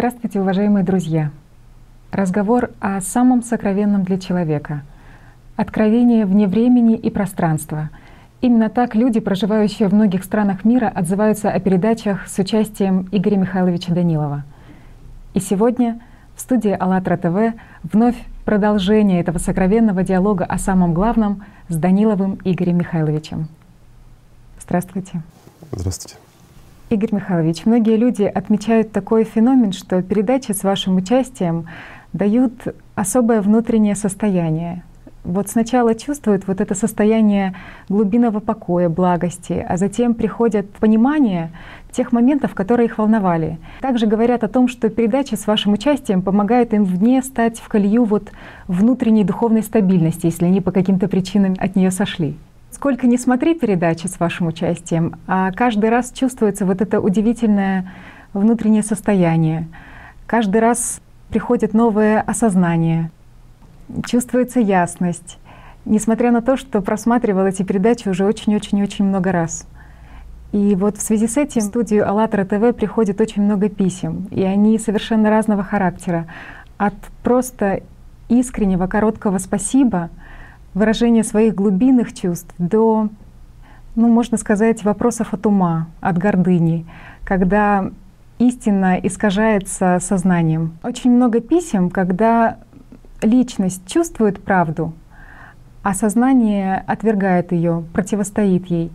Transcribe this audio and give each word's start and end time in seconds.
Здравствуйте, 0.00 0.40
уважаемые 0.40 0.82
друзья! 0.82 1.30
Разговор 2.10 2.70
о 2.80 2.98
самом 3.02 3.42
сокровенном 3.42 4.02
для 4.02 4.18
человека. 4.18 4.80
Откровение 5.56 6.24
вне 6.24 6.48
времени 6.48 6.96
и 6.96 7.10
пространства. 7.10 7.90
Именно 8.40 8.70
так 8.70 8.94
люди, 8.94 9.20
проживающие 9.20 9.88
в 9.88 9.92
многих 9.92 10.24
странах 10.24 10.64
мира, 10.64 10.88
отзываются 10.88 11.50
о 11.50 11.60
передачах 11.60 12.28
с 12.28 12.38
участием 12.38 13.10
Игоря 13.12 13.36
Михайловича 13.36 13.92
Данилова. 13.92 14.44
И 15.34 15.40
сегодня 15.40 16.00
в 16.34 16.40
студии 16.40 16.74
АЛЛАТРА 16.80 17.16
ТВ 17.18 17.60
вновь 17.82 18.16
продолжение 18.46 19.20
этого 19.20 19.36
сокровенного 19.36 20.02
диалога 20.02 20.46
о 20.46 20.56
самом 20.56 20.94
главном 20.94 21.44
с 21.68 21.76
Даниловым 21.76 22.38
Игорем 22.44 22.78
Михайловичем. 22.78 23.48
Здравствуйте. 24.62 25.20
Здравствуйте. 25.72 26.16
Игорь 26.90 27.14
Михайлович, 27.14 27.66
многие 27.66 27.96
люди 27.96 28.24
отмечают 28.24 28.90
такой 28.90 29.22
феномен, 29.22 29.70
что 29.70 30.02
передачи 30.02 30.50
с 30.50 30.64
вашим 30.64 30.96
участием 30.96 31.66
дают 32.12 32.52
особое 32.96 33.42
внутреннее 33.42 33.94
состояние. 33.94 34.82
Вот 35.22 35.48
сначала 35.48 35.94
чувствуют 35.94 36.48
вот 36.48 36.60
это 36.60 36.74
состояние 36.74 37.54
глубинного 37.88 38.40
покоя, 38.40 38.88
благости, 38.88 39.64
а 39.68 39.76
затем 39.76 40.14
приходят 40.14 40.68
понимание 40.80 41.52
тех 41.92 42.10
моментов, 42.10 42.54
которые 42.54 42.86
их 42.86 42.98
волновали. 42.98 43.58
Также 43.80 44.08
говорят 44.08 44.42
о 44.42 44.48
том, 44.48 44.66
что 44.66 44.88
передачи 44.88 45.36
с 45.36 45.46
вашим 45.46 45.74
участием 45.74 46.22
помогают 46.22 46.74
им 46.74 46.84
вне 46.84 47.22
стать 47.22 47.60
в 47.60 47.68
колею 47.68 48.02
вот 48.02 48.32
внутренней 48.66 49.22
духовной 49.22 49.62
стабильности, 49.62 50.26
если 50.26 50.46
они 50.46 50.60
по 50.60 50.72
каким-то 50.72 51.06
причинам 51.06 51.54
от 51.56 51.76
нее 51.76 51.92
сошли. 51.92 52.36
Сколько 52.80 53.06
не 53.06 53.18
смотри 53.18 53.54
передачи 53.54 54.06
с 54.06 54.18
вашим 54.18 54.46
участием, 54.46 55.16
а 55.26 55.52
каждый 55.52 55.90
раз 55.90 56.12
чувствуется 56.12 56.64
вот 56.64 56.80
это 56.80 56.98
удивительное 56.98 57.92
внутреннее 58.32 58.82
состояние. 58.82 59.68
Каждый 60.26 60.62
раз 60.62 61.02
приходит 61.28 61.74
новое 61.74 62.22
осознание, 62.22 63.10
чувствуется 64.06 64.60
ясность, 64.60 65.38
несмотря 65.84 66.32
на 66.32 66.40
то, 66.40 66.56
что 66.56 66.80
просматривал 66.80 67.44
эти 67.44 67.62
передачи 67.64 68.08
уже 68.08 68.24
очень-очень-очень 68.24 69.04
много 69.04 69.30
раз. 69.30 69.66
И 70.52 70.74
вот 70.74 70.96
в 70.96 71.02
связи 71.02 71.28
с 71.28 71.36
этим 71.36 71.60
в 71.60 71.64
студию 71.64 72.08
АЛЛАТРА 72.08 72.46
ТВ 72.46 72.74
приходит 72.74 73.20
очень 73.20 73.42
много 73.42 73.68
писем, 73.68 74.26
и 74.30 74.42
они 74.42 74.78
совершенно 74.78 75.28
разного 75.28 75.62
характера. 75.62 76.28
От 76.78 76.94
просто 77.22 77.82
искреннего 78.30 78.86
короткого 78.86 79.36
«спасибо» 79.36 80.08
выражение 80.74 81.24
своих 81.24 81.54
глубинных 81.54 82.14
чувств 82.14 82.52
до, 82.58 83.08
ну, 83.94 84.08
можно 84.08 84.36
сказать, 84.38 84.84
вопросов 84.84 85.34
от 85.34 85.46
ума, 85.46 85.88
от 86.00 86.18
гордыни, 86.18 86.86
когда 87.24 87.90
истина 88.38 88.98
искажается 89.02 89.98
сознанием. 90.00 90.78
Очень 90.82 91.10
много 91.10 91.40
писем, 91.40 91.90
когда 91.90 92.58
личность 93.22 93.86
чувствует 93.86 94.42
правду, 94.42 94.94
а 95.82 95.94
сознание 95.94 96.82
отвергает 96.86 97.52
ее, 97.52 97.84
противостоит 97.92 98.66
ей. 98.66 98.90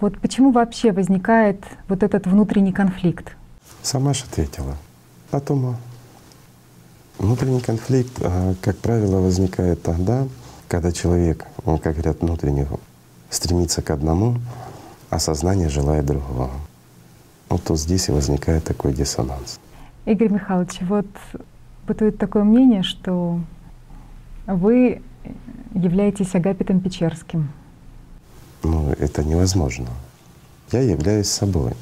Вот 0.00 0.18
почему 0.18 0.50
вообще 0.50 0.92
возникает 0.92 1.62
вот 1.88 2.02
этот 2.02 2.26
внутренний 2.26 2.72
конфликт? 2.72 3.36
Сама 3.82 4.14
же 4.14 4.24
ответила. 4.24 4.76
От 5.30 5.50
ума. 5.50 5.76
Внутренний 7.18 7.60
конфликт, 7.60 8.12
а, 8.22 8.54
как 8.62 8.78
правило, 8.78 9.20
возникает 9.20 9.82
тогда, 9.82 10.26
когда 10.70 10.92
человек, 10.92 11.46
он, 11.64 11.78
как 11.78 11.94
говорят, 11.94 12.20
внутренне 12.20 12.64
стремится 13.28 13.82
к 13.82 13.90
одному, 13.90 14.36
а 15.10 15.18
сознание 15.18 15.68
желает 15.68 16.06
другого. 16.06 16.52
Вот 17.48 17.64
то 17.64 17.76
здесь 17.76 18.08
и 18.08 18.12
возникает 18.12 18.62
такой 18.62 18.92
диссонанс. 18.94 19.58
Игорь 20.06 20.28
Михайлович, 20.28 20.78
вот 20.82 21.06
бытует 21.88 22.18
такое 22.18 22.44
мнение, 22.44 22.84
что 22.84 23.40
вы 24.46 25.02
являетесь 25.74 26.36
Агапитом 26.36 26.78
Печерским. 26.78 27.50
Ну, 28.62 28.92
это 28.92 29.24
невозможно. 29.24 29.88
Я 30.70 30.82
являюсь 30.82 31.28
собой. 31.28 31.72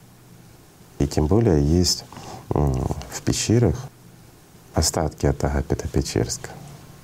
И 0.98 1.06
тем 1.06 1.26
более 1.26 1.62
есть 1.62 2.06
в 2.48 3.22
пещерах 3.22 3.86
остатки 4.72 5.26
от 5.26 5.44
Агапита 5.44 5.86
Печерска. 5.88 6.48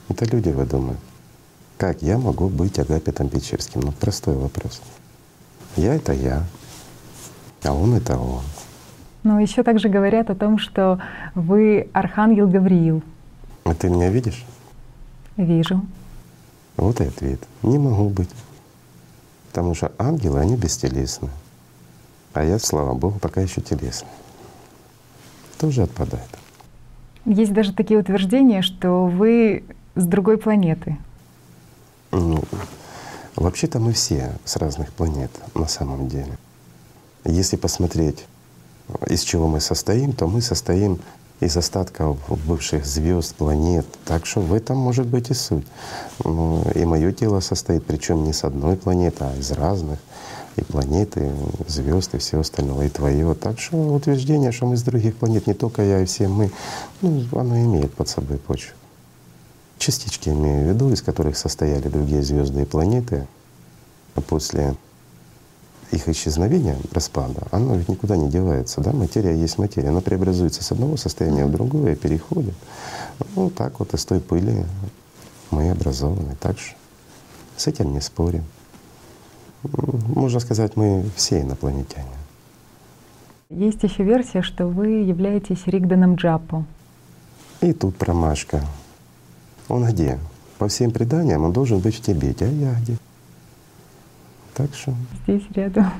Это 0.08 0.24
люди 0.24 0.48
выдумывают. 0.48 0.98
Как 1.84 2.00
я 2.00 2.16
могу 2.16 2.48
быть 2.48 2.78
Агапитом 2.78 3.28
Печерским? 3.28 3.82
Ну, 3.82 3.92
простой 3.92 4.34
вопрос. 4.36 4.80
Я— 5.76 5.94
это 5.96 6.14
я, 6.14 6.42
а 7.62 7.74
он— 7.74 7.92
это 7.96 8.16
он. 8.18 8.40
Но 9.22 9.38
еще 9.38 9.62
также 9.62 9.90
говорят 9.90 10.30
о 10.30 10.34
том, 10.34 10.56
что 10.56 10.98
вы 11.34 11.90
Архангел 11.92 12.48
Гавриил. 12.48 13.02
А 13.64 13.74
ты 13.74 13.90
меня 13.90 14.08
видишь? 14.08 14.46
Вижу. 15.36 15.82
Вот 16.78 17.02
и 17.02 17.04
ответ. 17.04 17.40
Не 17.62 17.76
могу 17.76 18.08
быть. 18.08 18.30
Потому 19.50 19.74
что 19.74 19.92
ангелы, 19.98 20.40
они 20.40 20.56
бестелесны. 20.56 21.28
А 22.32 22.44
я, 22.44 22.58
слава 22.58 22.94
Богу, 22.94 23.18
пока 23.18 23.42
еще 23.42 23.60
телесный. 23.60 24.08
Тоже 25.58 25.82
отпадает. 25.82 26.30
Есть 27.26 27.52
даже 27.52 27.74
такие 27.74 28.00
утверждения, 28.00 28.62
что 28.62 29.04
вы 29.04 29.64
с 29.96 30.06
другой 30.06 30.38
планеты. 30.38 30.96
Ну, 32.16 32.44
вообще-то 33.34 33.80
мы 33.80 33.92
все 33.92 34.30
с 34.44 34.54
разных 34.54 34.92
планет 34.92 35.32
на 35.56 35.66
самом 35.66 36.08
деле. 36.08 36.38
Если 37.24 37.56
посмотреть, 37.56 38.24
из 39.08 39.22
чего 39.22 39.48
мы 39.48 39.60
состоим, 39.60 40.12
то 40.12 40.28
мы 40.28 40.40
состоим 40.40 41.00
из 41.40 41.56
остатков 41.56 42.18
бывших 42.46 42.86
звезд, 42.86 43.34
планет. 43.34 43.84
Так 44.04 44.26
что 44.26 44.40
в 44.40 44.54
этом 44.54 44.76
может 44.76 45.08
быть 45.08 45.30
и 45.30 45.34
суть. 45.34 45.66
Ну, 46.22 46.62
и 46.76 46.84
мое 46.84 47.10
тело 47.10 47.40
состоит, 47.40 47.84
причем 47.84 48.22
не 48.22 48.32
с 48.32 48.44
одной 48.44 48.76
планеты, 48.76 49.24
а 49.24 49.36
из 49.36 49.50
разных. 49.50 49.98
И 50.54 50.62
планеты, 50.62 51.32
звезд, 51.66 52.14
и 52.14 52.18
все 52.18 52.38
остальное, 52.38 52.86
и 52.86 52.90
твое. 52.90 53.34
Так 53.34 53.58
что 53.58 53.76
утверждение, 53.76 54.52
что 54.52 54.66
мы 54.66 54.76
с 54.76 54.82
других 54.84 55.16
планет, 55.16 55.48
не 55.48 55.54
только 55.54 55.82
я 55.82 56.00
и 56.00 56.04
все 56.04 56.28
мы, 56.28 56.52
ну, 57.02 57.24
оно 57.32 57.58
имеет 57.58 57.92
под 57.92 58.08
собой 58.08 58.38
почву 58.38 58.76
частички 59.78 60.28
имею 60.28 60.66
в 60.66 60.68
виду, 60.68 60.90
из 60.92 61.02
которых 61.02 61.36
состояли 61.36 61.88
другие 61.88 62.22
звезды 62.22 62.62
и 62.62 62.64
планеты, 62.64 63.26
а 64.14 64.20
после 64.20 64.74
их 65.90 66.08
исчезновения, 66.08 66.76
распада, 66.92 67.42
оно 67.50 67.76
ведь 67.76 67.88
никуда 67.88 68.16
не 68.16 68.28
девается. 68.28 68.80
Да? 68.80 68.92
Материя 68.92 69.34
есть 69.34 69.58
материя, 69.58 69.88
она 69.88 70.00
преобразуется 70.00 70.64
с 70.64 70.72
одного 70.72 70.96
состояния 70.96 71.46
в 71.46 71.52
другое, 71.52 71.94
переходит. 71.94 72.54
Ну 73.36 73.50
так 73.50 73.78
вот 73.78 73.94
из 73.94 74.04
той 74.04 74.20
пыли 74.20 74.64
мы 75.50 75.70
образованы. 75.70 76.36
Так 76.40 76.58
что 76.58 76.74
с 77.56 77.66
этим 77.66 77.92
не 77.92 78.00
спорим. 78.00 78.44
Можно 79.62 80.40
сказать, 80.40 80.76
мы 80.76 81.04
все 81.16 81.40
инопланетяне. 81.40 82.08
Есть 83.50 83.82
еще 83.82 84.02
версия, 84.02 84.42
что 84.42 84.66
вы 84.66 84.88
являетесь 85.02 85.66
Ригданом 85.66 86.16
Джапу. 86.16 86.64
И 87.60 87.72
тут 87.72 87.96
промашка. 87.96 88.62
Он 89.68 89.84
где? 89.86 90.18
По 90.58 90.68
всем 90.68 90.90
преданиям 90.90 91.44
он 91.44 91.52
должен 91.52 91.78
быть 91.78 91.96
в 91.96 92.00
Тибете, 92.00 92.46
а 92.46 92.48
я 92.48 92.74
где? 92.80 92.96
Так 94.54 94.74
что… 94.74 94.94
Здесь 95.26 95.42
рядом. 95.54 95.90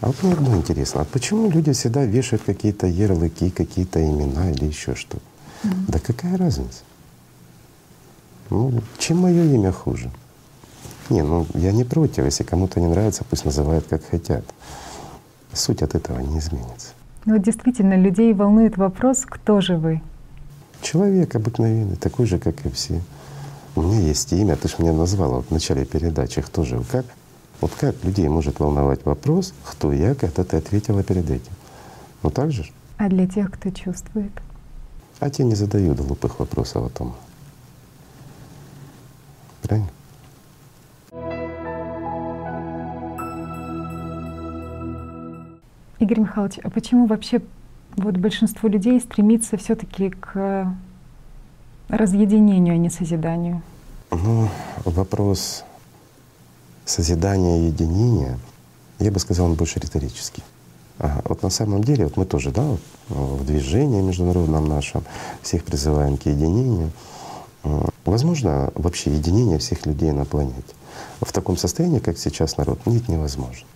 А 0.00 0.08
вот 0.08 0.22
мне 0.22 0.32
одно 0.32 0.56
интересно, 0.56 1.00
а 1.02 1.04
почему 1.04 1.50
люди 1.50 1.72
всегда 1.72 2.04
вешают 2.04 2.42
какие-то 2.44 2.86
ярлыки, 2.86 3.50
какие-то 3.50 4.04
имена 4.04 4.50
или 4.50 4.66
еще 4.66 4.94
что-то? 4.94 5.22
Mm. 5.62 5.84
Да 5.88 5.98
какая 5.98 6.36
разница? 6.36 6.82
Ну, 8.50 8.72
чем 8.98 9.18
мое 9.18 9.44
имя 9.44 9.72
хуже? 9.72 10.10
Не, 11.08 11.22
ну 11.22 11.46
я 11.54 11.72
не 11.72 11.84
против, 11.84 12.24
если 12.24 12.44
кому-то 12.44 12.80
не 12.80 12.86
нравится, 12.86 13.24
пусть 13.28 13.44
называют 13.44 13.86
как 13.88 14.04
хотят. 14.04 14.44
Суть 15.52 15.82
от 15.82 15.94
этого 15.94 16.18
не 16.20 16.38
изменится. 16.38 16.88
Ну 17.24 17.34
вот 17.34 17.42
действительно, 17.42 17.94
людей 17.96 18.34
волнует 18.34 18.76
вопрос, 18.76 19.24
кто 19.24 19.60
же 19.60 19.78
вы? 19.78 20.02
Человек 20.82 21.34
обыкновенный, 21.34 21.96
такой 21.96 22.26
же, 22.26 22.38
как 22.38 22.64
и 22.64 22.70
все. 22.70 23.00
У 23.74 23.82
меня 23.82 24.00
есть 24.00 24.32
имя, 24.32 24.56
ты 24.56 24.68
же 24.68 24.76
меня 24.78 24.92
назвала 24.92 25.36
вот 25.36 25.46
в 25.46 25.50
начале 25.50 25.84
передачи, 25.84 26.40
кто 26.40 26.64
же, 26.64 26.82
как? 26.90 27.04
Вот 27.60 27.72
как 27.72 28.02
людей 28.04 28.28
может 28.28 28.60
волновать 28.60 29.04
вопрос, 29.04 29.52
кто 29.64 29.92
я, 29.92 30.14
когда 30.14 30.44
ты 30.44 30.56
ответила 30.56 31.02
перед 31.02 31.28
этим? 31.30 31.52
Ну 32.22 32.30
так 32.30 32.52
же? 32.52 32.66
А 32.98 33.08
для 33.08 33.26
тех, 33.26 33.50
кто 33.50 33.70
чувствует? 33.70 34.32
А 35.20 35.30
те 35.30 35.44
не 35.44 35.54
задают 35.54 35.98
глупых 35.98 36.38
вопросов 36.38 36.86
о 36.86 36.88
том. 36.90 37.14
Правильно? 39.62 39.88
Игорь 45.98 46.20
Михайлович, 46.20 46.58
а 46.62 46.70
почему 46.70 47.06
вообще 47.06 47.40
вот 47.96 48.16
большинство 48.16 48.68
людей 48.68 49.00
стремится 49.00 49.56
все-таки 49.56 50.10
к 50.10 50.72
разъединению, 51.88 52.74
а 52.74 52.78
не 52.78 52.90
созиданию? 52.90 53.62
Ну, 54.10 54.48
вопрос 54.84 55.64
созидания 56.84 57.60
и 57.60 57.66
единения, 57.66 58.38
я 58.98 59.10
бы 59.10 59.18
сказал, 59.18 59.46
он 59.46 59.54
больше 59.54 59.80
риторический. 59.80 60.42
А 60.98 61.20
вот 61.24 61.42
на 61.42 61.50
самом 61.50 61.84
деле, 61.84 62.04
вот 62.04 62.16
мы 62.16 62.24
тоже, 62.24 62.50
да, 62.50 62.62
вот 62.62 62.80
в 63.08 63.44
движении 63.44 64.00
международном 64.00 64.66
нашем 64.66 65.04
всех 65.42 65.64
призываем 65.64 66.16
к 66.16 66.26
единению. 66.26 66.90
Возможно 68.04 68.70
вообще 68.74 69.10
единение 69.12 69.58
всех 69.58 69.84
людей 69.84 70.12
на 70.12 70.24
планете. 70.24 70.74
В 71.20 71.32
таком 71.32 71.56
состоянии, 71.56 71.98
как 71.98 72.16
сейчас 72.16 72.56
народ, 72.56 72.86
нет, 72.86 73.08
невозможно. 73.08 73.66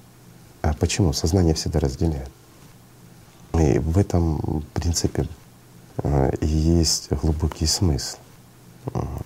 А 0.62 0.73
почему? 0.75 1.12
Сознание 1.12 1.55
всегда 1.55 1.81
разделяет. 1.81 2.31
И 3.60 3.78
в 3.78 3.98
этом 3.98 4.64
принципе 4.72 5.26
э, 6.02 6.30
и 6.40 6.46
есть 6.46 7.10
глубокий 7.10 7.66
смысл. 7.66 8.16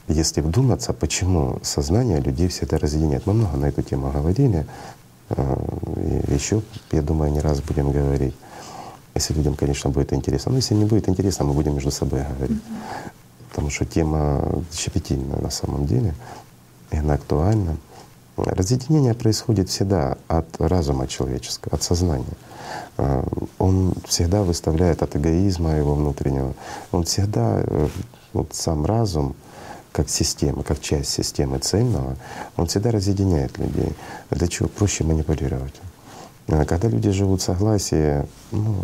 Если 0.08 0.40
вдуматься, 0.40 0.92
почему 0.92 1.60
сознание 1.62 2.20
людей 2.20 2.48
всегда 2.48 2.78
разъединяет. 2.78 3.26
Мы 3.26 3.34
много 3.34 3.56
на 3.56 3.66
эту 3.66 3.82
тему 3.82 4.10
говорили, 4.10 4.66
э, 5.31 6.22
и 6.28 6.34
еще, 6.34 6.62
я 6.90 7.02
думаю, 7.02 7.32
не 7.32 7.40
раз 7.40 7.60
будем 7.60 7.92
говорить. 7.92 8.34
Если 9.14 9.34
людям, 9.34 9.54
конечно, 9.54 9.90
будет 9.90 10.12
интересно. 10.12 10.50
Но 10.50 10.56
если 10.56 10.75
не 10.75 10.84
будет 10.84 11.08
интересно, 11.08 11.44
мы 11.44 11.52
будем 11.52 11.75
между 11.75 11.92
собой 11.92 12.25
говорить. 12.37 12.60
Потому 13.50 13.70
что 13.70 13.84
тема 13.84 14.64
щепетильная 14.72 15.40
на 15.40 15.50
самом 15.50 15.87
деле, 15.87 16.14
и 16.90 16.96
она 16.96 17.14
актуальна. 17.14 17.76
Разъединение 18.37 19.14
происходит 19.14 19.69
всегда 19.69 20.19
от 20.26 20.46
разума 20.58 21.06
человеческого, 21.06 21.76
от 21.76 21.84
сознания. 21.84 22.25
А, 22.96 23.26
он 23.58 23.94
всегда 24.06 24.43
выставляет 24.43 25.02
от 25.02 25.17
эгоизма 25.17 25.76
его 25.76 25.94
внутреннего. 25.94 26.55
Он 26.93 27.05
всегда, 27.05 27.62
э, 27.62 27.88
вот 28.32 28.55
сам 28.55 28.85
разум, 28.87 29.35
как 29.93 30.08
система, 30.08 30.62
как 30.62 30.81
часть 30.81 31.11
системы 31.11 31.58
цельного, 31.58 32.17
он 32.56 32.67
всегда 32.67 32.91
разъединяет 32.91 33.58
людей. 33.58 33.93
Для 34.31 34.49
чего? 34.49 34.69
Проще 34.69 35.05
манипулировать. 35.05 35.75
А 36.49 36.64
когда 36.64 36.88
люди 36.88 37.11
живут 37.11 37.41
в 37.41 37.44
согласии, 37.44 38.26
ну, 38.50 38.76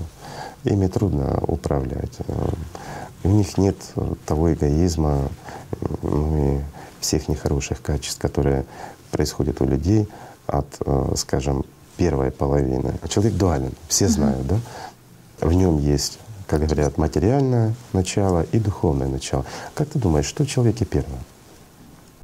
ими 0.64 0.86
трудно 0.86 1.42
управлять. 1.46 2.18
А, 2.28 2.54
у 3.22 3.28
них 3.28 3.58
нет 3.58 3.76
того 4.26 4.52
эгоизма 4.52 5.28
ну, 6.02 6.56
и 6.56 6.60
всех 7.00 7.28
нехороших 7.28 7.82
качеств, 7.82 8.20
которые 8.20 8.64
происходит 9.10 9.60
у 9.60 9.66
людей 9.66 10.08
от, 10.46 10.66
э, 10.84 11.12
скажем, 12.00 12.10
первой 12.10 12.30
половины. 12.30 12.94
Человек 13.08 13.34
дуален, 13.34 13.72
все 13.88 14.08
знают, 14.08 14.46
да? 14.46 14.56
В 15.40 15.52
нем 15.52 15.78
есть, 15.78 16.18
как 16.46 16.60
говорят, 16.60 16.98
материальное 16.98 17.74
начало 17.92 18.42
и 18.52 18.58
духовное 18.58 19.08
начало. 19.08 19.44
Как 19.74 19.88
ты 19.88 19.98
думаешь, 19.98 20.26
что 20.26 20.44
в 20.44 20.48
человеке 20.48 20.84
первое? 20.84 21.20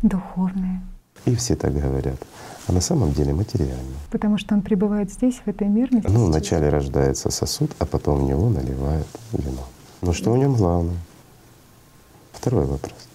Духовное. 0.02 0.80
И 1.26 1.34
все 1.34 1.56
так 1.56 1.72
говорят. 1.72 2.18
А 2.68 2.72
на 2.72 2.80
самом 2.80 3.12
деле 3.12 3.32
материальное. 3.32 3.96
Потому 4.10 4.38
что 4.38 4.54
он 4.54 4.62
пребывает 4.62 5.12
здесь, 5.12 5.40
в 5.44 5.48
этой 5.48 5.68
мирности. 5.68 6.10
Ну, 6.10 6.26
вначале 6.26 6.68
рождается 6.68 7.30
сосуд, 7.30 7.70
а 7.78 7.86
потом 7.86 8.18
в 8.18 8.22
него 8.22 8.48
наливают 8.50 9.06
вино. 9.32 9.64
Но 10.02 10.12
что 10.12 10.32
в 10.32 10.38
нем 10.38 10.54
главное? 10.54 10.96
Второй 12.32 12.66
вопрос. 12.66 13.08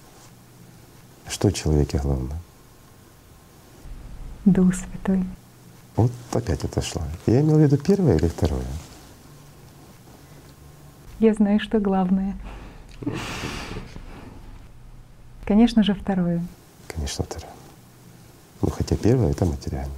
Что 1.27 1.49
в 1.49 1.53
человеке 1.53 1.99
главное? 2.03 2.37
Дух 4.45 4.73
Святой. 4.73 5.23
Вот 5.95 6.11
опять 6.31 6.63
отошла. 6.63 7.03
Я 7.27 7.41
имел 7.41 7.57
в 7.57 7.61
виду 7.61 7.77
первое 7.77 8.17
или 8.17 8.27
второе? 8.27 8.65
Я 11.19 11.33
знаю, 11.33 11.59
что 11.59 11.79
главное. 11.79 12.35
Конечно 15.45 15.83
же, 15.83 15.93
второе. 15.93 16.43
Конечно, 16.87 17.25
второе. 17.25 17.53
Ну, 18.61 18.69
хотя 18.69 18.95
первое— 18.95 19.31
это 19.31 19.45
материально. 19.45 19.93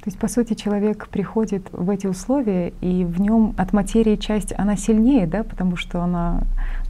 То 0.00 0.10
есть, 0.10 0.18
по 0.18 0.28
сути, 0.28 0.54
человек 0.54 1.08
приходит 1.08 1.66
в 1.72 1.90
эти 1.90 2.06
условия, 2.06 2.72
и 2.80 3.04
в 3.04 3.20
нем 3.20 3.54
от 3.58 3.72
материи 3.72 4.16
часть, 4.16 4.52
она 4.56 4.76
сильнее, 4.76 5.26
да, 5.26 5.42
потому 5.42 5.76
что 5.76 6.00
она, 6.00 6.42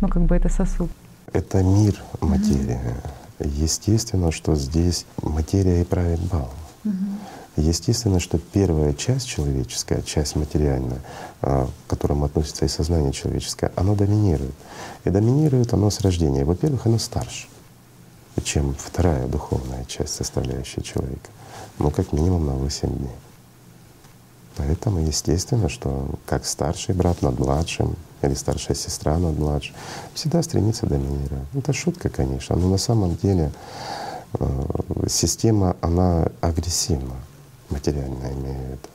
ну, 0.02 0.08
как 0.08 0.22
бы 0.22 0.36
это 0.36 0.50
сосуд. 0.50 0.90
Это 1.32 1.62
мир 1.62 1.96
материи. 2.20 2.78
Mm-hmm. 3.40 3.48
Естественно, 3.56 4.32
что 4.32 4.54
здесь 4.54 5.06
материя 5.22 5.80
и 5.80 5.84
правит 5.84 6.20
бал. 6.20 6.50
Естественно, 7.56 8.20
что 8.20 8.38
первая 8.38 8.92
часть 8.92 9.26
человеческая, 9.26 10.02
часть 10.02 10.36
материальная, 10.36 11.00
а, 11.40 11.68
к 11.86 11.90
которому 11.90 12.26
относится 12.26 12.66
и 12.66 12.68
сознание 12.68 13.12
человеческое, 13.12 13.72
оно 13.76 13.94
доминирует. 13.94 14.54
И 15.04 15.10
доминирует 15.10 15.72
оно 15.72 15.88
с 15.88 16.00
рождения. 16.00 16.44
Во-первых, 16.44 16.86
оно 16.86 16.98
старше, 16.98 17.48
чем 18.44 18.74
вторая 18.74 19.26
духовная 19.26 19.86
часть, 19.86 20.14
составляющая 20.14 20.82
человека. 20.82 21.30
Ну, 21.78 21.90
как 21.90 22.12
минимум 22.12 22.44
на 22.46 22.52
8 22.52 22.88
дней. 22.88 23.16
Поэтому 24.56 25.00
естественно, 25.00 25.68
что 25.68 26.10
как 26.26 26.44
старший 26.46 26.94
брат 26.94 27.22
над 27.22 27.38
младшим 27.38 27.96
или 28.22 28.34
старшая 28.34 28.76
сестра 28.76 29.18
над 29.18 29.38
младшим 29.38 29.74
всегда 30.14 30.42
стремится 30.42 30.86
доминировать. 30.86 31.48
Это 31.54 31.72
шутка, 31.72 32.08
конечно, 32.08 32.56
но 32.56 32.68
на 32.68 32.78
самом 32.78 33.16
деле 33.16 33.52
э, 34.38 34.46
система, 35.08 35.76
она 35.82 36.30
агрессивна, 36.40 37.16
материальная 37.70 38.32
имеет. 38.32 38.88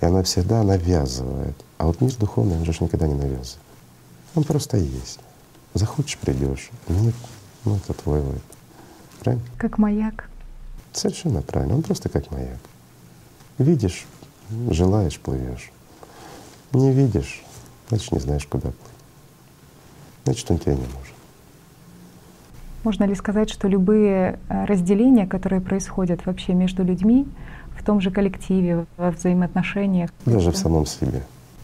И 0.00 0.06
она 0.06 0.22
всегда 0.22 0.62
навязывает. 0.62 1.56
А 1.78 1.86
вот 1.86 2.00
мир 2.00 2.14
духовный, 2.16 2.56
он 2.56 2.64
же 2.64 2.72
никогда 2.80 3.06
не 3.06 3.14
навязывает. 3.14 3.58
Он 4.34 4.44
просто 4.44 4.76
есть. 4.76 5.20
Захочешь— 5.74 6.18
придешь. 6.20 6.70
Нет, 6.88 7.14
ну 7.64 7.76
это 7.76 7.92
твой 7.94 8.20
выбор. 8.20 8.40
Правильно? 9.20 9.44
Как 9.58 9.78
маяк. 9.78 10.28
Совершенно 10.92 11.42
правильно. 11.42 11.76
Он 11.76 11.82
просто 11.82 12.08
как 12.08 12.30
маяк. 12.30 12.58
Видишь 13.58 14.06
Желаешь— 14.70 15.18
плывешь. 15.20 15.70
Не 16.72 16.92
видишь, 16.92 17.42
значит, 17.88 18.12
не 18.12 18.18
знаешь, 18.18 18.46
куда 18.46 18.68
плыть. 18.68 18.74
Значит, 20.24 20.50
он 20.50 20.58
тебе 20.58 20.74
не 20.74 20.82
нужен. 20.82 21.14
Можно 22.82 23.04
ли 23.04 23.14
сказать, 23.14 23.48
что 23.48 23.68
любые 23.68 24.38
э, 24.48 24.64
разделения, 24.66 25.26
которые 25.26 25.60
происходят 25.60 26.26
вообще 26.26 26.52
между 26.52 26.84
людьми, 26.84 27.26
в 27.78 27.84
том 27.84 28.00
же 28.00 28.10
коллективе, 28.10 28.86
во 28.96 29.10
взаимоотношениях? 29.10 30.10
Даже 30.26 30.50
в 30.50 30.56
самом 30.56 30.86
себе. 30.86 31.22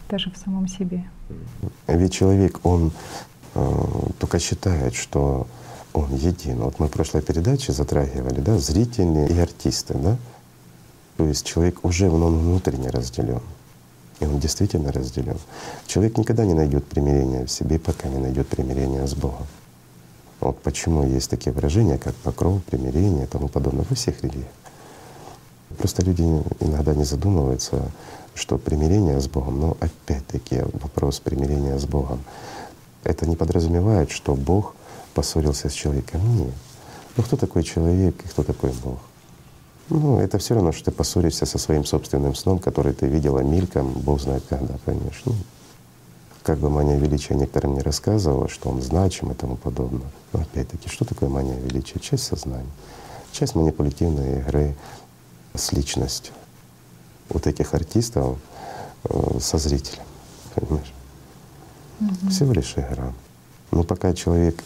Даже 0.09 0.31
в 0.31 0.37
самом 0.37 0.67
себе. 0.67 1.03
Ведь 1.87 2.13
человек, 2.13 2.59
он 2.63 2.91
э, 3.55 3.83
только 4.19 4.39
считает, 4.39 4.93
что 4.93 5.47
он 5.93 6.13
един. 6.15 6.57
Вот 6.57 6.79
мы 6.79 6.87
в 6.87 6.91
прошлой 6.91 7.21
передаче 7.21 7.73
затрагивали, 7.73 8.39
да, 8.39 8.57
зрители 8.57 9.31
и 9.31 9.39
артисты, 9.39 9.93
да. 9.95 10.17
То 11.17 11.25
есть 11.25 11.45
человек 11.45 11.83
уже 11.83 12.09
он 12.09 12.37
внутренне 12.37 12.89
разделен. 12.89 13.41
И 14.19 14.25
он 14.25 14.39
действительно 14.39 14.91
разделен. 14.91 15.37
Человек 15.87 16.17
никогда 16.17 16.45
не 16.45 16.53
найдет 16.53 16.85
примирения 16.85 17.45
в 17.45 17.51
себе, 17.51 17.79
пока 17.79 18.07
не 18.07 18.19
найдет 18.19 18.47
примирения 18.47 19.05
с 19.05 19.15
Богом. 19.15 19.47
Вот 20.39 20.61
почему 20.61 21.05
есть 21.05 21.29
такие 21.29 21.51
выражения, 21.51 21.97
как 21.97 22.15
покров, 22.15 22.63
примирение 22.63 23.25
и 23.25 23.27
тому 23.27 23.47
подобное 23.47 23.85
во 23.89 23.95
всех 23.95 24.23
религиях. 24.23 24.47
Просто 25.77 26.03
люди 26.03 26.23
иногда 26.59 26.93
не 26.93 27.03
задумываются, 27.03 27.91
что 28.35 28.57
примирение 28.57 29.19
с 29.19 29.27
Богом, 29.27 29.59
но 29.59 29.77
опять-таки 29.79 30.61
вопрос 30.73 31.19
примирения 31.19 31.77
с 31.77 31.85
Богом, 31.85 32.19
это 33.03 33.27
не 33.27 33.35
подразумевает, 33.35 34.11
что 34.11 34.35
Бог 34.35 34.75
поссорился 35.13 35.69
с 35.69 35.73
человеком. 35.73 36.21
Нет. 36.37 36.53
Ну 37.17 37.23
кто 37.23 37.35
такой 37.35 37.63
человек 37.63 38.15
и 38.23 38.27
кто 38.27 38.43
такой 38.43 38.71
Бог? 38.83 38.99
Ну, 39.89 40.19
это 40.19 40.37
все 40.37 40.53
равно, 40.55 40.71
что 40.71 40.85
ты 40.85 40.91
поссоришься 40.91 41.45
со 41.45 41.57
своим 41.57 41.83
собственным 41.83 42.33
сном, 42.33 42.59
который 42.59 42.93
ты 42.93 43.07
видела 43.07 43.39
мельком, 43.39 43.91
Бог 43.91 44.21
знает 44.21 44.43
когда. 44.47 44.75
Ну, 44.85 45.33
как 46.43 46.59
бы 46.59 46.69
мания 46.69 46.97
величия 46.97 47.35
некоторым 47.35 47.73
не 47.73 47.81
рассказывала, 47.81 48.47
что 48.47 48.69
он 48.69 48.81
значим 48.81 49.31
и 49.31 49.35
тому 49.35 49.57
подобное. 49.57 50.09
Но 50.31 50.39
опять-таки, 50.39 50.87
что 50.87 51.03
такое 51.03 51.27
мания 51.27 51.59
величия? 51.59 51.99
Часть 51.99 52.23
сознания, 52.23 52.71
часть 53.33 53.53
манипулятивной 53.53 54.39
игры 54.39 54.75
с 55.53 55.71
личностью 55.71 56.33
вот 57.29 57.47
этих 57.47 57.73
артистов 57.73 58.37
э, 59.05 59.39
со 59.39 59.57
зрителем, 59.57 60.03
понимаешь? 60.55 60.93
Mm-hmm. 61.99 62.29
Всего 62.29 62.53
лишь 62.53 62.73
игра. 62.75 63.13
Но 63.71 63.83
пока 63.83 64.13
человек 64.13 64.63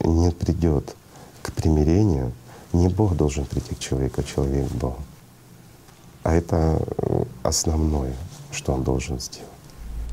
не 0.00 0.30
придет 0.30 0.94
к 1.42 1.52
примирению, 1.52 2.32
не 2.72 2.88
Бог 2.88 3.16
должен 3.16 3.46
прийти 3.46 3.74
к 3.74 3.78
человеку, 3.78 4.20
а 4.20 4.24
человек 4.24 4.68
к 4.68 4.74
Богу. 4.74 4.98
А 6.22 6.34
это 6.34 6.82
э, 6.98 7.24
основное, 7.42 8.14
что 8.50 8.72
он 8.72 8.82
должен 8.82 9.20
сделать. 9.20 9.48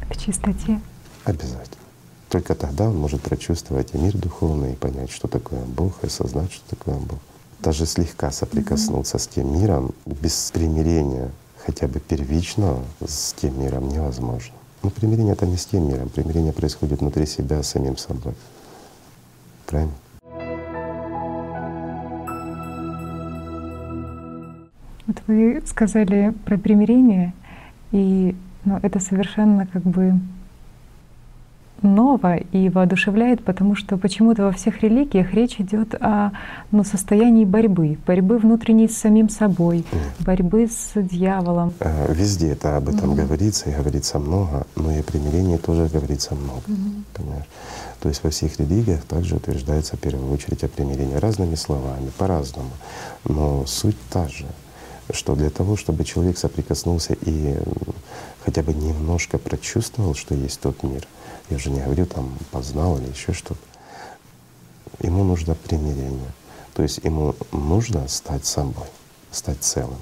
В 0.09 0.17
чистоте. 0.17 0.79
Обязательно. 1.25 1.83
Только 2.29 2.55
тогда 2.55 2.89
он 2.89 2.97
может 2.97 3.21
прочувствовать 3.21 3.93
и 3.93 3.97
мир 3.97 4.17
духовный, 4.17 4.73
и 4.73 4.75
понять, 4.75 5.11
что 5.11 5.27
такое 5.27 5.63
Бог, 5.65 6.03
и 6.03 6.07
осознать, 6.07 6.51
что 6.51 6.75
такое 6.75 6.95
Бог. 6.95 7.19
Даже 7.63 7.85
слегка 7.85 8.29
соприкоснуться 8.29 9.15
mm-hmm. 9.15 9.19
с 9.21 9.27
тем 9.27 9.57
миром 9.57 9.93
без 10.05 10.51
примирения, 10.51 11.31
хотя 11.65 11.87
бы 11.87 12.01
первичного, 12.01 12.83
с 13.07 13.31
тем 13.33 13.57
миром 13.57 13.87
невозможно. 13.87 14.53
Но 14.81 14.89
примирение— 14.89 15.31
это 15.35 15.45
не 15.45 15.55
с 15.55 15.65
тем 15.65 15.87
миром. 15.87 16.09
Примирение 16.09 16.51
происходит 16.51 16.99
внутри 16.99 17.25
себя, 17.25 17.63
с 17.63 17.69
самим 17.69 17.95
собой. 17.95 18.33
Правильно? 19.65 19.93
Вот 25.07 25.21
вы 25.27 25.63
сказали 25.65 26.33
про 26.43 26.57
примирение, 26.57 27.33
и 27.93 28.35
Но 28.65 28.79
это 28.81 28.99
совершенно 28.99 29.67
как 29.67 29.83
бы 29.83 30.19
ново 31.83 32.37
и 32.37 32.69
воодушевляет, 32.69 33.43
потому 33.43 33.75
что 33.75 33.97
почему-то 33.97 34.43
во 34.43 34.51
всех 34.51 34.81
религиях 34.81 35.33
речь 35.33 35.59
идет 35.59 35.95
о 35.95 36.31
ну, 36.71 36.83
состоянии 36.83 37.45
борьбы, 37.45 37.97
борьбы 38.07 38.37
внутренней 38.37 38.87
с 38.87 38.97
самим 38.97 39.29
собой, 39.29 39.85
борьбы 40.19 40.67
с 40.67 40.93
дьяволом. 40.95 41.73
Э, 41.79 42.13
везде 42.13 42.51
это 42.51 42.77
об 42.77 42.89
этом 42.89 43.11
mm-hmm. 43.11 43.25
говорится, 43.25 43.69
и 43.69 43.73
говорится 43.73 44.19
много, 44.19 44.65
но 44.75 44.91
и 44.91 44.99
о 44.99 45.03
примирении 45.03 45.57
тоже 45.57 45.87
говорится 45.87 46.35
много. 46.35 46.63
Mm-hmm. 46.67 47.03
Понимаешь? 47.13 47.45
То 47.99 48.09
есть 48.09 48.23
во 48.23 48.29
всех 48.29 48.59
религиях 48.59 49.03
также 49.03 49.35
утверждается 49.35 49.95
в 49.95 49.99
первую 49.99 50.31
очередь 50.33 50.63
о 50.63 50.67
примирении 50.67 51.15
разными 51.15 51.55
словами, 51.55 52.11
по-разному. 52.17 52.71
Но 53.23 53.65
суть 53.65 53.97
та 54.09 54.27
же, 54.27 54.45
что 55.11 55.35
для 55.35 55.49
того, 55.49 55.77
чтобы 55.77 56.03
человек 56.03 56.37
соприкоснулся 56.37 57.15
и 57.21 57.55
хотя 58.43 58.61
бы 58.61 58.73
немножко 58.73 59.37
прочувствовал, 59.37 60.15
что 60.15 60.35
есть 60.35 60.59
тот 60.59 60.83
мир, 60.83 61.07
я 61.49 61.57
же 61.57 61.69
не 61.69 61.81
говорю 61.81 62.05
там 62.05 62.37
познал 62.51 62.97
или 62.97 63.09
еще 63.09 63.33
что-то, 63.33 63.61
ему 65.01 65.23
нужно 65.23 65.55
примирение. 65.55 66.31
То 66.73 66.83
есть 66.83 66.99
ему 67.03 67.35
нужно 67.51 68.07
стать 68.07 68.45
собой, 68.45 68.87
стать 69.31 69.61
целым. 69.61 69.99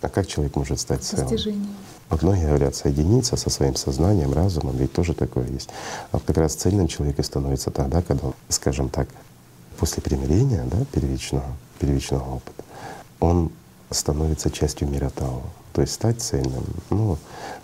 А 0.00 0.08
как 0.08 0.26
человек 0.26 0.56
может 0.56 0.80
стать 0.80 1.04
целым? 1.04 1.28
Достижение. 1.28 1.74
Вот 2.10 2.22
многие 2.22 2.46
говорят, 2.46 2.74
соединиться 2.74 3.36
со 3.36 3.48
своим 3.48 3.74
сознанием, 3.76 4.32
разумом, 4.32 4.76
ведь 4.76 4.92
тоже 4.92 5.14
такое 5.14 5.46
есть. 5.48 5.70
А 6.10 6.18
как 6.18 6.36
раз 6.36 6.54
цельным 6.54 6.88
человеком 6.88 7.24
становится 7.24 7.70
тогда, 7.70 8.02
когда 8.02 8.26
он, 8.26 8.34
скажем 8.48 8.90
так, 8.90 9.08
после 9.78 10.02
примирения, 10.02 10.64
да, 10.64 10.84
первичного, 10.92 11.46
первичного 11.78 12.36
опыта, 12.36 12.64
он 13.18 13.50
становится 13.90 14.50
частью 14.50 14.88
мира 14.88 15.10
Тао. 15.10 15.42
То 15.72 15.80
есть 15.80 15.94
стать 15.94 16.20
цельным. 16.20 16.64
Ну, 16.90 17.16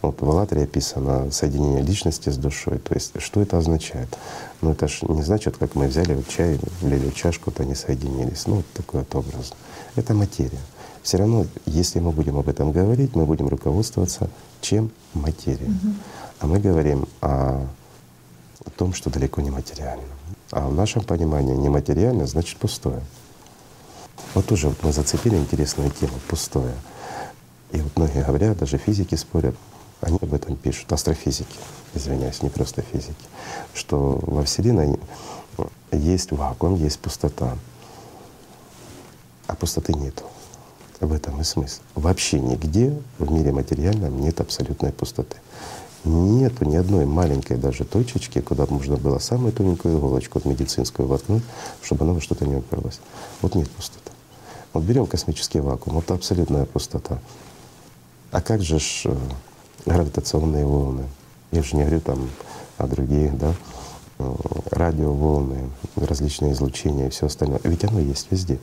вот 0.03 0.21
в 0.21 0.29
«АЛЛАТРе» 0.29 0.63
описано 0.63 1.31
соединение 1.31 1.83
личности 1.83 2.31
с 2.31 2.37
душой. 2.37 2.79
То 2.79 2.95
есть 2.95 3.13
что 3.21 3.41
это 3.41 3.59
означает? 3.59 4.09
Ну 4.63 4.73
это 4.73 4.89
ж 4.89 5.03
не 5.03 5.23
значит, 5.23 5.57
как 5.59 5.75
мы 5.75 5.89
взяли 5.89 6.15
вот 6.15 6.29
чай, 6.29 6.59
влили 6.81 7.11
чашку, 7.11 7.51
то 7.51 7.63
они 7.63 7.75
соединились. 7.75 8.47
Ну 8.47 8.57
вот 8.57 8.67
такой 8.73 9.01
вот 9.01 9.15
образ. 9.15 9.53
Это 9.97 10.15
материя 10.15 10.61
все 11.09 11.17
равно, 11.17 11.47
если 11.65 12.01
мы 12.01 12.11
будем 12.11 12.37
об 12.37 12.51
этом 12.51 12.71
говорить, 12.71 13.17
мы 13.17 13.25
будем 13.25 13.49
руководствоваться 13.49 14.29
чем 14.61 14.91
материей. 15.15 15.71
Угу. 15.71 15.95
А 16.41 16.47
мы 16.47 16.59
говорим 16.59 17.09
о 17.23 17.67
том, 18.77 18.93
что 18.93 19.09
далеко 19.09 19.41
не 19.41 19.51
материально. 19.51 20.05
А 20.51 20.69
в 20.69 20.75
нашем 20.75 21.03
понимании 21.03 21.55
нематериально 21.55 22.27
значит 22.27 22.59
пустое. 22.59 23.01
Вот 24.35 24.45
тоже 24.45 24.69
вот 24.69 24.83
мы 24.83 24.93
зацепили 24.93 25.37
интересную 25.37 25.91
тему 25.91 26.13
пустое. 26.29 26.75
И 27.73 27.81
вот 27.81 27.97
многие 27.97 28.25
говорят, 28.25 28.59
даже 28.59 28.79
физики 28.79 29.15
спорят, 29.15 29.55
они 30.01 30.19
об 30.21 30.33
этом 30.33 30.57
пишут, 30.57 30.93
астрофизики, 30.93 31.57
извиняюсь, 31.95 32.43
не 32.43 32.49
просто 32.49 32.83
физики, 32.83 33.15
что 33.75 34.21
во 34.23 34.45
Вселенной 34.45 34.99
есть 35.93 36.33
вакуум, 36.33 36.77
есть 36.77 36.99
пустота, 36.99 37.57
а 39.47 39.55
пустоты 39.55 39.93
нету. 39.95 40.25
В 41.01 41.13
этом 41.13 41.41
и 41.41 41.45
смысл. 41.45 41.81
Вообще 41.95 42.41
нигде 42.41 42.97
в 43.19 43.31
мире 43.31 43.53
материальном 43.53 44.21
нет 44.21 44.41
абсолютной 44.41 44.93
пустоты. 44.93 45.37
Нету 46.05 46.65
ни 46.65 46.75
одной 46.75 47.07
маленькой 47.07 47.57
даже 47.57 47.85
точечки, 47.85 48.41
куда 48.41 48.67
можно 48.67 48.97
было 48.97 49.19
самую 49.19 49.53
тоненькую 49.53 49.99
иголочку, 49.99 50.41
вот 50.43 50.45
медицинскую, 50.45 51.07
воткнуть, 51.07 51.45
чтобы 51.83 52.05
она 52.05 52.15
во 52.15 52.21
что-то 52.21 52.47
не 52.47 52.57
уперлась. 52.57 53.01
Вот 53.43 53.55
нет 53.55 53.71
пустоты. 53.71 54.11
Вот 54.73 54.83
берем 54.83 55.07
космический 55.07 55.61
вакуум, 55.61 55.97
вот 55.97 56.11
абсолютная 56.11 56.65
пустота. 56.65 57.21
А 58.31 58.41
как 58.41 58.63
же 58.63 58.79
ж 58.79 59.03
э, 59.05 59.17
гравитационные 59.87 60.67
волны? 60.67 61.05
Я 61.51 61.63
же 61.63 61.77
не 61.77 61.83
говорю 61.83 62.01
там 62.01 62.29
о 62.77 62.87
других, 62.87 63.37
да, 63.39 63.55
э, 64.19 64.35
радиоволны, 64.71 65.71
различные 65.97 66.53
излучения 66.53 67.07
и 67.07 67.11
все 67.11 67.27
остальное. 67.27 67.61
Ведь 67.65 67.85
оно 67.85 68.01
есть 68.01 68.29
везде. 68.31 68.59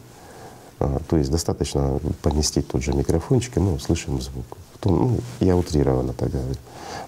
А, 0.79 1.00
то 1.07 1.17
есть 1.17 1.31
достаточно 1.31 2.00
поместить 2.22 2.67
тот 2.67 2.84
же 2.84 2.93
микрофончик, 2.93 3.57
и 3.57 3.60
мы 3.60 3.74
услышим 3.74 4.22
звук. 4.22 4.45
Ну, 4.84 5.19
я 5.39 5.55
утрированно 5.55 6.13
так 6.13 6.29
говорю. 6.29 6.55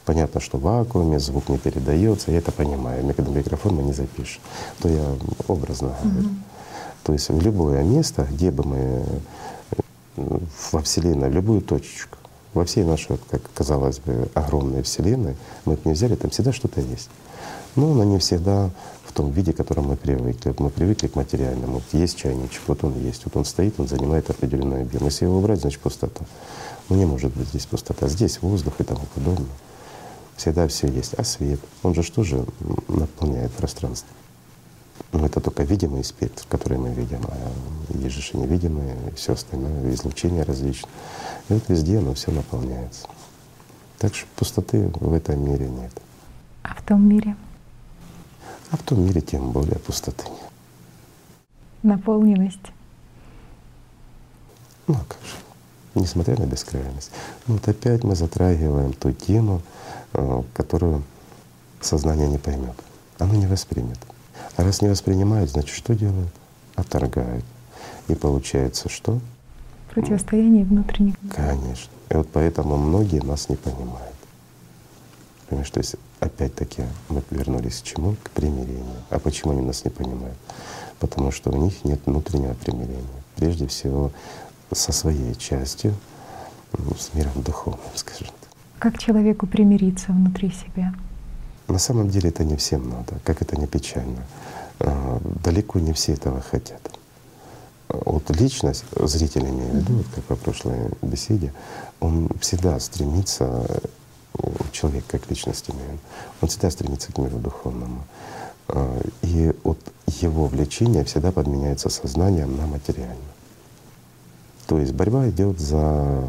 Понятно, 0.05 0.39
что 0.41 0.57
в 0.57 0.61
вакууме 0.61 1.19
звук 1.19 1.49
не 1.49 1.57
передается, 1.57 2.31
я 2.31 2.39
это 2.39 2.51
понимаю. 2.51 3.05
Микрофон 3.05 3.75
мы 3.75 3.83
не 3.83 3.93
запишем, 3.93 4.41
то 4.81 4.89
я 4.89 5.05
образно 5.47 5.93
говорю. 6.03 6.29
Mm-hmm. 6.29 6.37
То 7.03 7.13
есть 7.13 7.29
в 7.29 7.39
любое 7.41 7.83
место, 7.83 8.27
где 8.31 8.51
бы 8.51 8.63
мы 8.63 9.05
э, 10.15 10.39
во 10.71 10.81
Вселенной, 10.81 11.29
в 11.29 11.33
любую 11.33 11.61
точечку, 11.61 12.16
во 12.57 12.65
всей 12.65 12.83
нашей, 12.83 13.17
как 13.29 13.41
казалось 13.53 13.99
бы, 13.99 14.29
огромной 14.33 14.83
Вселенной, 14.83 15.35
мы 15.65 15.73
бы 15.73 15.81
не 15.85 15.93
взяли, 15.93 16.15
там 16.15 16.31
всегда 16.31 16.51
что-то 16.51 16.81
есть. 16.81 17.09
Но 17.75 17.91
оно 17.91 18.03
не 18.03 18.17
всегда 18.17 18.71
том 19.17 19.31
виде, 19.31 19.51
к 19.51 19.57
которому 19.57 19.89
мы 19.89 19.95
привыкли. 19.95 20.53
Мы 20.59 20.69
привыкли 20.69 21.07
к 21.07 21.15
материальному. 21.15 21.73
Вот 21.73 21.83
есть 21.91 22.17
чайничек, 22.17 22.61
вот 22.67 22.83
он 22.83 22.93
есть. 22.99 23.25
Вот 23.25 23.35
он 23.35 23.45
стоит, 23.45 23.79
он 23.79 23.87
занимает 23.87 24.29
определенный 24.29 24.83
объем. 24.83 25.05
Если 25.05 25.25
его 25.25 25.39
убрать, 25.39 25.59
значит 25.59 25.79
пустота. 25.79 26.23
Ну 26.87 26.95
не 26.95 27.05
может 27.05 27.35
быть 27.35 27.47
здесь 27.47 27.65
пустота. 27.65 28.07
Здесь 28.07 28.39
воздух 28.43 28.75
и 28.77 28.83
тому 28.83 29.01
подобное. 29.15 29.49
Всегда 30.35 30.67
все 30.67 30.87
есть. 30.87 31.15
А 31.15 31.23
свет, 31.23 31.59
он 31.81 31.95
же 31.95 32.03
что 32.03 32.23
же 32.23 32.45
наполняет 32.87 33.51
пространство. 33.53 34.09
Но 35.11 35.25
это 35.25 35.39
только 35.39 35.63
видимый 35.63 36.03
спектр, 36.03 36.43
который 36.49 36.77
мы 36.77 36.89
видим, 36.89 37.21
а 37.27 37.37
есть 37.97 38.15
же 38.15 38.33
и 38.33 38.37
невидимые, 38.37 38.95
и 39.09 39.15
все 39.15 39.33
остальное, 39.33 39.93
излучение 39.93 40.43
различные. 40.43 40.91
И 41.49 41.53
вот 41.53 41.63
везде 41.69 41.99
оно 41.99 42.13
все 42.13 42.31
наполняется. 42.31 43.07
Так 43.99 44.13
что 44.13 44.27
пустоты 44.35 44.91
в 44.99 45.13
этом 45.13 45.43
мире 45.43 45.69
нет. 45.69 45.91
А 46.63 46.75
в 46.75 46.81
том 46.83 47.07
мире? 47.07 47.35
А 48.69 48.77
в 48.77 48.83
том 48.83 49.01
мире 49.01 49.21
тем 49.21 49.51
более 49.51 49.79
пустоты 49.79 50.25
нет. 50.29 50.51
Наполненность. 51.83 52.59
Ну 54.87 54.95
а 54.95 55.05
как 55.07 55.19
же, 55.21 55.35
несмотря 55.95 56.37
на 56.37 56.45
бескрайность. 56.45 57.11
Ну, 57.47 57.55
вот 57.55 57.67
опять 57.67 58.03
мы 58.03 58.15
затрагиваем 58.15 58.93
ту 58.93 59.11
тему, 59.11 59.61
э, 60.13 60.43
которую 60.53 61.03
сознание 61.81 62.27
не 62.27 62.37
поймет, 62.37 62.75
оно 63.19 63.35
не 63.35 63.47
воспримет. 63.47 63.99
А 64.57 64.63
раз 64.63 64.81
не 64.81 64.89
воспринимает, 64.89 65.51
значит, 65.51 65.75
что 65.75 65.93
делают? 65.93 66.33
Отторгают. 66.75 67.45
И 68.07 68.15
получается 68.15 68.89
что? 68.89 69.19
Противостояние 69.93 70.65
внутренних. 70.65 71.15
Конечно. 71.33 71.91
И 72.09 72.15
вот 72.15 72.27
поэтому 72.33 72.75
многие 72.77 73.23
нас 73.23 73.49
не 73.49 73.55
понимают. 73.55 74.15
Понимаешь, 75.47 75.69
то 75.69 75.79
есть 75.79 75.95
опять-таки 76.19 76.83
мы 77.09 77.21
вернулись 77.29 77.81
к 77.81 77.83
чему? 77.83 78.15
К 78.23 78.31
примирению. 78.31 78.83
А 79.11 79.19
почему 79.19 79.53
они 79.53 79.61
нас 79.61 79.85
не 79.85 79.91
понимают? 79.91 80.37
Потому 80.99 81.31
что 81.31 81.51
у 81.51 81.57
них 81.57 81.85
нет 81.85 81.99
внутреннего 82.05 82.53
примирения. 82.55 83.03
Прежде 83.35 83.67
всего 83.67 84.11
со 84.71 84.91
своей 84.91 85.35
частью, 85.35 85.93
ну, 86.77 86.95
с 86.95 87.13
миром 87.13 87.43
духовным, 87.43 87.79
скажем 87.93 88.27
так. 88.27 88.49
Как 88.79 88.97
человеку 88.97 89.45
примириться 89.45 90.11
внутри 90.11 90.51
себя? 90.51 90.93
На 91.67 91.79
самом 91.79 92.09
деле 92.09 92.29
это 92.29 92.43
не 92.43 92.55
всем 92.55 92.89
надо, 92.89 93.19
как 93.23 93.41
это 93.41 93.55
не 93.57 93.67
печально. 93.67 94.25
А, 94.79 95.19
далеко 95.43 95.79
не 95.79 95.93
все 95.93 96.13
этого 96.13 96.41
хотят. 96.41 96.81
Вот 97.89 98.29
личность, 98.29 98.83
зритель 98.95 99.45
имею 99.45 99.71
в 99.71 99.75
виду, 99.75 99.93
вот 99.93 100.05
как 100.13 100.23
по 100.25 100.35
прошлой 100.35 100.91
беседе, 101.01 101.53
он 101.99 102.29
всегда 102.41 102.79
стремится 102.79 103.65
человек 104.71 105.05
как 105.07 105.29
личность 105.29 105.69
имею, 105.69 105.99
он 106.41 106.49
всегда 106.49 106.69
стремится 106.69 107.11
к 107.11 107.17
миру 107.17 107.37
духовному. 107.37 108.03
А, 108.67 109.01
и 109.21 109.53
от 109.63 109.79
его 110.21 110.47
влечения 110.47 111.03
всегда 111.03 111.31
подменяется 111.31 111.89
сознанием 111.89 112.55
на 112.57 112.67
материальное. 112.67 113.17
То 114.67 114.77
есть 114.79 114.93
борьба 114.93 115.29
идет 115.29 115.59
за 115.59 116.27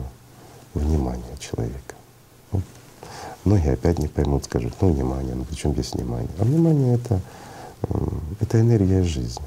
внимание 0.75 1.37
человека. 1.41 1.95
Вот. 2.53 2.63
Многие 3.45 3.73
опять 3.73 3.99
не 3.99 4.09
поймут, 4.09 4.45
скажут, 4.45 4.75
ну 4.81 4.93
внимание, 4.93 5.35
ну 5.35 5.45
при 5.45 5.57
здесь 5.57 5.93
внимание? 5.93 6.31
А 6.39 6.45
внимание 6.45 6.95
это, 6.95 7.21
это 8.41 8.61
энергия 8.61 9.03
жизни. 9.03 9.45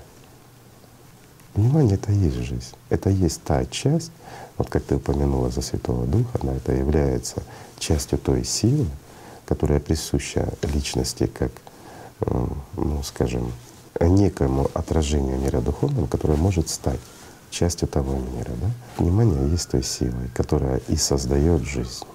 Внимание— 1.53 1.95
это 2.01 2.11
и 2.11 2.15
есть 2.15 2.37
жизнь. 2.37 2.75
Это 2.89 3.09
есть 3.09 3.41
та 3.43 3.65
часть, 3.65 4.11
вот 4.57 4.69
как 4.69 4.83
ты 4.83 4.95
упомянула 4.95 5.49
за 5.49 5.61
Святого 5.61 6.05
Духа, 6.05 6.39
она 6.41 6.53
это 6.53 6.71
является 6.71 7.43
частью 7.77 8.17
той 8.19 8.45
силы, 8.45 8.85
которая 9.45 9.79
присуща 9.79 10.53
личности 10.61 11.27
как, 11.27 11.51
э, 12.21 12.47
ну 12.77 13.03
скажем, 13.03 13.51
некоему 13.99 14.69
отражению 14.73 15.39
мира 15.39 15.61
духовного, 15.61 16.07
которое 16.07 16.37
может 16.37 16.69
стать 16.69 16.99
частью 17.49 17.87
того 17.87 18.13
мира. 18.13 18.51
Да? 18.61 18.71
Внимание 18.97 19.49
есть 19.49 19.69
той 19.69 19.83
силой, 19.83 20.29
которая 20.33 20.77
и 20.87 20.95
создает 20.95 21.63
жизнь. 21.63 22.05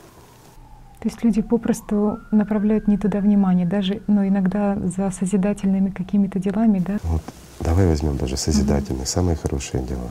То 1.00 1.09
есть 1.09 1.23
люди 1.23 1.43
попросту 1.43 2.19
направляют 2.31 2.88
не 2.88 2.97
туда 2.97 3.21
внимание, 3.21 3.67
даже, 3.67 4.03
но 4.07 4.26
иногда 4.26 4.76
за 4.76 5.11
созидательными 5.11 5.91
какими-то 5.91 6.38
делами, 6.38 6.79
да? 6.79 6.99
Вот 7.05 7.23
давай 7.61 7.87
возьмем 7.87 8.17
даже 8.17 8.37
созидательные, 8.37 9.03
mm-hmm. 9.03 9.07
самые 9.07 9.37
хорошие 9.37 9.83
дела. 9.83 10.11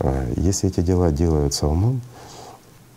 А, 0.00 0.26
если 0.36 0.68
эти 0.68 0.80
дела 0.80 1.12
делаются 1.12 1.68
умом, 1.68 2.00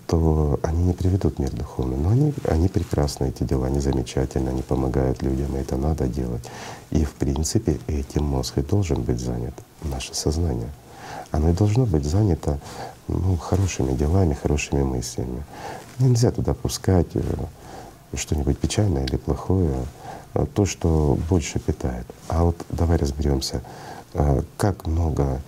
то 0.08 0.60
они 0.64 0.86
не 0.86 0.94
приведут 0.94 1.38
мир 1.38 1.52
духовный. 1.52 1.96
Но 1.96 2.10
они, 2.10 2.34
они 2.48 2.68
прекрасны, 2.68 3.26
эти 3.26 3.44
дела, 3.44 3.68
они 3.68 3.80
замечательны, 3.80 4.50
они 4.50 4.64
помогают 4.64 5.22
людям, 5.22 5.56
и 5.56 5.60
это 5.60 5.78
надо 5.78 6.08
делать. 6.08 6.44
И 6.90 7.06
в 7.06 7.12
принципе 7.14 7.78
этим 7.86 8.24
мозг 8.24 8.58
и 8.58 8.62
должен 8.62 9.04
быть 9.04 9.20
занят, 9.20 9.54
наше 9.84 10.16
сознание. 10.16 10.70
Оно 11.30 11.50
и 11.50 11.54
должно 11.54 11.86
быть 11.86 12.06
занято 12.06 12.58
ну, 13.08 13.38
хорошими 13.38 13.94
делами, 13.94 14.34
хорошими 14.34 14.82
мыслями. 14.82 15.44
Нельзя 16.00 16.32
туда 16.32 16.54
пускать 16.54 17.08
э, 17.14 17.22
что-нибудь 18.14 18.58
печальное 18.58 19.06
или 19.06 19.18
плохое, 19.18 19.86
а 20.34 20.46
то, 20.46 20.66
что 20.66 21.18
больше 21.30 21.60
питает. 21.60 22.06
А 22.28 22.44
вот 22.46 22.56
давай 22.70 22.98
разберемся, 22.98 23.62
а, 24.14 24.44
как 24.58 24.88
много 24.88 25.42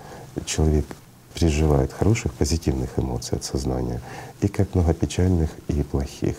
человек 0.46 0.86
переживает 1.34 1.94
хороших, 1.94 2.34
позитивных 2.34 2.90
эмоций 2.98 3.38
от 3.38 3.44
сознания, 3.44 4.02
и 4.42 4.48
как 4.48 4.76
много 4.76 4.94
печальных 4.94 5.50
и 5.68 5.84
плохих. 5.84 6.36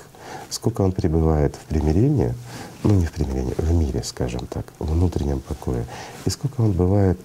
Сколько 0.50 0.82
он 0.82 0.92
пребывает 0.92 1.56
в 1.56 1.60
примирении, 1.60 2.34
ну 2.82 2.94
не 2.94 3.06
в 3.06 3.12
примирении, 3.12 3.54
в 3.56 3.72
мире, 3.72 4.02
скажем 4.04 4.46
так, 4.46 4.66
в 4.78 4.92
внутреннем 4.92 5.40
покое, 5.40 5.86
и 6.26 6.30
сколько 6.30 6.60
он 6.60 6.72
бывает 6.72 7.18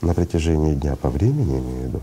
на 0.00 0.14
протяжении 0.14 0.74
дня 0.74 0.96
по 0.96 1.10
времени, 1.10 1.58
имею 1.58 1.80
в 1.80 1.84
виду, 1.84 2.00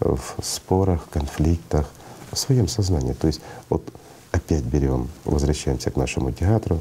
в 0.00 0.44
спорах, 0.44 1.08
конфликтах, 1.10 1.90
в 2.32 2.38
своем 2.38 2.68
сознании. 2.68 3.12
То 3.12 3.26
есть 3.26 3.40
вот 3.68 3.82
опять 4.32 4.64
берем, 4.64 5.08
возвращаемся 5.24 5.90
к 5.90 5.96
нашему 5.96 6.32
театру, 6.32 6.80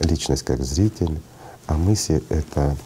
личность 0.00 0.42
как 0.42 0.62
зритель, 0.62 1.20
а 1.66 1.74
мысли— 1.74 2.22
это 2.28 2.76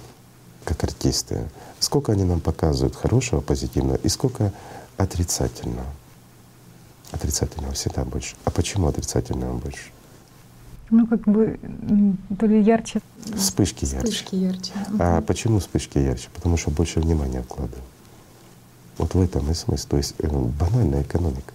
как 0.64 0.82
артисты. 0.84 1.48
Сколько 1.78 2.12
они 2.12 2.24
нам 2.24 2.40
показывают 2.40 2.96
хорошего, 2.96 3.40
позитивного, 3.40 3.96
и 3.96 4.08
сколько 4.08 4.52
отрицательного. 4.96 5.86
Отрицательного 7.12 7.72
всегда 7.74 8.04
больше. 8.04 8.36
А 8.44 8.50
почему 8.50 8.88
отрицательного 8.88 9.56
больше? 9.56 9.90
Ну, 10.90 11.06
как 11.06 11.22
бы 11.22 11.58
то 12.38 12.46
ли 12.46 12.62
ярче. 12.62 13.00
Вспышки 13.36 13.84
ярче. 13.84 13.98
Вспышки 13.98 14.34
ярче. 14.34 14.72
А 14.98 15.20
почему 15.20 15.58
вспышки 15.58 15.98
ярче? 15.98 16.28
Потому 16.34 16.56
что 16.56 16.70
больше 16.70 17.00
внимания 17.00 17.42
вкладывают. 17.42 17.84
Вот 18.98 19.14
в 19.14 19.20
этом 19.20 19.50
и 19.50 19.54
смысл. 19.54 19.88
То 19.88 19.96
есть 19.96 20.14
э, 20.18 20.28
банальная 20.28 21.02
экономика. 21.02 21.52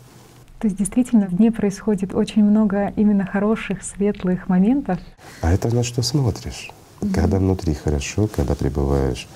То 0.62 0.68
есть 0.68 0.78
действительно 0.78 1.26
в 1.26 1.36
дне 1.36 1.52
происходит 1.52 2.14
очень 2.14 2.44
много 2.44 2.94
именно 2.96 3.26
хороших, 3.26 3.82
светлых 3.82 4.48
моментов. 4.48 5.00
А 5.42 5.52
это 5.52 5.74
на 5.74 5.82
что 5.84 6.04
смотришь? 6.04 6.70
Mm-hmm. 7.00 7.14
Когда 7.16 7.38
внутри 7.40 7.74
хорошо, 7.74 8.28
когда 8.28 8.54
пребываешь, 8.54 9.28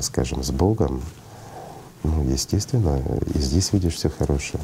скажем, 0.00 0.42
с 0.42 0.50
Богом, 0.50 1.02
ну, 2.02 2.22
естественно, 2.22 2.98
и 3.34 3.38
здесь 3.38 3.74
видишь 3.74 3.96
все 3.96 4.08
хорошее. 4.08 4.62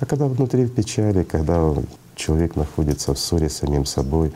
А 0.00 0.06
когда 0.06 0.26
внутри 0.26 0.64
в 0.64 0.74
печали, 0.74 1.22
когда 1.22 1.72
человек 2.16 2.56
находится 2.56 3.14
в 3.14 3.18
ссоре 3.18 3.48
с 3.48 3.58
самим 3.58 3.86
собой, 3.86 4.32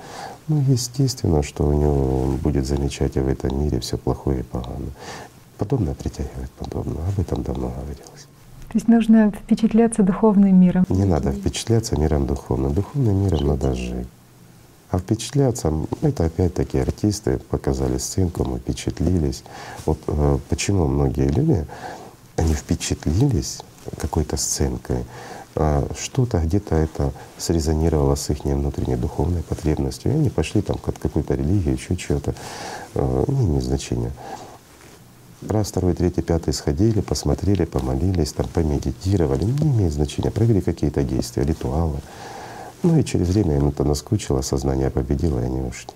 ну, 0.47 0.63
естественно, 0.69 1.43
что 1.43 1.67
у 1.67 1.73
него 1.73 2.23
он 2.23 2.37
будет 2.37 2.69
замечать 2.69 3.15
в 3.15 3.27
этом 3.27 3.65
мире 3.65 3.81
все 3.81 3.99
плохое 3.99 4.41
и 4.41 4.43
поганое. 4.45 4.93
Подобное 5.57 5.95
притягивает 5.95 6.53
подобное. 6.53 7.03
Об 7.09 7.19
этом 7.19 7.43
давно 7.43 7.69
говорилось. 7.71 8.29
То 8.69 8.77
есть 8.77 8.89
нужно 8.89 9.31
впечатляться 9.31 10.03
духовным 10.03 10.61
миром. 10.61 10.85
Не 10.91 11.05
надо 11.05 11.33
впечатляться 11.33 11.99
миром 11.99 12.27
духовным. 12.27 12.75
Духовным 12.75 13.25
миром 13.25 13.47
надо 13.47 13.75
жить. 13.75 14.07
А 14.91 14.99
впечатляться— 14.99 15.73
это 16.03 16.27
опять-таки 16.27 16.79
артисты 16.79 17.39
показали 17.51 17.99
сценку, 17.99 18.45
мы 18.45 18.59
впечатлились. 18.59 19.43
Вот 19.85 19.99
э, 20.07 20.39
почему 20.49 20.87
многие 20.87 21.29
люди, 21.29 21.67
они 22.37 22.55
впечатлились 22.55 23.61
какой-то 23.99 24.37
сценкой, 24.37 25.05
а 25.55 25.87
что-то 25.99 26.39
где-то 26.39 26.75
это 26.75 27.13
срезонировало 27.37 28.15
с 28.15 28.31
их 28.31 28.45
внутренней 28.45 28.97
духовной 28.97 29.43
потребностью, 29.43 30.13
и 30.13 30.15
они 30.15 30.31
пошли 30.31 30.63
там 30.63 30.79
к 30.79 30.93
какой-то 30.99 31.35
религии, 31.35 31.73
еще 31.73 31.97
чего-то, 31.97 32.35
э, 32.95 33.25
не 33.29 33.61
имеет. 33.61 34.13
Раз, 35.47 35.69
второй, 35.69 35.95
третий, 35.95 36.23
пятый 36.23 36.53
сходили, 36.53 37.01
посмотрели, 37.01 37.65
помолились, 37.65 38.33
там 38.33 38.49
помедитировали, 38.49 39.45
не 39.45 39.69
имеет 39.69 39.93
значения, 39.93 40.33
провели 40.33 40.61
какие-то 40.61 41.05
действия, 41.05 41.45
ритуалы. 41.45 42.01
Ну 42.83 42.99
и 42.99 43.05
через 43.05 43.29
время 43.29 43.57
им 43.57 43.69
это 43.69 43.85
наскучило, 43.85 44.41
сознание 44.43 44.91
победило, 44.91 45.41
и 45.41 45.45
они 45.45 45.61
ушли. 45.61 45.93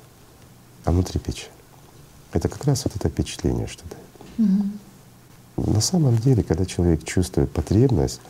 А 0.85 0.92
внутри 0.92 1.18
печаль. 1.18 1.50
Это 2.33 2.48
как 2.48 2.64
раз 2.64 2.85
вот 2.85 2.94
это 2.94 3.09
впечатление, 3.09 3.66
что 3.66 3.83
дает. 3.88 4.50
Угу. 5.57 5.72
На 5.72 5.81
самом 5.81 6.16
деле, 6.18 6.42
когда 6.44 6.64
человек 6.64 7.05
чувствует 7.05 7.50
потребность, 7.50 8.20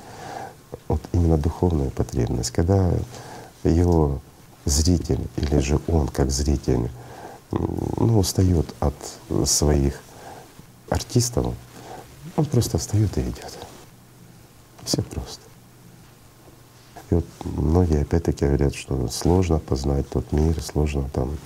вот 0.89 1.01
именно 1.13 1.37
духовную 1.37 1.91
потребность, 1.91 2.51
когда 2.51 2.91
его 3.65 4.21
зритель 4.65 5.21
или 5.37 5.59
же 5.59 5.79
он 5.89 6.09
как 6.09 6.31
зритель 6.31 6.91
ну, 7.51 8.19
устает 8.19 8.75
от 8.81 8.95
своих 9.47 10.01
артистом, 10.93 11.55
он 12.37 12.45
просто 12.45 12.79
встает 12.79 13.17
и 13.19 13.23
идет. 13.23 13.59
Все 14.85 15.03
просто. 15.03 15.41
И 17.11 17.15
вот 17.15 17.27
многие 17.45 18.03
опять-таки 18.03 18.47
говорят, 18.47 18.75
что 18.75 19.07
сложно 19.09 19.59
познать 19.59 20.09
тот 20.09 20.33
мир, 20.33 20.63
сложно 20.63 21.11
там, 21.13 21.37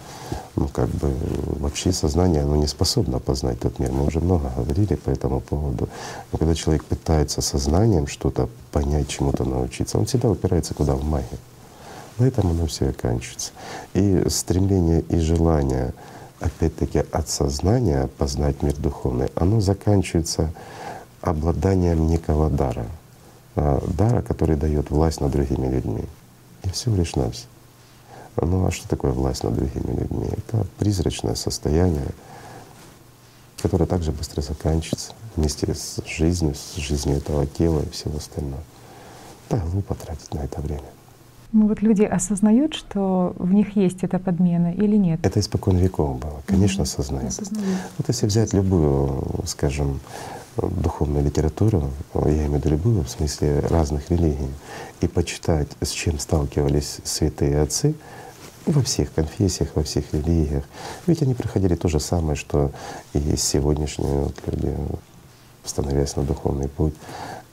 ну 0.54 0.68
как 0.68 0.88
бы 0.90 1.12
вообще 1.59 1.90
сознание, 1.92 2.42
оно 2.42 2.54
не 2.54 2.68
способно 2.68 3.18
познать 3.18 3.59
тот 3.59 3.80
мир. 3.80 3.90
Мы 3.90 4.06
уже 4.06 4.20
много 4.20 4.48
говорили 4.56 4.94
по 4.94 5.11
этому 5.11 5.40
поводу. 5.40 5.88
Но 6.30 6.38
когда 6.38 6.54
человек 6.54 6.85
пытается 6.85 7.40
сознанием 7.40 8.06
что-то 8.06 8.48
понять, 8.70 9.09
чему-то 9.09 9.44
научиться, 9.44 9.98
он 9.98 10.06
всегда 10.06 10.30
упирается 10.30 10.72
куда? 10.72 10.94
В 10.94 11.04
магию. 11.04 11.38
На 12.18 12.26
этом 12.26 12.48
оно 12.50 12.66
все 12.66 12.90
оканчивается. 12.90 13.50
И 13.92 14.24
стремление 14.28 15.00
и 15.00 15.18
желание 15.18 15.94
опять-таки 16.40 17.05
от 17.12 17.29
сознания 17.29 18.09
познать 18.18 18.62
мир 18.62 18.77
духовный, 18.77 19.29
оно 19.35 19.61
заканчивается 19.61 20.53
обладанием 21.20 22.07
некого 22.07 22.51
дара, 22.51 22.87
а, 23.55 23.83
дара, 23.87 24.22
который 24.22 24.57
дает 24.57 24.90
власть 24.90 25.20
над 25.20 25.33
другими 25.33 25.68
людьми. 25.68 26.05
И 26.62 26.70
всего 26.70 26.96
лишь 26.96 27.16
навсего. 27.16 27.49
Ну 28.37 28.66
а 28.66 28.70
что 28.70 28.87
такое 28.88 29.12
власть 29.12 29.44
над 29.44 29.55
другими 29.55 29.99
людьми? 29.99 30.29
Это 30.37 30.66
призрачное 30.79 31.35
состояние, 31.35 32.09
которое 33.62 33.87
также 33.87 34.12
быстро 34.12 34.42
заканчивается 34.42 35.12
вместе 35.37 35.75
с 35.75 36.03
жизнью, 36.07 36.55
с 36.55 36.77
жизнью 36.77 37.16
этого 37.16 37.46
тела 37.46 37.81
и 37.81 37.90
всего 37.90 38.18
остального. 38.18 38.62
Да, 39.49 39.59
глупо 39.72 39.94
тратить 39.94 40.35
на 40.35 40.40
это 40.40 40.61
время. 40.61 40.95
Ну 41.57 41.69
вот 41.69 41.81
люди 41.81 42.03
осознают, 42.03 42.75
что 42.75 43.35
в 43.38 43.51
них 43.55 43.77
есть 43.77 44.05
эта 44.05 44.19
подмена 44.19 44.75
или 44.75 44.95
нет? 44.99 45.21
Это 45.23 45.40
испокон 45.40 45.79
веков 45.79 46.19
было, 46.19 46.42
конечно, 46.45 46.83
осознают. 46.83 47.31
осознают. 47.31 47.66
Вот 47.97 48.09
если 48.09 48.27
взять 48.27 48.53
любую, 48.53 49.25
скажем, 49.47 50.01
духовную 50.59 51.25
литературу, 51.25 51.88
я 52.12 52.21
имею 52.21 52.51
в 52.51 52.55
виду 52.57 52.69
любую, 52.69 53.05
в 53.05 53.09
смысле 53.09 53.61
разных 53.61 54.11
религий, 54.11 54.51
и 55.01 55.09
почитать, 55.09 55.69
с 55.81 55.88
чем 55.92 56.19
сталкивались 56.19 56.99
святые 57.05 57.62
отцы 57.62 57.95
во 58.66 58.83
всех 58.83 59.14
конфессиях, 59.14 59.71
во 59.77 59.83
всех 59.83 60.12
религиях. 60.12 60.64
Ведь 61.07 61.23
они 61.23 61.33
проходили 61.33 61.75
то 61.75 61.88
же 61.88 62.01
самое, 62.01 62.37
что 62.37 62.71
и 63.14 63.35
сегодняшние 63.38 64.25
вот 64.25 64.35
люди, 64.45 64.77
становясь 65.64 66.16
на 66.16 66.23
духовный 66.23 66.69
путь 66.69 66.95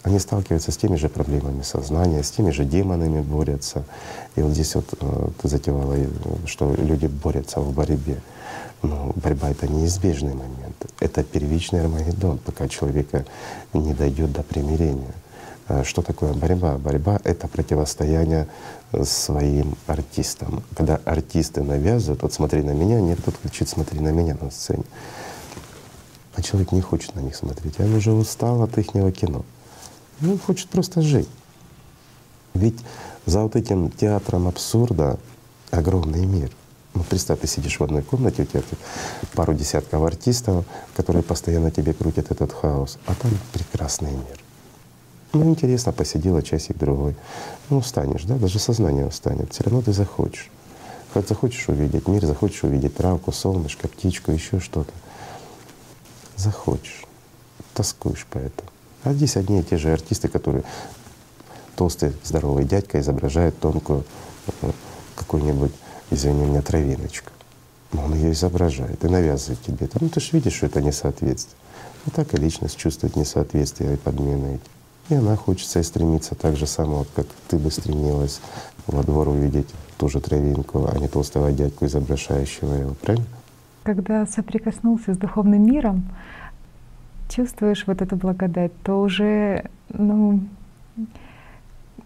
они 0.03 0.19
сталкиваются 0.19 0.71
с 0.71 0.77
теми 0.77 0.97
же 0.97 1.07
проблемами 1.07 1.61
сознания, 1.61 2.23
с 2.23 2.31
теми 2.31 2.51
же 2.51 2.65
демонами 2.65 3.21
борются. 3.21 3.83
И 4.35 4.41
вот 4.41 4.51
здесь 4.51 4.75
вот 4.75 4.93
э, 4.99 5.29
ты 5.41 5.47
затевала, 5.47 5.95
что 6.45 6.73
люди 6.77 7.07
борются 7.07 7.61
в 7.61 7.73
борьбе. 7.73 8.21
Но 8.81 9.13
борьба— 9.15 9.49
это 9.51 9.67
неизбежный 9.67 10.33
момент. 10.33 10.75
Это 10.99 11.23
первичный 11.23 11.81
Армагеддон, 11.81 12.37
пока 12.37 12.67
человека 12.67 13.25
не 13.71 13.93
дойдет 13.93 14.33
до 14.33 14.43
примирения. 14.43 15.13
А 15.69 15.85
что 15.85 16.01
такое 16.01 16.33
борьба? 16.33 16.77
Борьба— 16.77 17.21
это 17.23 17.47
противостояние 17.47 18.47
своим 19.03 19.75
артистам. 19.87 20.63
Когда 20.75 20.99
артисты 21.05 21.63
навязывают, 21.63 22.23
вот 22.23 22.33
смотри 22.33 22.61
на 22.61 22.71
меня, 22.71 22.99
нет, 22.99 23.23
тот 23.23 23.37
кричит, 23.37 23.69
смотри 23.69 24.01
на 24.01 24.09
меня 24.09 24.37
на 24.41 24.51
сцене. 24.51 24.83
А 26.35 26.41
человек 26.41 26.73
не 26.73 26.81
хочет 26.81 27.15
на 27.15 27.21
них 27.21 27.35
смотреть, 27.35 27.79
он 27.79 27.93
уже 27.95 28.11
устал 28.11 28.63
от 28.63 28.77
их 28.77 28.87
кино. 28.87 29.45
Он 30.21 30.29
ну, 30.29 30.37
хочет 30.37 30.69
просто 30.69 31.01
жить. 31.01 31.29
Ведь 32.53 32.79
за 33.25 33.41
вот 33.41 33.55
этим 33.55 33.89
театром 33.89 34.47
абсурда 34.47 35.19
огромный 35.71 36.25
мир. 36.25 36.51
Ну, 36.93 37.03
представь, 37.03 37.39
ты 37.39 37.47
сидишь 37.47 37.79
в 37.79 37.83
одной 37.83 38.03
комнате, 38.03 38.43
у 38.43 38.45
тебя 38.45 38.61
пару 39.33 39.53
десятков 39.53 40.03
артистов, 40.03 40.65
которые 40.95 41.23
постоянно 41.23 41.71
тебе 41.71 41.93
крутят 41.93 42.29
этот 42.29 42.53
хаос, 42.53 42.99
а 43.07 43.15
там 43.15 43.31
прекрасный 43.51 44.11
мир. 44.11 44.39
Ну, 45.33 45.49
интересно, 45.49 45.91
посидела 45.91 46.43
часик-другой. 46.43 47.15
Ну, 47.71 47.77
устанешь, 47.77 48.23
да, 48.23 48.35
даже 48.35 48.59
сознание 48.59 49.07
устанет. 49.07 49.51
Все 49.51 49.63
равно 49.63 49.81
ты 49.81 49.91
захочешь. 49.91 50.51
Хоть 51.11 51.27
захочешь 51.27 51.67
увидеть 51.69 52.07
мир, 52.07 52.23
захочешь 52.25 52.63
увидеть 52.63 52.95
травку, 52.95 53.31
солнышко, 53.31 53.87
птичку, 53.87 54.31
еще 54.31 54.59
что-то. 54.59 54.91
Захочешь. 56.35 57.05
Тоскуешь 57.73 58.27
по 58.27 58.37
этому. 58.37 58.69
А 59.03 59.13
здесь 59.13 59.35
одни 59.35 59.59
и 59.59 59.63
те 59.63 59.77
же 59.77 59.91
артисты, 59.91 60.27
которые 60.27 60.63
толстый 61.75 62.13
здоровый 62.23 62.65
дядька 62.65 62.99
изображает 62.99 63.59
тонкую 63.59 64.05
э, 64.61 64.71
какую-нибудь, 65.15 65.71
извини 66.11 66.45
меня, 66.45 66.61
травиночку. 66.61 67.31
Но 67.91 68.05
он 68.05 68.15
ее 68.15 68.31
изображает 68.31 69.03
и 69.03 69.07
навязывает 69.07 69.61
тебе. 69.61 69.89
Ну 69.99 70.09
ты 70.09 70.19
же 70.19 70.29
видишь, 70.31 70.53
что 70.53 70.67
это 70.67 70.81
несоответствие. 70.81 71.57
Ну 72.05 72.11
так 72.15 72.33
и 72.33 72.37
личность 72.37 72.77
чувствует 72.77 73.15
несоответствие 73.15 73.93
и 73.93 73.97
подмены 73.97 74.55
эти. 74.55 74.73
И 75.09 75.15
она 75.15 75.35
хочется 75.35 75.79
и 75.79 75.83
стремится 75.83 76.33
так 76.33 76.55
же 76.55 76.65
само, 76.65 76.99
вот 76.99 77.09
как 77.13 77.27
ты 77.49 77.57
бы 77.57 77.69
стремилась 77.71 78.39
во 78.87 79.03
двор 79.03 79.27
увидеть 79.27 79.67
ту 79.97 80.07
же 80.07 80.21
травинку, 80.21 80.87
а 80.89 80.97
не 80.97 81.07
толстого 81.07 81.51
дядьку, 81.51 81.85
изображающего 81.85 82.73
его, 82.73 82.93
правильно? 83.01 83.27
Когда 83.83 84.25
соприкоснулся 84.25 85.13
с 85.13 85.17
духовным 85.17 85.65
миром, 85.65 86.09
чувствуешь 87.35 87.83
вот 87.87 88.01
эту 88.01 88.15
благодать, 88.15 88.71
то 88.83 89.01
уже 89.01 89.69
ну, 89.89 90.39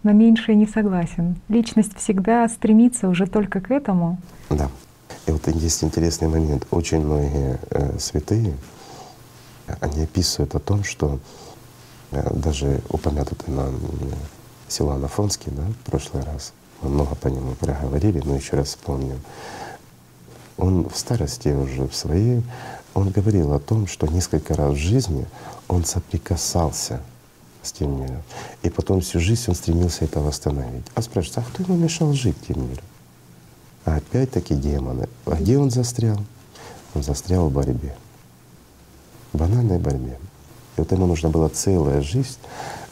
на 0.02 0.12
меньшее 0.12 0.56
не 0.56 0.66
согласен. 0.66 1.36
Личность 1.48 1.96
всегда 1.96 2.48
стремится 2.48 3.08
уже 3.08 3.26
только 3.26 3.60
к 3.60 3.70
этому. 3.70 4.18
Да. 4.50 4.70
И 5.26 5.30
вот 5.30 5.46
есть 5.48 5.84
интересный 5.84 6.28
момент. 6.28 6.66
Очень 6.70 7.00
многие 7.00 7.58
э, 7.70 7.98
святые, 7.98 8.54
они 9.80 10.02
описывают 10.02 10.54
о 10.54 10.58
том, 10.58 10.84
что 10.84 11.18
э, 12.12 12.34
даже 12.34 12.80
упомянутый 12.88 13.52
нам 13.54 13.74
Силуан 14.68 15.04
Афонский 15.04 15.52
да, 15.54 15.62
в 15.62 15.90
прошлый 15.90 16.22
раз, 16.24 16.52
мы 16.80 16.90
много 16.90 17.14
по 17.14 17.28
нему 17.28 17.54
проговорили, 17.54 18.22
но 18.24 18.36
еще 18.36 18.56
раз 18.56 18.68
вспомним. 18.68 19.18
Он 20.56 20.88
в 20.88 20.96
старости 20.96 21.48
уже 21.48 21.86
в 21.86 21.94
своей, 21.94 22.42
он 22.94 23.10
говорил 23.10 23.52
о 23.52 23.58
том, 23.58 23.86
что 23.86 24.06
несколько 24.06 24.54
раз 24.54 24.72
в 24.72 24.76
жизни 24.76 25.26
он 25.68 25.84
соприкасался 25.84 27.00
с 27.62 27.72
тем 27.72 28.00
миром. 28.00 28.22
И 28.62 28.70
потом 28.70 29.00
всю 29.00 29.20
жизнь 29.20 29.44
он 29.48 29.54
стремился 29.54 30.04
это 30.04 30.20
восстановить. 30.20 30.86
А 30.94 31.02
спрашивается, 31.02 31.40
а 31.40 31.44
кто 31.44 31.62
ему 31.62 31.76
мешал 31.76 32.12
жить 32.12 32.36
тем 32.46 32.68
миром? 32.68 32.84
А 33.84 33.96
опять-таки 33.96 34.54
демоны. 34.54 35.08
А 35.26 35.34
где 35.34 35.58
он 35.58 35.70
застрял? 35.70 36.18
Он 36.94 37.02
застрял 37.02 37.48
в 37.48 37.52
борьбе, 37.52 37.94
в 39.32 39.38
банальной 39.38 39.78
борьбе. 39.78 40.18
И 40.76 40.80
вот 40.80 40.90
ему 40.92 41.06
нужна 41.06 41.28
была 41.28 41.48
целая 41.48 42.00
жизнь, 42.02 42.38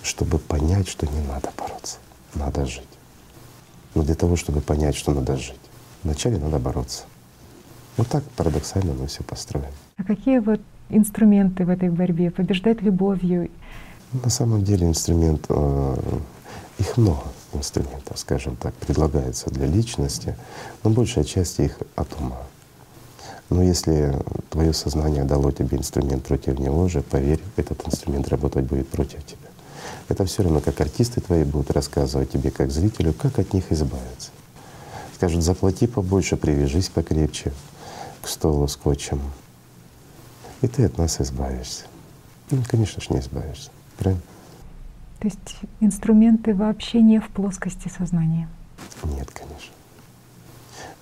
чтобы 0.02 0.38
понять, 0.38 0.88
что 0.88 1.06
не 1.06 1.20
надо 1.26 1.50
бороться, 1.56 1.96
надо 2.34 2.66
жить. 2.66 2.82
Но 3.94 4.02
для 4.02 4.14
того, 4.14 4.36
чтобы 4.36 4.60
понять, 4.60 4.96
что 4.96 5.12
надо 5.12 5.36
жить, 5.36 5.54
вначале 6.02 6.38
надо 6.38 6.58
бороться. 6.58 7.04
Вот 7.96 8.08
так 8.08 8.22
парадоксально 8.36 8.92
мы 8.92 9.06
все 9.06 9.22
построено. 9.22 9.70
А 9.96 10.04
какие 10.04 10.38
вот 10.38 10.60
инструменты 10.90 11.64
в 11.64 11.70
этой 11.70 11.88
борьбе? 11.88 12.30
Побеждать 12.30 12.82
любовью? 12.82 13.50
На 14.12 14.30
самом 14.30 14.62
деле 14.62 14.86
инструмент, 14.86 15.46
э, 15.48 15.96
их 16.78 16.96
много 16.96 17.22
инструментов, 17.54 18.18
скажем 18.18 18.56
так, 18.56 18.74
предлагается 18.74 19.50
для 19.50 19.66
личности, 19.66 20.36
но 20.84 20.90
большая 20.90 21.24
часть 21.24 21.58
их 21.58 21.78
от 21.94 22.08
ума. 22.20 22.38
Но 23.48 23.62
если 23.62 24.14
твое 24.50 24.72
сознание 24.72 25.24
дало 25.24 25.50
тебе 25.52 25.78
инструмент 25.78 26.24
против 26.24 26.58
него 26.58 26.88
же, 26.88 27.00
поверь, 27.00 27.40
этот 27.56 27.86
инструмент 27.86 28.28
работать 28.28 28.64
будет 28.64 28.88
против 28.88 29.24
тебя. 29.24 29.48
Это 30.08 30.24
все 30.24 30.42
равно, 30.42 30.60
как 30.60 30.80
артисты 30.80 31.20
твои 31.20 31.44
будут 31.44 31.70
рассказывать 31.70 32.30
тебе, 32.30 32.50
как 32.50 32.70
зрителю, 32.70 33.12
как 33.12 33.38
от 33.38 33.52
них 33.54 33.72
избавиться. 33.72 34.30
Скажут, 35.14 35.42
заплати 35.42 35.86
побольше, 35.86 36.36
привяжись 36.36 36.88
покрепче 36.88 37.52
к 38.26 38.28
столу 38.28 38.66
скотчем, 38.66 39.20
и 40.60 40.66
ты 40.66 40.84
от 40.84 40.98
нас 40.98 41.20
избавишься. 41.20 41.84
Ну, 42.50 42.60
конечно 42.66 43.00
же, 43.00 43.06
не 43.10 43.20
избавишься. 43.20 43.70
Правильно? 43.96 44.20
То 45.20 45.28
есть 45.28 45.60
инструменты 45.78 46.52
вообще 46.52 47.02
не 47.02 47.20
в 47.20 47.28
плоскости 47.28 47.88
сознания? 47.88 48.48
Нет, 49.04 49.30
конечно. 49.30 49.72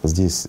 Здесь 0.02 0.48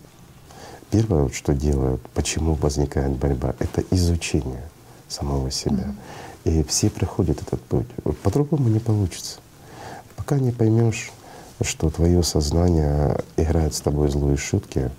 первое, 0.92 1.30
что 1.30 1.54
делают, 1.54 2.02
почему 2.10 2.56
возникает 2.56 3.14
борьба, 3.14 3.56
это 3.60 3.82
изучение 3.92 4.64
самого 5.08 5.52
себя. 5.52 5.96
И 6.44 6.62
все 6.64 6.90
проходят 6.90 7.42
этот 7.42 7.62
путь. 7.64 7.88
По-другому 8.22 8.68
не 8.68 8.80
получится. 8.80 9.40
Пока 10.18 10.40
не 10.40 10.52
поймешь, 10.52 11.14
что 11.62 11.90
твое 11.90 12.22
сознание 12.22 13.18
играет 13.38 13.74
с 13.76 13.80
тобой 13.80 14.10
злые 14.10 14.36
шутки 14.36 14.92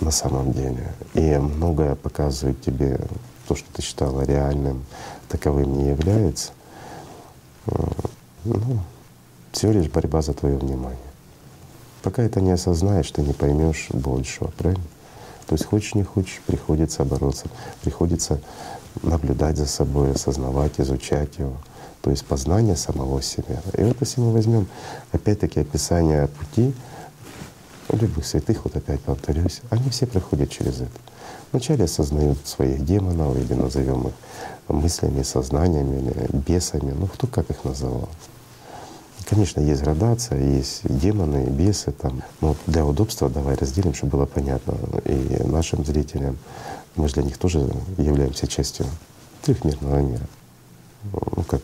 на 0.00 0.10
самом 0.10 0.52
деле, 0.52 0.92
и 1.14 1.36
многое 1.36 1.94
показывает 1.94 2.60
тебе 2.60 3.00
то, 3.46 3.54
что 3.54 3.66
ты 3.72 3.82
считала 3.82 4.22
реальным, 4.22 4.84
таковым 5.28 5.78
не 5.78 5.88
является, 5.88 6.52
э, 7.66 7.72
ну, 8.44 8.80
всего 9.52 9.72
лишь 9.72 9.90
борьба 9.90 10.22
за 10.22 10.34
твое 10.34 10.56
внимание. 10.56 10.98
Пока 12.02 12.22
это 12.22 12.40
не 12.40 12.52
осознаешь, 12.52 13.10
ты 13.10 13.22
не 13.22 13.32
поймешь 13.32 13.88
большего, 13.90 14.48
правильно? 14.56 14.84
То 15.46 15.54
есть 15.54 15.64
хочешь 15.64 15.94
не 15.94 16.04
хочешь, 16.04 16.40
приходится 16.46 17.04
бороться, 17.04 17.46
приходится 17.82 18.40
наблюдать 19.02 19.56
за 19.56 19.66
собой, 19.66 20.12
осознавать, 20.12 20.78
изучать 20.78 21.38
его. 21.38 21.56
То 22.02 22.10
есть 22.10 22.24
познание 22.26 22.76
самого 22.76 23.22
себя. 23.22 23.60
И 23.76 23.82
вот 23.82 23.96
если 24.00 24.20
мы 24.20 24.32
возьмем 24.32 24.68
опять-таки 25.12 25.60
описание 25.60 26.28
пути 26.28 26.74
любых 27.96 28.26
святых, 28.26 28.64
вот 28.64 28.76
опять 28.76 29.00
повторюсь, 29.00 29.60
они 29.70 29.88
все 29.90 30.06
проходят 30.06 30.50
через 30.50 30.80
это. 30.80 30.90
Вначале 31.52 31.84
осознают 31.84 32.38
своих 32.46 32.84
демонов, 32.84 33.36
или 33.36 33.54
назовем 33.54 34.08
их 34.08 34.12
мыслями, 34.68 35.22
сознаниями, 35.22 36.00
или 36.00 36.28
бесами, 36.46 36.92
ну 36.92 37.06
кто 37.06 37.26
как 37.26 37.50
их 37.50 37.64
называл. 37.64 38.08
Конечно, 39.28 39.60
есть 39.60 39.82
градация, 39.82 40.40
есть 40.42 40.80
демоны, 40.84 41.44
бесы 41.44 41.92
там. 41.92 42.22
Но 42.40 42.56
для 42.66 42.84
удобства 42.84 43.28
давай 43.28 43.56
разделим, 43.56 43.92
чтобы 43.92 44.12
было 44.12 44.26
понятно 44.26 44.74
и 45.04 45.42
нашим 45.44 45.84
зрителям. 45.84 46.38
Мы 46.96 47.08
же 47.08 47.14
для 47.14 47.24
них 47.24 47.36
тоже 47.36 47.70
являемся 47.98 48.46
частью 48.46 48.86
трехмерного 49.42 49.98
мира. 50.00 50.26
Ну, 51.12 51.42
как 51.44 51.60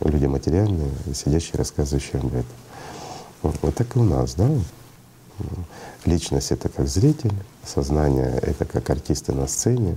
люди 0.00 0.26
материальные, 0.26 0.90
сидящие, 1.14 1.58
рассказывающие 1.58 2.20
об 2.20 2.28
этом. 2.28 2.44
Вот 3.62 3.74
так 3.74 3.94
и 3.96 3.98
у 3.98 4.04
нас, 4.04 4.34
да? 4.34 4.48
Личность— 6.04 6.50
это 6.52 6.68
как 6.68 6.86
зритель, 6.86 7.32
сознание— 7.64 8.38
это 8.42 8.64
как 8.64 8.88
артисты 8.90 9.32
на 9.32 9.46
сцене. 9.46 9.96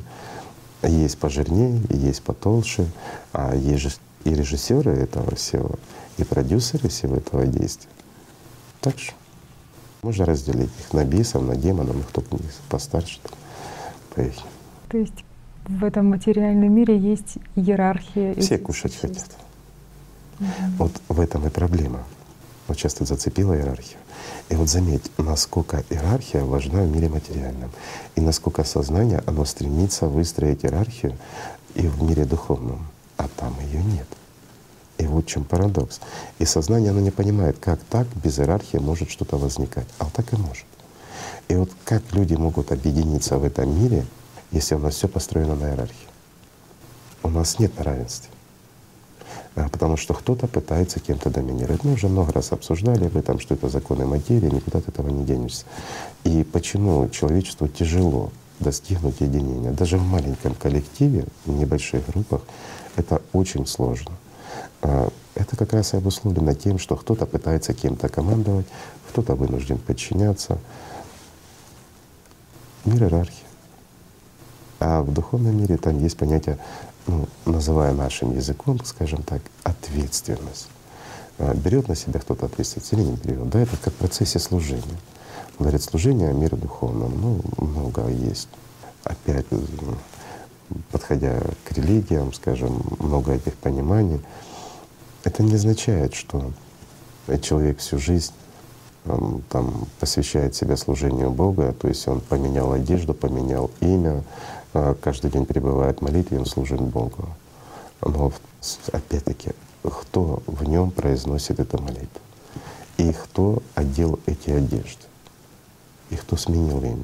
Есть 0.83 1.17
пожирнее, 1.17 1.81
есть 1.89 2.21
потолще, 2.21 2.85
а 3.33 3.55
есть 3.55 3.81
же 3.81 3.91
и 4.23 4.33
режиссеры 4.33 4.91
этого 4.91 5.35
всего, 5.35 5.71
и 6.17 6.23
продюсеры 6.23 6.89
всего 6.89 7.15
этого 7.15 7.45
действия. 7.45 7.89
Так 8.81 8.97
же 8.97 9.11
можно 10.03 10.25
разделить 10.25 10.69
их 10.79 10.93
на 10.93 11.03
бисов, 11.03 11.43
на 11.43 11.55
демонов, 11.55 11.95
ну 11.95 12.03
кто 12.03 12.23
постарше, 12.69 13.19
по 14.13 14.21
То 14.89 14.97
есть 14.97 15.25
в 15.67 15.83
этом 15.83 16.07
материальном 16.07 16.71
мире 16.71 16.97
есть 16.97 17.37
иерархия. 17.55 18.35
Все 18.35 18.57
кушать 18.57 18.95
хотят. 18.95 19.29
Угу. 20.39 20.47
Вот 20.77 20.91
в 21.09 21.19
этом 21.19 21.45
и 21.47 21.49
проблема. 21.49 22.03
Вот 22.67 22.77
часто 22.77 23.05
зацепила 23.05 23.53
иерархию. 23.53 23.99
И 24.49 24.55
вот 24.55 24.69
заметь, 24.69 25.11
насколько 25.17 25.83
иерархия 25.89 26.43
важна 26.43 26.83
в 26.83 26.91
мире 26.91 27.09
материальном, 27.09 27.71
и 28.15 28.21
насколько 28.21 28.63
сознание, 28.63 29.23
оно 29.25 29.45
стремится 29.45 30.07
выстроить 30.07 30.65
иерархию 30.65 31.17
и 31.75 31.87
в 31.87 32.01
мире 32.03 32.25
духовном, 32.25 32.87
а 33.17 33.27
там 33.35 33.55
ее 33.61 33.83
нет. 33.83 34.07
И 34.97 35.05
вот 35.05 35.25
в 35.25 35.27
чем 35.27 35.43
парадокс. 35.43 35.99
И 36.39 36.45
сознание, 36.45 36.91
оно 36.91 36.99
не 36.99 37.11
понимает, 37.11 37.57
как 37.59 37.79
так 37.89 38.07
без 38.23 38.39
иерархии 38.39 38.77
может 38.77 39.09
что-то 39.09 39.37
возникать. 39.37 39.87
А 39.99 40.05
так 40.09 40.33
и 40.33 40.37
может. 40.37 40.65
И 41.47 41.55
вот 41.55 41.69
как 41.85 42.01
люди 42.13 42.33
могут 42.33 42.71
объединиться 42.71 43.37
в 43.37 43.43
этом 43.43 43.79
мире, 43.81 44.05
если 44.51 44.75
у 44.75 44.79
нас 44.79 44.95
все 44.95 45.07
построено 45.07 45.55
на 45.55 45.69
иерархии? 45.69 46.07
У 47.23 47.29
нас 47.29 47.59
нет 47.59 47.79
равенства. 47.79 48.31
А, 49.57 49.69
потому 49.69 49.97
что 49.97 50.13
кто-то 50.13 50.45
пытается 50.47 50.99
кем-то 50.99 51.31
доминировать. 51.31 51.83
Мы 51.83 51.93
уже 51.93 52.07
много 52.07 52.31
раз 52.31 52.51
обсуждали 52.51 53.05
об 53.05 53.17
этом, 53.17 53.39
что 53.39 53.55
это 53.55 53.69
законы 53.69 54.05
материи, 54.05 54.51
никуда 54.51 54.77
от 54.79 54.87
этого 54.87 55.09
не 55.09 55.25
денешься. 55.25 55.65
И 56.23 56.43
почему 56.43 57.09
человечеству 57.09 57.67
тяжело 57.67 58.31
достигнуть 58.59 59.19
единения. 59.19 59.71
Даже 59.71 59.97
в 59.97 60.03
маленьком 60.03 60.53
коллективе, 60.53 61.25
в 61.45 61.51
небольших 61.51 62.05
группах, 62.07 62.41
это 62.97 63.19
очень 63.33 63.65
сложно. 63.65 64.11
А, 64.83 65.09
это 65.33 65.57
как 65.57 65.73
раз 65.73 65.95
и 65.95 65.97
обусловлено 65.97 66.53
тем, 66.53 66.77
что 66.77 66.95
кто-то 66.95 67.25
пытается 67.25 67.73
кем-то 67.73 68.09
командовать, 68.09 68.67
кто-то 69.09 69.33
вынужден 69.33 69.79
подчиняться. 69.79 70.59
Мир 72.85 73.05
иерархии. 73.05 73.47
А 74.79 75.01
в 75.01 75.11
духовном 75.11 75.59
мире 75.59 75.77
там 75.77 75.97
есть 75.97 76.17
понятие 76.17 76.59
ну, 77.07 77.27
называя 77.45 77.93
нашим 77.93 78.35
языком, 78.35 78.79
скажем 78.83 79.23
так, 79.23 79.41
ответственность. 79.63 80.67
А, 81.39 81.53
берет 81.53 81.87
на 81.87 81.95
себя 81.95 82.19
кто-то 82.19 82.45
ответственность 82.45 82.93
или 82.93 83.01
не 83.01 83.15
берет. 83.15 83.49
Да, 83.49 83.59
это 83.59 83.77
как 83.77 83.93
в 83.93 83.97
процессе 83.97 84.39
служения. 84.39 84.83
Говорит, 85.57 85.81
служение 85.81 86.33
миру 86.33 86.57
духовному, 86.57 87.41
ну, 87.57 87.65
много 87.65 88.07
есть. 88.07 88.49
Опять, 89.03 89.45
подходя 90.91 91.39
к 91.63 91.71
религиям, 91.71 92.33
скажем, 92.33 92.83
много 92.99 93.33
этих 93.33 93.53
пониманий. 93.55 94.21
Это 95.23 95.43
не 95.43 95.55
означает, 95.55 96.13
что 96.13 96.51
человек 97.41 97.79
всю 97.79 97.97
жизнь 97.97 98.33
он, 99.09 99.41
там 99.49 99.87
посвящает 99.99 100.55
себя 100.55 100.77
служению 100.77 101.31
Бога, 101.31 101.73
то 101.73 101.87
есть 101.87 102.07
он 102.07 102.19
поменял 102.19 102.73
одежду, 102.73 103.13
поменял 103.13 103.71
имя, 103.79 104.23
каждый 104.73 105.31
день 105.31 105.45
пребывает 105.45 105.99
в 105.99 106.01
молитве, 106.01 106.39
он 106.39 106.45
служит 106.45 106.81
Богу. 106.81 107.29
Но 108.01 108.31
опять-таки, 108.91 109.51
кто 109.83 110.41
в 110.45 110.63
нем 110.63 110.91
произносит 110.91 111.59
эту 111.59 111.81
молитву? 111.81 112.21
И 112.97 113.11
кто 113.13 113.61
одел 113.75 114.19
эти 114.25 114.49
одежды? 114.49 115.03
И 116.09 116.15
кто 116.15 116.35
сменил 116.35 116.81
имя? 116.83 117.03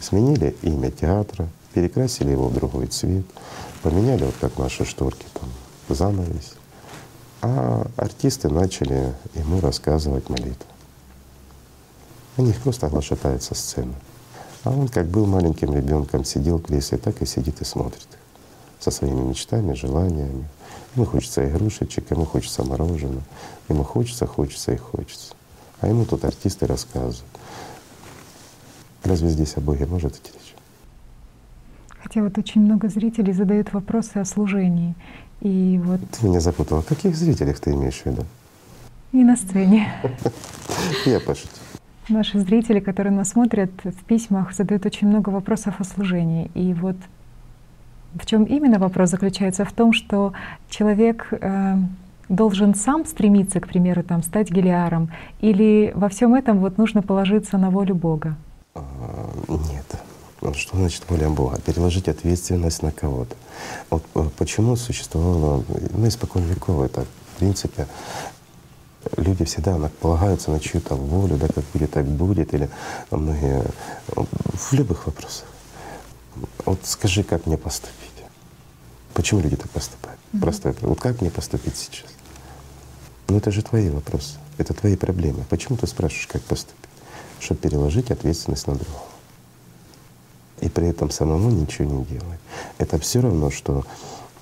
Сменили 0.00 0.56
имя 0.62 0.90
театра, 0.90 1.48
перекрасили 1.74 2.30
его 2.30 2.48
в 2.48 2.54
другой 2.54 2.86
цвет, 2.86 3.24
поменяли, 3.82 4.24
вот 4.24 4.34
как 4.40 4.58
наши 4.58 4.84
шторки, 4.84 5.26
там, 5.34 5.48
занавес. 5.88 6.54
А 7.40 7.86
артисты 7.96 8.48
начали 8.48 9.14
ему 9.34 9.60
рассказывать 9.60 10.28
молитву. 10.28 10.66
Они 12.36 12.50
их 12.50 12.60
просто 12.60 12.86
оглашатают 12.86 13.42
со 13.42 13.54
сцены. 13.54 13.94
А 14.68 14.70
он, 14.70 14.88
как 14.88 15.06
был 15.06 15.24
маленьким 15.24 15.72
ребенком, 15.72 16.26
сидел 16.26 16.58
в 16.58 16.62
кресле, 16.64 16.98
так 16.98 17.22
и 17.22 17.26
сидит 17.26 17.62
и 17.62 17.64
смотрит 17.64 18.06
со 18.78 18.90
своими 18.90 19.18
мечтами, 19.18 19.72
желаниями. 19.72 20.44
Ему 20.94 21.06
хочется 21.06 21.48
игрушечек, 21.48 22.10
ему 22.10 22.26
хочется 22.26 22.62
мороженого, 22.62 23.22
ему 23.70 23.82
хочется, 23.82 24.26
хочется 24.26 24.72
и 24.72 24.76
хочется. 24.76 25.34
А 25.80 25.88
ему 25.88 26.04
тут 26.04 26.22
артисты 26.26 26.66
рассказывают. 26.66 27.24
Разве 29.04 29.30
здесь 29.30 29.56
о 29.56 29.62
Боге 29.62 29.86
может 29.86 30.16
идти 30.16 30.32
речь? 30.34 30.54
Хотя 32.02 32.20
вот 32.20 32.36
очень 32.36 32.60
много 32.60 32.90
зрителей 32.90 33.32
задают 33.32 33.72
вопросы 33.72 34.18
о 34.18 34.26
служении. 34.26 34.94
И 35.40 35.80
вот... 35.82 36.00
Ты 36.10 36.26
меня 36.26 36.40
запутала. 36.40 36.82
Каких 36.82 37.16
зрителей 37.16 37.54
ты 37.54 37.70
имеешь 37.70 38.02
в 38.02 38.04
виду? 38.04 38.26
И 39.12 39.24
на 39.24 39.34
сцене. 39.34 39.90
Я 41.06 41.20
пошутил. 41.20 41.67
Наши 42.08 42.40
зрители, 42.40 42.80
которые 42.80 43.12
нас 43.12 43.30
смотрят 43.30 43.70
в 43.84 44.04
письмах, 44.04 44.54
задают 44.54 44.86
очень 44.86 45.08
много 45.08 45.28
вопросов 45.28 45.74
о 45.78 45.84
служении. 45.84 46.50
И 46.54 46.72
вот 46.72 46.96
в 48.14 48.24
чем 48.24 48.44
именно 48.44 48.78
вопрос 48.78 49.10
заключается? 49.10 49.64
В 49.64 49.72
том, 49.72 49.92
что 49.92 50.32
человек 50.70 51.28
э, 51.30 51.76
должен 52.28 52.74
сам 52.74 53.04
стремиться, 53.04 53.60
к 53.60 53.68
примеру, 53.68 54.02
там, 54.02 54.22
стать 54.22 54.50
гелиаром, 54.50 55.10
или 55.40 55.92
во 55.94 56.08
всем 56.08 56.34
этом 56.34 56.58
вот 56.60 56.78
нужно 56.78 57.02
положиться 57.02 57.58
на 57.58 57.70
волю 57.70 57.94
Бога? 57.94 58.36
А, 58.74 58.80
нет. 59.48 60.54
Что 60.56 60.76
значит 60.76 61.04
воля 61.08 61.28
Бога? 61.28 61.60
Переложить 61.60 62.08
ответственность 62.08 62.82
на 62.82 62.92
кого-то. 62.92 63.36
Вот 63.90 64.04
э, 64.14 64.24
почему 64.38 64.76
существовало, 64.76 65.64
ну, 65.90 66.08
испокон 66.08 66.42
веков 66.44 66.80
это, 66.80 67.04
в 67.34 67.38
принципе, 67.38 67.86
люди 69.16 69.44
всегда 69.44 69.78
полагаются 70.00 70.50
на 70.50 70.60
чью-то 70.60 70.94
волю, 70.94 71.36
да, 71.36 71.48
как 71.48 71.64
будет, 71.72 71.90
так 71.92 72.06
будет, 72.06 72.54
или 72.54 72.68
многие 73.10 73.64
в 74.14 74.72
любых 74.72 75.06
вопросах. 75.06 75.46
Вот 76.64 76.80
скажи, 76.84 77.22
как 77.22 77.46
мне 77.46 77.56
поступить? 77.56 77.94
Почему 79.14 79.40
люди 79.40 79.56
так 79.56 79.70
поступают? 79.70 80.20
Mm-hmm. 80.32 80.40
Просто 80.40 80.68
это. 80.68 80.86
Вот 80.86 81.00
как 81.00 81.20
мне 81.20 81.30
поступить 81.30 81.76
сейчас? 81.76 82.10
Ну 83.28 83.36
это 83.36 83.50
же 83.50 83.62
твои 83.62 83.90
вопросы, 83.90 84.36
это 84.56 84.72
твои 84.74 84.96
проблемы. 84.96 85.44
Почему 85.50 85.76
ты 85.76 85.86
спрашиваешь, 85.86 86.28
как 86.28 86.42
поступить? 86.42 86.78
Чтобы 87.40 87.60
переложить 87.60 88.10
ответственность 88.10 88.66
на 88.66 88.74
другого. 88.74 89.02
И 90.60 90.68
при 90.68 90.88
этом 90.88 91.10
самому 91.10 91.50
ничего 91.50 91.90
не 91.90 92.04
делать. 92.04 92.40
Это 92.78 92.98
все 92.98 93.20
равно, 93.20 93.50
что 93.50 93.84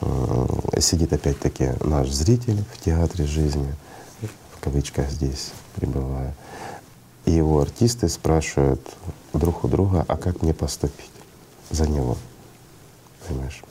э, 0.00 0.80
сидит 0.80 1.12
опять-таки 1.12 1.72
наш 1.82 2.10
зритель 2.10 2.64
в 2.72 2.82
театре 2.82 3.26
жизни, 3.26 3.74
кавычках 4.66 5.08
здесь 5.10 5.52
пребывая. 5.76 6.34
И 7.24 7.30
его 7.30 7.60
артисты 7.60 8.08
спрашивают 8.08 8.80
друг 9.32 9.62
у 9.62 9.68
друга, 9.68 10.04
а 10.08 10.16
как 10.16 10.42
мне 10.42 10.52
поступить 10.52 11.12
за 11.70 11.88
него, 11.88 12.16
понимаешь? 13.28 13.62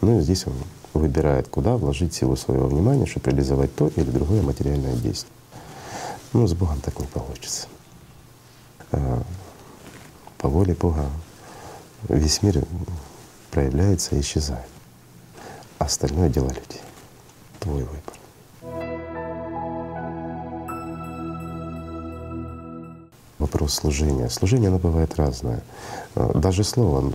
Ну 0.00 0.18
и 0.18 0.22
здесь 0.22 0.46
он 0.46 0.54
выбирает, 0.94 1.48
куда 1.48 1.76
вложить 1.76 2.14
силу 2.14 2.36
своего 2.36 2.68
внимания, 2.68 3.04
чтобы 3.04 3.30
реализовать 3.30 3.74
то 3.74 3.88
или 3.88 4.10
другое 4.10 4.40
материальное 4.40 4.94
действие. 4.94 5.32
Ну, 6.32 6.46
с 6.46 6.54
Богом 6.54 6.80
так 6.80 6.98
не 6.98 7.06
получится. 7.06 7.68
А 8.92 9.22
по 10.38 10.48
воле 10.48 10.74
Бога 10.74 11.04
весь 12.08 12.42
мир 12.42 12.64
проявляется 13.50 14.16
и 14.16 14.20
исчезает. 14.20 14.68
Остальное 15.78 16.30
дело 16.30 16.48
людей. 16.48 16.80
Твой 17.60 17.82
выбор. 17.82 18.17
Вопрос 23.48 23.74
служения. 23.74 24.28
Служение, 24.28 24.68
оно 24.68 24.78
бывает 24.78 25.16
разное. 25.16 25.62
А, 26.14 26.38
даже 26.38 26.64
слово, 26.64 27.12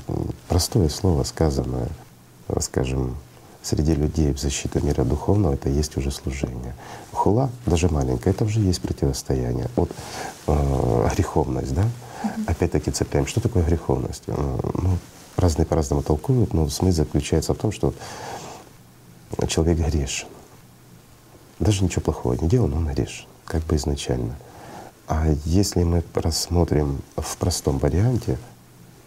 простое 0.47 0.89
слово, 0.89 1.23
сказанное, 1.23 1.89
а, 2.47 2.59
скажем, 2.59 3.15
среди 3.61 3.93
людей 3.93 4.33
в 4.33 4.39
защиту 4.39 4.83
мира 4.83 5.03
духовного, 5.03 5.53
это 5.53 5.69
есть 5.69 5.95
уже 5.95 6.11
служение. 6.11 6.75
Хула, 7.11 7.49
даже 7.65 7.87
маленькая, 7.87 8.31
это 8.31 8.45
уже 8.45 8.59
есть 8.59 8.81
противостояние. 8.81 9.69
Вот 9.75 9.91
э, 10.47 11.09
греховность, 11.15 11.73
да? 11.73 11.83
Mm-hmm. 11.83 12.43
Опять-таки 12.47 12.91
цепляем. 12.91 13.25
Что 13.25 13.39
такое 13.39 13.63
греховность? 13.63 14.23
Э, 14.27 14.59
ну, 14.73 14.97
разные 15.37 15.65
по-разному 15.65 16.01
толкуют, 16.01 16.53
но 16.53 16.67
смысл 16.67 16.97
заключается 16.97 17.53
в 17.53 17.57
том, 17.57 17.71
что 17.71 17.93
человек 19.47 19.77
грешен. 19.77 20.27
Даже 21.59 21.83
ничего 21.83 22.01
плохого 22.01 22.33
не 22.33 22.49
делал, 22.49 22.67
но 22.67 22.77
он 22.77 22.87
грешен, 22.87 23.27
как 23.45 23.63
бы 23.63 23.77
изначально. 23.77 24.35
А 25.15 25.27
если 25.45 25.83
мы 25.83 26.03
рассмотрим 26.15 27.03
в 27.15 27.37
простом 27.37 27.77
варианте, 27.77 28.39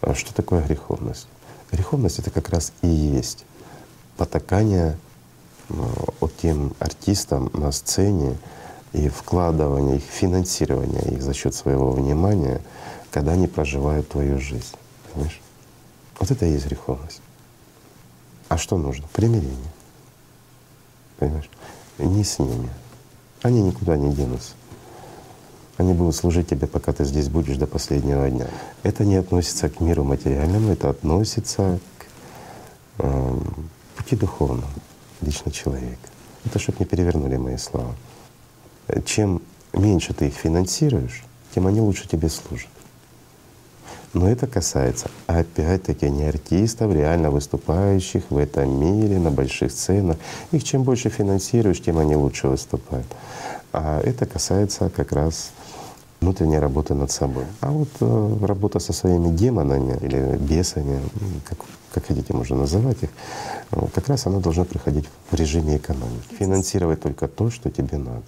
а 0.00 0.14
что 0.14 0.32
такое 0.32 0.62
греховность? 0.62 1.26
Греховность— 1.72 2.18
это 2.20 2.30
как 2.30 2.48
раз 2.48 2.72
и 2.82 2.86
есть 2.86 3.44
потакание 4.16 4.96
от 6.20 6.36
тем 6.36 6.74
артистам 6.78 7.50
на 7.54 7.72
сцене 7.72 8.38
и 8.92 9.08
вкладывание 9.08 9.96
их, 9.96 10.04
финансирование 10.04 11.12
их 11.12 11.22
за 11.22 11.34
счет 11.34 11.56
своего 11.56 11.90
внимания, 11.90 12.60
когда 13.10 13.32
они 13.32 13.48
проживают 13.48 14.08
твою 14.08 14.38
жизнь. 14.38 14.76
Понимаешь? 15.12 15.40
Вот 16.20 16.30
это 16.30 16.46
и 16.46 16.52
есть 16.52 16.66
греховность. 16.66 17.20
А 18.48 18.58
что 18.58 18.78
нужно? 18.78 19.08
Примирение. 19.12 19.72
Понимаешь? 21.18 21.50
Не 21.98 22.22
с 22.22 22.38
ними. 22.38 22.70
Они 23.42 23.60
никуда 23.60 23.96
не 23.96 24.14
денутся. 24.14 24.52
Они 25.78 25.92
будут 25.92 26.16
служить 26.16 26.48
тебе, 26.48 26.66
пока 26.66 26.92
ты 26.92 27.04
здесь 27.04 27.28
будешь 27.28 27.56
до 27.56 27.66
последнего 27.66 28.28
дня. 28.30 28.46
Это 28.82 29.04
не 29.04 29.16
относится 29.16 29.68
к 29.68 29.80
миру 29.80 30.04
материальному, 30.04 30.72
это 30.72 30.88
относится 30.88 31.78
к 31.98 32.04
э, 32.98 33.38
пути 33.96 34.16
духовному, 34.16 34.66
лично 35.20 35.52
человека. 35.52 36.08
Это 36.46 36.58
чтобы 36.58 36.78
не 36.80 36.86
перевернули 36.86 37.36
мои 37.36 37.56
слова. 37.58 37.94
Чем 39.04 39.42
меньше 39.72 40.14
ты 40.14 40.28
их 40.28 40.34
финансируешь, 40.34 41.24
тем 41.54 41.66
они 41.66 41.80
лучше 41.80 42.08
тебе 42.08 42.28
служат. 42.28 42.68
Но 44.14 44.30
это 44.30 44.46
касается 44.46 45.10
опять-таки 45.26 46.08
не 46.08 46.24
артистов, 46.24 46.94
реально 46.94 47.30
выступающих 47.30 48.24
в 48.30 48.38
этом 48.38 48.80
мире, 48.80 49.18
на 49.18 49.30
больших 49.30 49.70
сценах. 49.72 50.16
Их 50.52 50.64
чем 50.64 50.84
больше 50.84 51.10
финансируешь, 51.10 51.82
тем 51.82 51.98
они 51.98 52.16
лучше 52.16 52.48
выступают. 52.48 53.06
А 53.74 54.00
это 54.00 54.24
касается 54.24 54.88
как 54.88 55.12
раз 55.12 55.50
внутренняя 56.20 56.60
работа 56.60 56.94
над 56.94 57.10
собой. 57.10 57.44
А 57.60 57.70
вот 57.70 57.88
э, 58.00 58.36
работа 58.42 58.78
со 58.78 58.92
своими 58.92 59.34
демонами 59.34 59.98
или 60.02 60.36
бесами, 60.36 61.00
как, 61.44 61.58
как 61.92 62.06
хотите 62.06 62.32
можно 62.32 62.56
называть 62.56 63.02
их, 63.02 63.10
как 63.94 64.08
раз 64.08 64.26
она 64.26 64.40
должна 64.40 64.64
проходить 64.64 65.06
в 65.30 65.34
режиме 65.34 65.76
экономики. 65.76 66.34
Финансировать 66.38 67.02
только 67.02 67.28
то, 67.28 67.50
что 67.50 67.70
тебе 67.70 67.98
надо. 67.98 68.22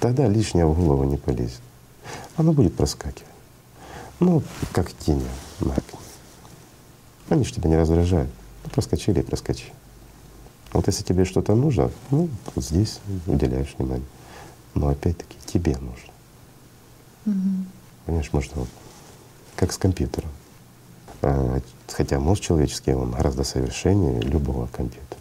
Тогда 0.00 0.26
лишнее 0.26 0.66
в 0.66 0.78
голову 0.78 1.04
не 1.04 1.16
полезет. 1.16 1.60
Оно 2.36 2.52
будет 2.52 2.76
проскакивать. 2.76 3.24
Ну, 4.20 4.42
как 4.72 4.92
тени 4.92 5.26
на 5.60 5.72
окне. 5.72 5.98
Они 7.28 7.44
же 7.44 7.52
тебя 7.52 7.70
не 7.70 7.76
раздражают. 7.76 8.30
Ну, 8.64 8.70
проскочили 8.70 9.20
и 9.20 9.22
проскочили. 9.22 9.72
Вот 10.72 10.86
если 10.86 11.04
тебе 11.04 11.24
что-то 11.24 11.54
нужно, 11.54 11.90
ну, 12.10 12.28
вот 12.54 12.64
здесь 12.64 13.00
уделяешь 13.26 13.74
внимание. 13.78 14.06
Но 14.74 14.88
опять-таки 14.88 15.36
тебе 15.46 15.76
нужно. 15.76 16.13
Угу. 17.26 17.34
Понимаешь, 18.06 18.32
можно 18.32 18.52
вот, 18.56 18.68
как 19.56 19.72
с 19.72 19.78
компьютером. 19.78 20.28
А, 21.22 21.58
хотя 21.88 22.20
мозг 22.20 22.42
человеческий, 22.42 22.92
он 22.92 23.12
гораздо 23.12 23.44
совершеннее 23.44 24.20
любого 24.20 24.66
компьютера. 24.66 25.20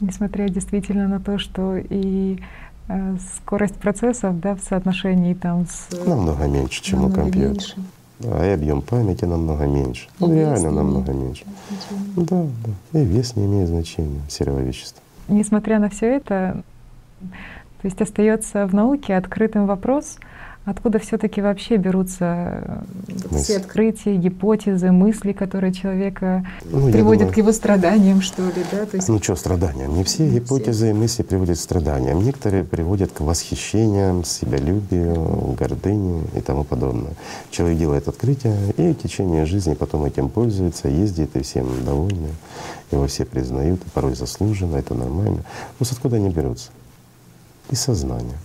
Несмотря 0.00 0.48
действительно 0.48 1.06
на 1.06 1.20
то, 1.20 1.38
что 1.38 1.76
и 1.76 2.40
э, 2.88 3.16
скорость 3.36 3.76
процессов 3.76 4.40
да, 4.40 4.56
в 4.56 4.60
соотношении 4.60 5.34
там 5.34 5.66
с… 5.66 5.88
Намного 6.04 6.46
меньше, 6.46 6.82
чем 6.82 7.02
намного 7.02 7.20
у 7.20 7.22
компьютера. 7.22 7.50
Меньше. 7.50 7.76
Да, 8.18 8.46
и 8.46 8.50
объем 8.50 8.82
памяти 8.82 9.24
намного 9.24 9.66
меньше. 9.66 10.08
И 10.18 10.24
ну, 10.24 10.34
реально 10.34 10.70
намного 10.70 11.12
меньше. 11.12 11.44
Да, 12.16 12.46
да. 12.92 13.00
И 13.00 13.04
вес 13.04 13.36
не 13.36 13.46
имеет 13.46 13.68
значения 13.68 14.20
серого 14.28 14.60
вещества. 14.60 15.00
Несмотря 15.28 15.78
на 15.78 15.88
все 15.88 16.16
это, 16.16 16.62
То 17.20 17.88
есть 17.88 18.00
остается 18.00 18.66
в 18.66 18.74
науке 18.74 19.16
открытым 19.16 19.66
вопрос, 19.66 20.18
откуда 20.64 20.98
все-таки 20.98 21.40
вообще 21.40 21.76
берутся 21.76 22.84
э, 23.08 23.36
все 23.36 23.56
открытия, 23.56 24.16
гипотезы, 24.16 24.92
мысли, 24.92 25.32
которые 25.32 25.72
человека 25.72 26.46
ну, 26.64 26.90
приводят 26.90 27.22
думаю, 27.22 27.34
к 27.34 27.36
его 27.36 27.52
страданиям, 27.52 28.20
что 28.20 28.42
ли, 28.42 28.64
да? 28.70 28.86
То 28.86 28.96
есть... 28.96 29.08
Ну 29.08 29.20
что 29.20 29.34
страданиям? 29.34 29.94
Не 29.94 30.04
все 30.04 30.28
гипотезы 30.28 30.86
все. 30.86 30.90
и 30.90 30.92
мысли 30.92 31.22
приводят 31.22 31.58
к 31.58 31.60
страданиям. 31.60 32.22
Некоторые 32.22 32.64
приводят 32.64 33.12
к 33.12 33.20
восхищениям, 33.20 34.24
себялюбию, 34.24 35.56
гордыне 35.58 36.22
и 36.36 36.40
тому 36.40 36.64
подобное. 36.64 37.12
Человек 37.50 37.78
делает 37.78 38.08
открытие 38.08 38.56
и 38.76 38.92
в 38.92 38.94
течение 38.94 39.46
жизни 39.46 39.74
потом 39.74 40.04
этим 40.04 40.28
пользуется, 40.28 40.88
ездит 40.88 41.34
и 41.36 41.42
всем 41.42 41.66
довольны. 41.84 42.28
Его 42.92 43.06
все 43.06 43.24
признают, 43.24 43.82
порой 43.94 44.14
заслуженно, 44.14 44.76
это 44.76 44.94
нормально. 44.94 45.44
Но 45.80 45.86
с 45.86 45.92
откуда 45.92 46.16
они 46.16 46.28
берутся? 46.28 46.70
Из 47.70 47.80
сознания. 47.80 48.36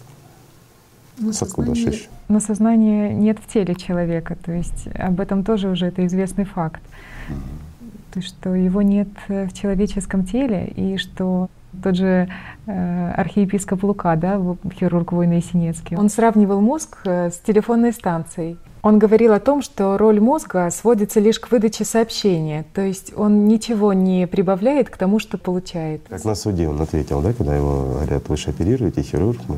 Откуда 1.18 1.74
сознание, 1.74 2.02
но 2.28 2.40
сознания 2.40 3.14
нет 3.14 3.40
в 3.40 3.52
теле 3.52 3.76
человека, 3.76 4.38
то 4.44 4.52
есть 4.52 4.88
об 4.96 5.20
этом 5.20 5.44
тоже 5.44 5.70
уже 5.70 5.88
это 5.88 6.06
известный 6.06 6.46
факт. 6.46 6.82
Mm-hmm. 7.30 8.14
То 8.14 8.22
что 8.22 8.56
его 8.56 8.82
нет 8.82 9.10
в 9.28 9.54
человеческом 9.54 10.26
теле, 10.26 10.68
и 10.76 10.98
что 10.98 11.50
тот 11.84 11.96
же 11.96 12.28
э, 12.66 13.12
архиепископ 13.16 13.84
Лука, 13.84 14.16
да, 14.16 14.42
хирург 14.74 15.12
войны 15.12 15.34
Есенецкий, 15.34 15.98
он 15.98 16.10
сравнивал 16.10 16.62
мозг 16.62 17.00
э, 17.06 17.30
с 17.30 17.40
телефонной 17.40 17.94
станцией. 17.94 18.58
Он 18.84 19.00
говорил 19.00 19.34
о 19.34 19.40
том, 19.40 19.62
что 19.62 19.98
роль 19.98 20.20
мозга 20.20 20.70
сводится 20.72 21.20
лишь 21.20 21.40
к 21.40 21.52
выдаче 21.52 21.84
сообщения, 21.84 22.64
то 22.74 22.82
есть 22.82 23.12
он 23.16 23.48
ничего 23.48 23.92
не 23.92 24.28
прибавляет 24.28 24.90
к 24.90 24.98
тому, 24.98 25.20
что 25.20 25.38
получает. 25.38 26.04
Как 26.08 26.24
на 26.24 26.36
суде 26.36 26.68
он 26.70 26.80
ответил, 26.82 27.22
да, 27.22 27.34
когда 27.34 27.56
его 27.56 27.84
говорят, 27.84 28.30
вы 28.30 28.38
же 28.38 28.50
оперируете, 28.50 29.02
хирург, 29.02 29.40
э, 29.50 29.54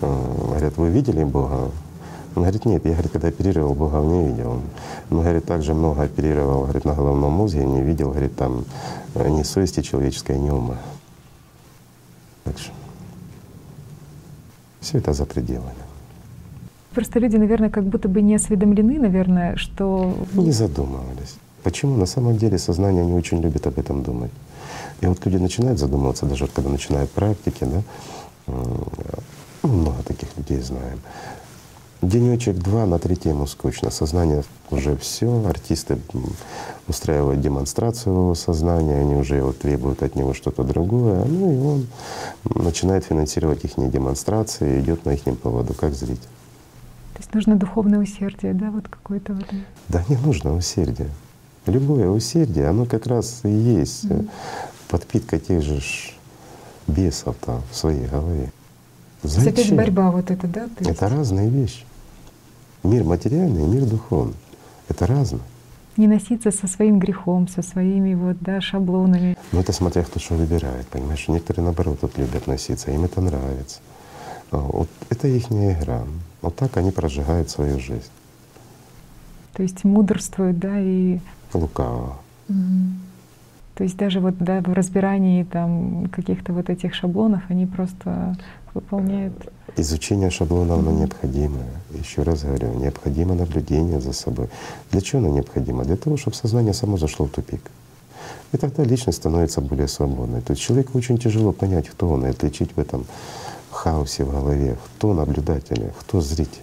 говорят, 0.00 0.76
вы 0.76 0.88
видели 0.88 1.24
Бога? 1.24 1.70
Он 2.34 2.42
говорит, 2.42 2.64
нет, 2.64 2.84
я 2.84 2.92
говорит, 2.92 3.12
когда 3.12 3.28
оперировал, 3.28 3.74
Бога 3.74 3.98
не 3.98 4.28
видел. 4.28 4.60
Он, 5.10 5.18
говорит, 5.18 5.44
также 5.44 5.74
много 5.74 6.02
оперировал, 6.02 6.62
говорит, 6.62 6.84
на 6.84 6.94
головном 6.94 7.32
мозге, 7.32 7.64
не 7.64 7.82
видел, 7.82 8.10
говорит, 8.10 8.36
там 8.36 8.64
э, 9.14 9.28
ни 9.28 9.42
совести 9.42 9.82
человеческой, 9.82 10.38
ни 10.38 10.50
ума. 10.50 10.76
Что 12.56 12.72
все 14.80 14.98
это 14.98 15.12
за 15.12 15.24
пределами. 15.24 15.74
Просто 16.94 17.20
люди, 17.20 17.36
наверное, 17.36 17.70
как 17.70 17.84
будто 17.84 18.08
бы 18.08 18.22
не 18.22 18.34
осведомлены, 18.34 18.98
наверное, 18.98 19.56
что… 19.56 20.14
Не 20.34 20.52
задумывались. 20.52 21.36
Почему? 21.62 21.96
На 21.96 22.06
самом 22.06 22.36
деле 22.36 22.58
сознание 22.58 23.04
не 23.04 23.12
очень 23.12 23.40
любит 23.40 23.66
об 23.66 23.78
этом 23.78 24.02
думать. 24.02 24.32
И 25.00 25.06
вот 25.06 25.24
люди 25.26 25.36
начинают 25.36 25.78
задумываться, 25.78 26.26
даже 26.26 26.44
вот 26.44 26.52
когда 26.54 26.70
начинают 26.70 27.10
практики, 27.10 27.64
да, 27.64 27.82
ну, 29.62 29.68
много 29.68 30.02
таких 30.02 30.28
людей 30.36 30.60
знаем. 30.60 31.00
Денечек 32.02 32.56
два, 32.56 32.86
на 32.86 32.98
три 32.98 33.14
тему 33.14 33.46
скучно. 33.46 33.90
Сознание 33.90 34.42
уже 34.70 34.96
все. 34.96 35.44
Артисты 35.46 35.98
устраивают 36.88 37.42
демонстрацию 37.42 38.14
его 38.14 38.34
сознания, 38.34 39.00
они 39.00 39.16
уже 39.16 39.42
вот 39.42 39.58
требуют 39.58 40.02
от 40.02 40.14
него 40.16 40.32
что-то 40.32 40.64
другое. 40.64 41.24
Ну 41.26 41.52
и 41.52 41.58
он 41.58 41.86
начинает 42.64 43.04
финансировать 43.04 43.64
их 43.64 43.72
демонстрации, 43.76 44.80
идет 44.80 45.04
на 45.04 45.10
их 45.10 45.22
поводу, 45.38 45.74
как 45.74 45.92
зритель. 45.92 46.22
То 47.12 47.18
есть 47.18 47.34
нужно 47.34 47.56
духовное 47.56 47.98
усердие, 47.98 48.54
да, 48.54 48.70
вот 48.70 48.88
какое-то 48.88 49.34
в 49.34 49.40
этом? 49.40 49.64
Да, 49.88 50.02
не 50.08 50.16
нужно 50.16 50.56
усердие. 50.56 51.10
Любое 51.66 52.08
усердие, 52.08 52.66
оно 52.66 52.86
как 52.86 53.06
раз 53.06 53.40
и 53.44 53.50
есть 53.50 54.06
mm-hmm. 54.06 54.30
подпитка 54.88 55.38
тех 55.38 55.62
же 55.62 55.82
бесов 56.86 57.36
там 57.44 57.60
в 57.70 57.76
своей 57.76 58.06
голове. 58.06 58.50
Зачем? 59.22 59.52
опять 59.52 59.74
борьба 59.74 60.10
вот 60.10 60.30
эта, 60.30 60.46
да? 60.46 60.68
есть... 60.78 60.90
Это 60.90 61.08
разные 61.08 61.50
вещи. 61.50 61.84
Мир 62.82 63.04
материальный 63.04 63.62
и 63.62 63.66
мир 63.66 63.84
духовный. 63.84 64.34
Это 64.88 65.06
разное. 65.06 65.42
Не 65.96 66.06
носиться 66.06 66.50
со 66.50 66.66
своим 66.66 66.98
грехом, 66.98 67.48
со 67.48 67.62
своими 67.62 68.14
вот, 68.14 68.38
да, 68.40 68.60
шаблонами. 68.60 69.36
Ну 69.52 69.60
это 69.60 69.72
смотря 69.72 70.02
кто 70.02 70.18
что 70.18 70.34
выбирает, 70.34 70.86
понимаешь? 70.86 71.28
Некоторые 71.28 71.64
наоборот 71.64 71.98
вот 72.00 72.16
любят 72.16 72.46
носиться, 72.46 72.90
им 72.90 73.04
это 73.04 73.20
нравится. 73.20 73.80
А, 74.50 74.58
вот 74.58 74.88
это 75.10 75.28
их 75.28 75.50
игра. 75.50 76.04
Вот 76.40 76.56
так 76.56 76.76
они 76.76 76.90
прожигают 76.90 77.50
свою 77.50 77.78
жизнь. 77.78 78.10
То 79.52 79.62
есть 79.62 79.84
мудрствуют, 79.84 80.58
да, 80.58 80.80
и… 80.80 81.18
Лукаво. 81.52 82.16
Угу. 82.48 82.56
То 83.74 83.84
есть 83.84 83.96
даже 83.96 84.20
вот 84.20 84.34
да, 84.38 84.60
в 84.60 84.72
разбирании 84.72 85.42
там 85.42 86.08
каких-то 86.08 86.52
вот 86.52 86.68
этих 86.68 86.94
шаблонов 86.94 87.42
они 87.48 87.66
просто 87.66 88.36
выполняют. 88.74 89.34
Изучение 89.76 90.30
шаблона 90.30 90.74
оно 90.74 90.90
необходимо. 90.90 91.58
Еще 91.90 92.22
раз 92.22 92.42
говорю, 92.42 92.74
необходимо 92.74 93.34
наблюдение 93.34 94.00
за 94.00 94.12
собой. 94.12 94.48
Для 94.90 95.00
чего 95.00 95.20
оно 95.20 95.34
необходимо? 95.34 95.84
Для 95.84 95.96
того, 95.96 96.16
чтобы 96.16 96.36
сознание 96.36 96.74
само 96.74 96.96
зашло 96.96 97.26
в 97.26 97.30
тупик. 97.30 97.70
И 98.52 98.56
тогда 98.56 98.82
личность 98.82 99.18
становится 99.18 99.60
более 99.60 99.88
свободной. 99.88 100.40
То 100.40 100.52
есть 100.52 100.62
человеку 100.62 100.98
очень 100.98 101.18
тяжело 101.18 101.52
понять, 101.52 101.88
кто 101.88 102.08
он, 102.08 102.26
и 102.26 102.30
отличить 102.30 102.76
в 102.76 102.80
этом 102.80 103.06
хаосе 103.70 104.24
в 104.24 104.30
голове, 104.30 104.76
кто 104.84 105.14
наблюдатель, 105.14 105.92
кто 106.00 106.20
зритель. 106.20 106.62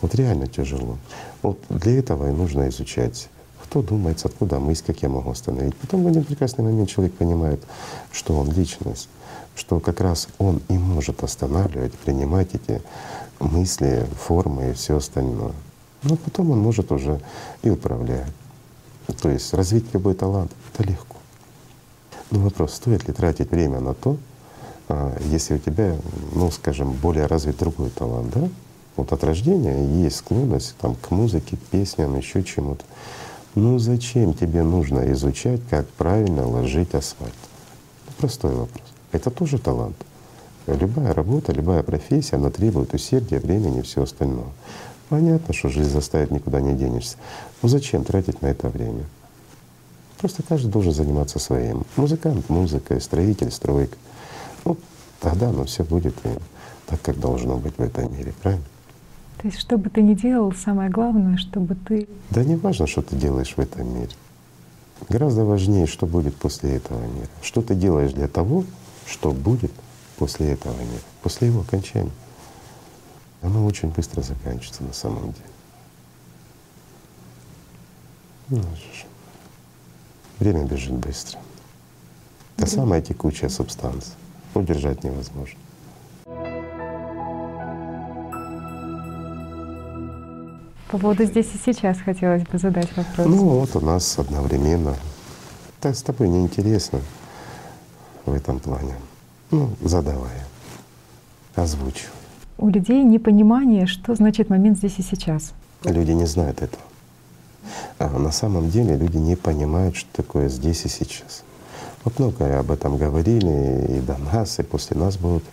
Вот 0.00 0.14
реально 0.16 0.48
тяжело. 0.48 0.98
Вот 1.42 1.58
для 1.68 1.98
этого 1.98 2.28
и 2.28 2.32
нужно 2.32 2.68
изучать, 2.68 3.28
кто 3.62 3.82
думает, 3.82 4.20
откуда 4.24 4.58
мысль, 4.58 4.82
как 4.86 5.02
я 5.02 5.08
могу 5.08 5.30
остановить. 5.30 5.76
Потом 5.76 6.02
в 6.02 6.08
один 6.08 6.24
прекрасный 6.24 6.64
момент 6.64 6.90
человек 6.90 7.14
понимает, 7.14 7.62
что 8.10 8.36
он 8.36 8.50
личность, 8.50 9.08
что 9.54 9.80
как 9.80 10.00
раз 10.00 10.28
он 10.38 10.60
и 10.68 10.74
может 10.74 11.22
останавливать, 11.22 11.92
принимать 11.94 12.54
эти 12.54 12.82
мысли, 13.40 14.06
формы 14.18 14.70
и 14.70 14.72
все 14.72 14.96
остальное. 14.96 15.52
Но 16.02 16.16
потом 16.16 16.50
он 16.50 16.58
может 16.58 16.90
уже 16.92 17.20
и 17.62 17.70
управлять. 17.70 18.32
То 19.20 19.30
есть 19.30 19.52
развить 19.52 19.92
любой 19.92 20.14
талант— 20.14 20.52
это 20.72 20.88
легко. 20.88 21.16
Но 22.30 22.40
вопрос, 22.40 22.74
стоит 22.74 23.06
ли 23.06 23.12
тратить 23.12 23.50
время 23.50 23.80
на 23.80 23.94
то, 23.94 24.16
а, 24.88 25.16
если 25.30 25.54
у 25.54 25.58
тебя, 25.58 25.96
ну, 26.34 26.50
скажем, 26.50 26.92
более 26.92 27.26
развит 27.26 27.58
другой 27.58 27.90
талант, 27.90 28.32
да, 28.34 28.48
вот 28.96 29.12
от 29.12 29.24
рождения 29.24 30.02
есть 30.04 30.16
склонность 30.16 30.74
там, 30.80 30.96
к 30.96 31.10
музыке, 31.10 31.56
к 31.56 31.60
песням, 31.60 32.16
еще 32.16 32.42
чему-то. 32.42 32.84
Ну 33.54 33.78
зачем 33.78 34.34
тебе 34.34 34.62
нужно 34.62 35.12
изучать, 35.12 35.60
как 35.68 35.86
правильно 35.90 36.46
ложить 36.46 36.94
асфальт? 36.94 37.34
Простой 38.18 38.54
вопрос. 38.54 38.91
Это 39.12 39.30
тоже 39.30 39.58
талант. 39.58 39.96
Любая 40.66 41.12
работа, 41.12 41.52
любая 41.52 41.82
профессия, 41.82 42.36
она 42.36 42.50
требует 42.50 42.94
усердия, 42.94 43.38
времени 43.38 43.80
и 43.80 43.82
все 43.82 44.02
остальное. 44.02 44.52
Понятно, 45.08 45.52
что 45.52 45.68
жизнь 45.68 45.90
заставит, 45.90 46.30
никуда 46.30 46.60
не 46.60 46.74
денешься. 46.74 47.16
Но 47.60 47.68
зачем 47.68 48.04
тратить 48.04 48.40
на 48.42 48.46
это 48.46 48.68
время? 48.68 49.04
Просто 50.18 50.42
каждый 50.42 50.70
должен 50.70 50.92
заниматься 50.92 51.38
своим. 51.38 51.84
Музыкант— 51.96 52.46
музыкой, 52.48 53.00
строитель— 53.00 53.50
стройкой. 53.52 53.98
Ну, 54.64 54.78
тогда 55.20 55.48
оно 55.48 55.64
все 55.64 55.82
будет 55.82 56.14
так, 56.86 57.02
как 57.02 57.18
должно 57.18 57.56
быть 57.56 57.76
в 57.76 57.80
этом 57.80 58.16
мире, 58.16 58.32
правильно? 58.40 58.64
То 59.38 59.48
есть, 59.48 59.58
что 59.58 59.76
бы 59.76 59.90
ты 59.90 60.00
ни 60.00 60.14
делал, 60.14 60.52
самое 60.52 60.88
главное, 60.88 61.36
чтобы 61.36 61.74
ты… 61.74 62.08
Да 62.30 62.44
не 62.44 62.54
важно, 62.54 62.86
что 62.86 63.02
ты 63.02 63.16
делаешь 63.16 63.54
в 63.56 63.58
этом 63.58 63.92
мире. 63.92 64.10
Гораздо 65.08 65.44
важнее, 65.44 65.86
что 65.86 66.06
будет 66.06 66.36
после 66.36 66.76
этого 66.76 67.00
мира. 67.00 67.28
Что 67.42 67.60
ты 67.60 67.74
делаешь 67.74 68.12
для 68.12 68.28
того, 68.28 68.64
что 69.06 69.32
будет 69.32 69.72
после 70.16 70.52
этого 70.52 70.76
мира, 70.78 71.02
после 71.22 71.48
его 71.48 71.60
окончания. 71.60 72.12
Оно 73.42 73.64
очень 73.66 73.88
быстро 73.88 74.22
заканчивается 74.22 74.84
на 74.84 74.92
самом 74.92 75.32
деле. 75.32 75.46
Ну, 78.48 78.62
время 80.38 80.64
бежит 80.64 80.92
быстро. 80.92 81.40
Это 82.56 82.66
самая 82.66 83.00
текучая 83.02 83.50
субстанция 83.50 84.14
удержать 84.54 85.02
невозможно. 85.02 85.58
По 90.90 90.98
поводу 90.98 91.24
здесь 91.24 91.46
и 91.54 91.58
сейчас 91.58 91.98
хотелось 91.98 92.42
бы 92.42 92.58
задать 92.58 92.94
вопрос. 92.96 93.26
Ну 93.26 93.48
вот 93.48 93.74
у 93.76 93.80
нас 93.80 94.18
одновременно. 94.18 94.94
Так 95.80 95.96
с 95.96 96.02
тобой 96.02 96.28
неинтересно 96.28 97.00
в 98.26 98.32
этом 98.32 98.58
плане. 98.58 98.94
Ну, 99.50 99.70
задавай, 99.82 100.32
озвучу. 101.54 102.08
У 102.58 102.68
людей 102.68 103.02
непонимание, 103.02 103.86
что 103.86 104.14
значит 104.14 104.50
момент 104.50 104.78
здесь 104.78 104.98
и 104.98 105.02
сейчас. 105.02 105.52
Люди 105.84 106.12
не 106.12 106.26
знают 106.26 106.62
этого. 106.62 106.82
А 107.98 108.08
на 108.18 108.32
самом 108.32 108.70
деле 108.70 108.96
люди 108.96 109.16
не 109.16 109.36
понимают, 109.36 109.96
что 109.96 110.08
такое 110.12 110.48
здесь 110.48 110.84
и 110.84 110.88
сейчас. 110.88 111.44
Вот 112.04 112.18
много 112.18 112.58
об 112.58 112.70
этом 112.70 112.96
говорили 112.96 113.98
и 113.98 114.00
до 114.00 114.16
нас, 114.18 114.58
и 114.58 114.62
после 114.62 114.96
нас 114.96 115.16
будут, 115.16 115.44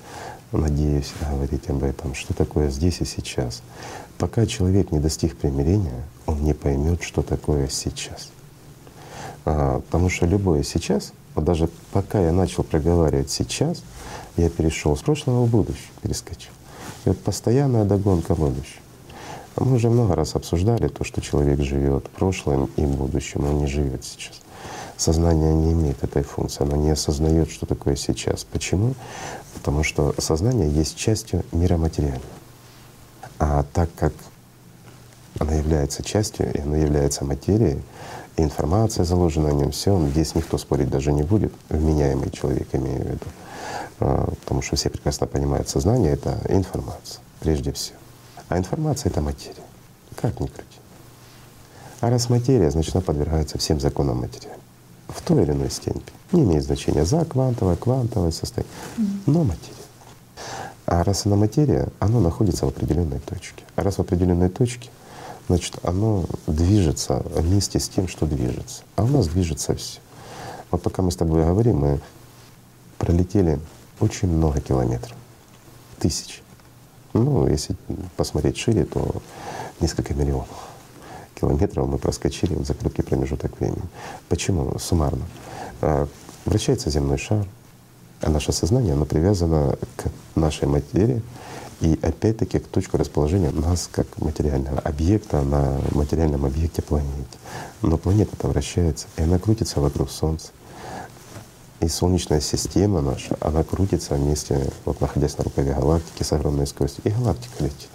надеюсь, 0.51 1.11
говорить 1.29 1.69
об 1.69 1.83
этом, 1.83 2.15
что 2.15 2.33
такое 2.33 2.69
здесь 2.69 3.01
и 3.01 3.05
сейчас. 3.05 3.61
Пока 4.17 4.45
человек 4.45 4.91
не 4.91 4.99
достиг 4.99 5.37
примирения, 5.37 6.03
он 6.25 6.43
не 6.43 6.53
поймет, 6.53 7.03
что 7.03 7.21
такое 7.21 7.67
сейчас. 7.67 8.29
А, 9.45 9.79
потому 9.79 10.09
что 10.09 10.25
любое 10.25 10.63
сейчас 10.63 11.13
Вот 11.39 11.45
даже 11.45 11.69
пока 11.93 12.19
я 12.19 12.33
начал 12.33 12.63
проговаривать 12.63 13.31
сейчас, 13.31 13.81
я 14.35 14.49
перешел 14.49 14.97
с 14.97 15.01
прошлого 15.01 15.45
в 15.45 15.49
будущее, 15.49 15.87
перескочил. 16.01 16.51
И 17.05 17.09
вот 17.09 17.17
постоянная 17.19 17.85
догонка 17.85 18.35
будущего. 18.35 18.81
А 19.55 19.63
мы 19.63 19.77
уже 19.77 19.89
много 19.89 20.15
раз 20.15 20.35
обсуждали 20.35 20.89
то, 20.89 21.05
что 21.05 21.21
человек 21.21 21.61
живет 21.61 22.09
прошлым 22.09 22.69
и 22.75 22.81
будущим, 22.81 23.45
он 23.45 23.59
не 23.59 23.67
живет 23.67 24.03
сейчас. 24.03 24.41
Сознание 24.97 25.53
не 25.53 25.71
имеет 25.71 26.03
этой 26.03 26.23
функции, 26.23 26.61
оно 26.61 26.75
не 26.75 26.89
осознает, 26.89 27.49
что 27.49 27.65
такое 27.65 27.95
сейчас. 27.95 28.43
Почему? 28.43 28.93
Потому 29.53 29.85
что 29.85 30.13
сознание 30.17 30.69
есть 30.69 30.97
частью 30.97 31.45
мира 31.53 31.77
материального. 31.77 32.25
А 33.39 33.63
так 33.71 33.89
как 33.95 34.11
оно 35.39 35.53
является 35.53 36.03
частью, 36.03 36.53
и 36.53 36.59
оно 36.59 36.75
является 36.75 37.23
материей, 37.23 37.81
информация 38.43 39.05
заложена 39.05 39.49
о 39.49 39.53
нем, 39.53 39.71
все, 39.71 39.99
здесь 40.07 40.35
никто 40.35 40.57
спорить 40.57 40.89
даже 40.89 41.11
не 41.11 41.23
будет, 41.23 41.53
вменяемый 41.69 42.31
человек 42.31 42.67
имею 42.73 43.01
в 43.01 43.05
виду. 43.05 43.25
А, 43.99 44.31
потому 44.41 44.61
что 44.61 44.75
все 44.75 44.89
прекрасно 44.89 45.27
понимают, 45.27 45.69
сознание— 45.69 46.11
это 46.13 46.39
информация 46.49 47.21
прежде 47.39 47.71
всего. 47.71 47.97
А 48.47 48.57
информация— 48.57 49.09
это 49.11 49.21
материя. 49.21 49.55
Как 50.15 50.39
ни 50.39 50.47
крути. 50.47 50.65
А 52.01 52.09
раз 52.09 52.29
материя, 52.29 52.71
значит, 52.71 52.95
она 52.95 53.01
подвергается 53.01 53.57
всем 53.57 53.79
законам 53.79 54.19
материала. 54.21 54.57
В 55.07 55.21
той 55.21 55.43
или 55.43 55.51
иной 55.51 55.69
степени. 55.69 56.03
Не 56.31 56.43
имеет 56.43 56.63
значения 56.63 57.05
за 57.05 57.25
квантовое, 57.25 57.75
квантовое 57.75 58.31
состояние, 58.31 58.71
но 59.25 59.43
материя. 59.43 59.75
А 60.85 61.03
раз 61.03 61.25
она 61.25 61.35
материя, 61.35 61.87
она 61.99 62.19
находится 62.19 62.65
в 62.65 62.69
определенной 62.69 63.19
точке. 63.19 63.63
А 63.75 63.83
раз 63.83 63.95
в 63.95 63.99
определенной 63.99 64.49
точке, 64.49 64.89
значит, 65.49 65.75
оно 65.83 66.25
движется 66.47 67.23
вместе 67.33 67.79
с 67.79 67.89
тем, 67.89 68.07
что 68.07 68.25
движется. 68.25 68.83
А 68.95 69.03
у 69.03 69.07
нас 69.07 69.27
движется 69.27 69.75
все. 69.75 69.99
Вот 70.71 70.81
пока 70.83 71.01
мы 71.01 71.11
с 71.11 71.15
тобой 71.15 71.43
говорим, 71.43 71.77
мы 71.77 71.99
пролетели 72.99 73.59
очень 73.99 74.29
много 74.29 74.61
километров, 74.61 75.17
тысяч. 75.97 76.43
Ну, 77.13 77.47
если 77.47 77.75
посмотреть 78.15 78.57
шире, 78.57 78.85
то 78.85 79.21
несколько 79.81 80.13
миллионов 80.13 80.47
километров 81.33 81.87
мы 81.87 81.97
проскочили 81.97 82.61
за 82.63 82.75
короткий 82.75 83.01
промежуток 83.01 83.59
времени. 83.59 83.81
Почему? 84.27 84.77
Суммарно. 84.77 85.25
А, 85.81 86.07
вращается 86.45 86.91
земной 86.91 87.17
шар, 87.17 87.45
а 88.21 88.29
наше 88.29 88.51
сознание, 88.51 88.93
оно 88.93 89.05
привязано 89.05 89.77
к 89.95 90.11
нашей 90.35 90.67
материи 90.67 91.21
и 91.81 91.97
опять-таки 92.01 92.59
к 92.59 92.67
точке 92.67 92.97
расположения 92.97 93.51
нас 93.51 93.89
как 93.91 94.05
материального 94.17 94.79
объекта 94.79 95.41
на 95.41 95.79
материальном 95.91 96.45
объекте 96.45 96.81
планеты. 96.81 97.37
Но 97.81 97.97
планета-то 97.97 98.47
вращается, 98.47 99.07
и 99.17 99.21
она 99.21 99.39
крутится 99.39 99.79
вокруг 99.79 100.11
Солнца. 100.11 100.49
И 101.79 101.87
Солнечная 101.87 102.41
система 102.41 102.99
наша, 102.99 103.37
она 103.39 103.63
крутится 103.63 104.15
вместе, 104.15 104.69
вот 104.83 104.99
находясь 104.99 105.37
на 105.37 105.45
рукаве 105.45 105.73
галактики 105.73 106.23
с 106.23 106.33
огромной 106.33 106.67
скоростью, 106.67 107.03
и 107.05 107.09
галактика 107.09 107.63
летит. 107.63 107.89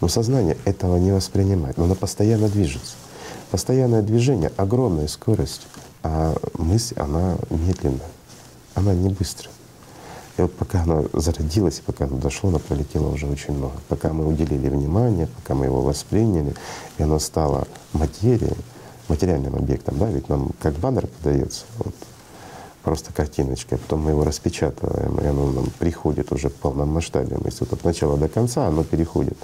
Но 0.00 0.08
сознание 0.08 0.56
этого 0.64 0.96
не 0.96 1.12
воспринимает, 1.12 1.76
но 1.76 1.84
оно 1.84 1.94
постоянно 1.94 2.48
движется. 2.48 2.94
Постоянное 3.52 4.02
движение, 4.02 4.50
огромная 4.56 5.06
скорость, 5.06 5.66
а 6.02 6.36
мысль, 6.54 6.96
она 6.98 7.36
медленная, 7.50 8.10
она 8.74 8.94
не 8.94 9.08
быстрая. 9.08 9.54
И 10.38 10.42
вот 10.42 10.54
пока 10.54 10.82
она 10.82 11.02
зародилась, 11.12 11.82
пока 11.84 12.04
она 12.04 12.16
дошло, 12.16 12.50
она 12.50 12.60
пролетела 12.60 13.08
уже 13.08 13.26
очень 13.26 13.54
много. 13.54 13.74
Пока 13.88 14.12
мы 14.12 14.26
уделили 14.26 14.68
внимание, 14.68 15.26
пока 15.26 15.54
мы 15.54 15.64
его 15.64 15.82
восприняли, 15.82 16.54
и 16.96 17.02
оно 17.02 17.18
стало 17.18 17.66
материей, 17.92 18.56
материальным 19.08 19.56
объектом, 19.56 19.98
да, 19.98 20.06
ведь 20.06 20.28
нам 20.28 20.50
как 20.60 20.74
баннер 20.74 21.08
подается, 21.08 21.64
вот, 21.78 21.94
просто 22.84 23.12
картиночкой, 23.12 23.78
а 23.78 23.80
потом 23.80 24.02
мы 24.02 24.10
его 24.10 24.22
распечатываем, 24.22 25.18
и 25.18 25.26
оно 25.26 25.50
нам 25.50 25.66
приходит 25.78 26.30
уже 26.30 26.50
в 26.50 26.54
полном 26.54 26.90
масштабе. 26.90 27.36
То 27.36 27.46
есть 27.46 27.60
вот 27.60 27.72
от 27.72 27.82
начала 27.82 28.16
до 28.16 28.28
конца 28.28 28.68
оно 28.68 28.84
переходит. 28.84 29.36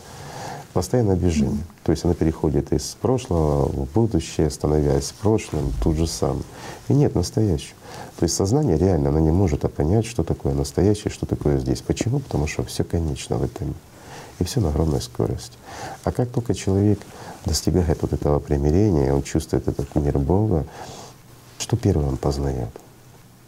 Постоянное 0.74 1.16
движение. 1.16 1.64
То 1.84 1.92
есть 1.92 2.04
оно 2.04 2.14
переходит 2.14 2.72
из 2.72 2.96
прошлого 3.00 3.66
в 3.66 3.92
будущее, 3.92 4.50
становясь 4.50 5.12
прошлым, 5.20 5.72
тут 5.82 5.96
же 5.96 6.06
сам. 6.06 6.42
И 6.88 6.94
нет 6.94 7.14
настоящего. 7.14 7.76
То 8.18 8.24
есть 8.24 8.34
сознание 8.36 8.78
реально, 8.78 9.08
оно 9.08 9.18
не 9.18 9.30
может 9.30 9.60
понять, 9.72 10.06
что 10.06 10.22
такое 10.22 10.54
настоящее, 10.54 11.10
что 11.10 11.26
такое 11.26 11.58
здесь. 11.58 11.80
Почему? 11.82 12.20
Потому 12.20 12.46
что 12.46 12.62
все 12.64 12.84
конечно 12.84 13.36
в 13.36 13.42
этом. 13.42 13.74
И 14.38 14.44
все 14.44 14.60
на 14.60 14.68
огромной 14.68 15.00
скорости. 15.00 15.56
А 16.04 16.12
как 16.12 16.30
только 16.30 16.54
человек 16.54 16.98
достигает 17.44 18.02
вот 18.02 18.12
этого 18.12 18.38
примирения, 18.40 19.12
он 19.12 19.22
чувствует 19.22 19.68
этот 19.68 19.94
мир 19.94 20.18
Бога, 20.18 20.66
что 21.58 21.76
первое 21.76 22.06
он 22.06 22.16
познает? 22.16 22.70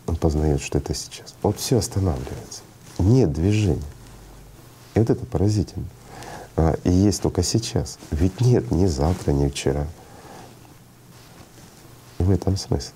он 0.06 0.16
познает, 0.16 0.62
что 0.62 0.78
это 0.78 0.94
сейчас. 0.94 1.34
Вот 1.42 1.58
все 1.58 1.78
останавливается. 1.78 2.62
Нет 2.98 3.32
движения. 3.32 3.82
И 4.94 4.98
вот 4.98 5.10
это 5.10 5.26
поразительно. 5.26 5.86
А, 6.56 6.76
и 6.84 6.90
есть 6.90 7.22
только 7.22 7.42
сейчас. 7.42 7.98
Ведь 8.10 8.40
нет 8.40 8.70
ни 8.70 8.86
завтра, 8.86 9.32
ни 9.32 9.48
вчера. 9.48 9.86
В 12.18 12.30
этом 12.30 12.56
смысл. 12.56 12.92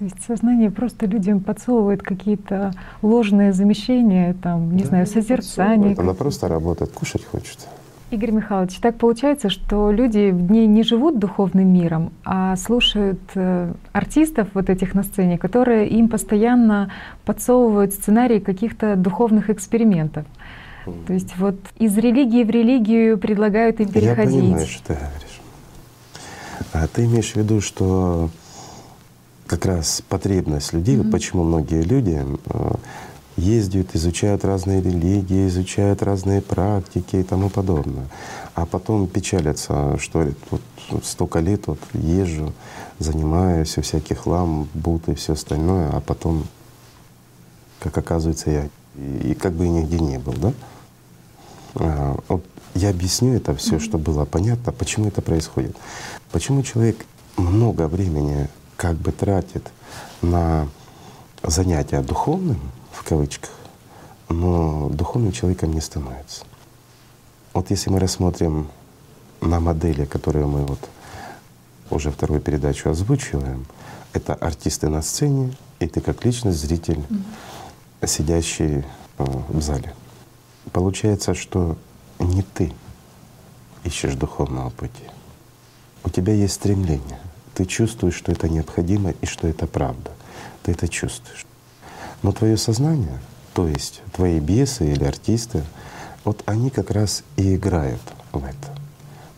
То 0.00 0.06
есть 0.06 0.16
сознание 0.26 0.70
просто 0.70 1.04
людям 1.04 1.40
подсовывает 1.40 2.02
какие-то 2.02 2.72
ложные 3.02 3.52
замещения, 3.52 4.34
там, 4.42 4.74
не 4.74 4.84
да, 4.84 4.88
знаю, 4.88 5.06
созерцание. 5.06 5.94
Она 5.98 6.14
просто 6.14 6.48
работает, 6.48 6.90
кушать 6.92 7.22
хочет. 7.22 7.68
Игорь 8.10 8.30
Михайлович, 8.30 8.78
так 8.78 8.96
получается, 8.96 9.50
что 9.50 9.90
люди 9.90 10.30
в 10.30 10.50
ней 10.50 10.66
не 10.66 10.84
живут 10.84 11.18
духовным 11.18 11.70
миром, 11.70 12.12
а 12.24 12.56
слушают 12.56 13.20
э, 13.34 13.74
артистов 13.92 14.48
вот 14.54 14.70
этих 14.70 14.94
на 14.94 15.02
сцене, 15.02 15.36
которые 15.36 15.86
им 15.86 16.08
постоянно 16.08 16.90
подсовывают 17.26 17.92
сценарии 17.92 18.38
каких-то 18.38 18.96
духовных 18.96 19.50
экспериментов. 19.50 20.24
То 21.06 21.12
есть 21.12 21.36
вот 21.36 21.56
из 21.78 21.94
религии 21.98 22.42
в 22.42 22.48
религию 22.48 23.18
предлагают 23.18 23.80
им 23.80 23.90
переходить. 23.90 24.34
Я 24.34 24.40
понимаю, 24.40 24.66
что 24.66 24.86
ты 24.86 24.94
говоришь. 24.94 25.40
А 26.72 26.86
ты 26.86 27.04
имеешь 27.04 27.32
в 27.32 27.36
виду, 27.36 27.60
что 27.60 28.30
как 29.50 29.66
раз 29.66 30.00
потребность 30.08 30.72
людей, 30.72 30.94
mm-hmm. 30.94 31.02
вот 31.02 31.10
почему 31.10 31.42
многие 31.42 31.82
люди 31.82 32.24
э, 32.46 32.74
ездят, 33.36 33.96
изучают 33.96 34.44
разные 34.44 34.80
религии, 34.80 35.48
изучают 35.48 36.04
разные 36.04 36.40
практики 36.40 37.16
и 37.16 37.24
тому 37.24 37.50
подобное. 37.50 38.06
А 38.54 38.64
потом 38.64 39.08
печалятся, 39.08 39.98
что 39.98 40.28
вот 40.52 41.04
столько 41.04 41.40
лет 41.40 41.66
вот 41.66 41.80
езжу, 41.94 42.52
занимаюсь, 43.00 43.76
у 43.76 43.82
всяких 43.82 44.24
лам, 44.28 44.68
бут 44.72 45.08
и 45.08 45.14
все 45.16 45.32
остальное, 45.32 45.90
а 45.90 46.00
потом, 46.00 46.44
как 47.80 47.98
оказывается, 47.98 48.50
я 48.52 48.68
и, 48.96 49.32
и 49.32 49.34
как 49.34 49.54
бы 49.54 49.66
и 49.66 49.68
нигде 49.68 49.98
не 49.98 50.20
был, 50.20 50.34
да? 50.34 50.52
А, 51.74 52.16
вот 52.28 52.44
я 52.76 52.90
объясню 52.90 53.34
это 53.34 53.56
все, 53.56 53.76
mm-hmm. 53.76 53.80
чтобы 53.80 54.12
было 54.12 54.24
понятно, 54.26 54.70
почему 54.70 55.08
это 55.08 55.22
происходит. 55.22 55.76
Почему 56.30 56.62
человек 56.62 57.04
много 57.36 57.88
времени 57.88 58.48
как 58.80 58.96
бы 58.96 59.12
тратит 59.12 59.70
на 60.22 60.66
занятия 61.42 62.00
духовным, 62.00 62.58
в 62.90 63.04
кавычках, 63.04 63.50
но 64.30 64.88
духовным 64.88 65.32
человеком 65.32 65.74
не 65.74 65.82
становится. 65.82 66.46
Вот 67.52 67.68
если 67.68 67.90
мы 67.90 68.00
рассмотрим 68.00 68.68
на 69.42 69.60
модели, 69.60 70.06
которые 70.06 70.46
мы 70.46 70.64
вот 70.64 70.78
уже 71.90 72.10
вторую 72.10 72.40
передачу 72.40 72.88
озвучиваем, 72.88 73.66
это 74.14 74.32
артисты 74.32 74.88
на 74.88 75.02
сцене, 75.02 75.54
и 75.78 75.86
ты 75.86 76.00
как 76.00 76.24
личность, 76.24 76.60
зритель, 76.60 77.00
mm-hmm. 77.00 78.06
сидящий 78.06 78.78
э, 78.78 79.24
в 79.48 79.60
зале. 79.60 79.94
Получается, 80.72 81.34
что 81.34 81.76
не 82.18 82.40
ты 82.40 82.72
ищешь 83.84 84.14
духовного 84.14 84.70
пути. 84.70 85.04
У 86.02 86.08
тебя 86.08 86.32
есть 86.32 86.54
стремление. 86.54 87.20
Ты 87.60 87.66
чувствуешь, 87.66 88.14
что 88.14 88.32
это 88.32 88.48
необходимо 88.48 89.10
и 89.10 89.26
что 89.26 89.46
это 89.46 89.66
правда. 89.66 90.12
Ты 90.62 90.72
это 90.72 90.88
чувствуешь. 90.88 91.44
Но 92.22 92.32
твое 92.32 92.56
сознание, 92.56 93.18
то 93.52 93.68
есть 93.68 94.00
твои 94.14 94.40
бесы 94.40 94.90
или 94.90 95.04
артисты, 95.04 95.62
вот 96.24 96.42
они 96.46 96.70
как 96.70 96.90
раз 96.90 97.22
и 97.36 97.56
играют 97.56 98.00
в 98.32 98.42
это. 98.42 98.74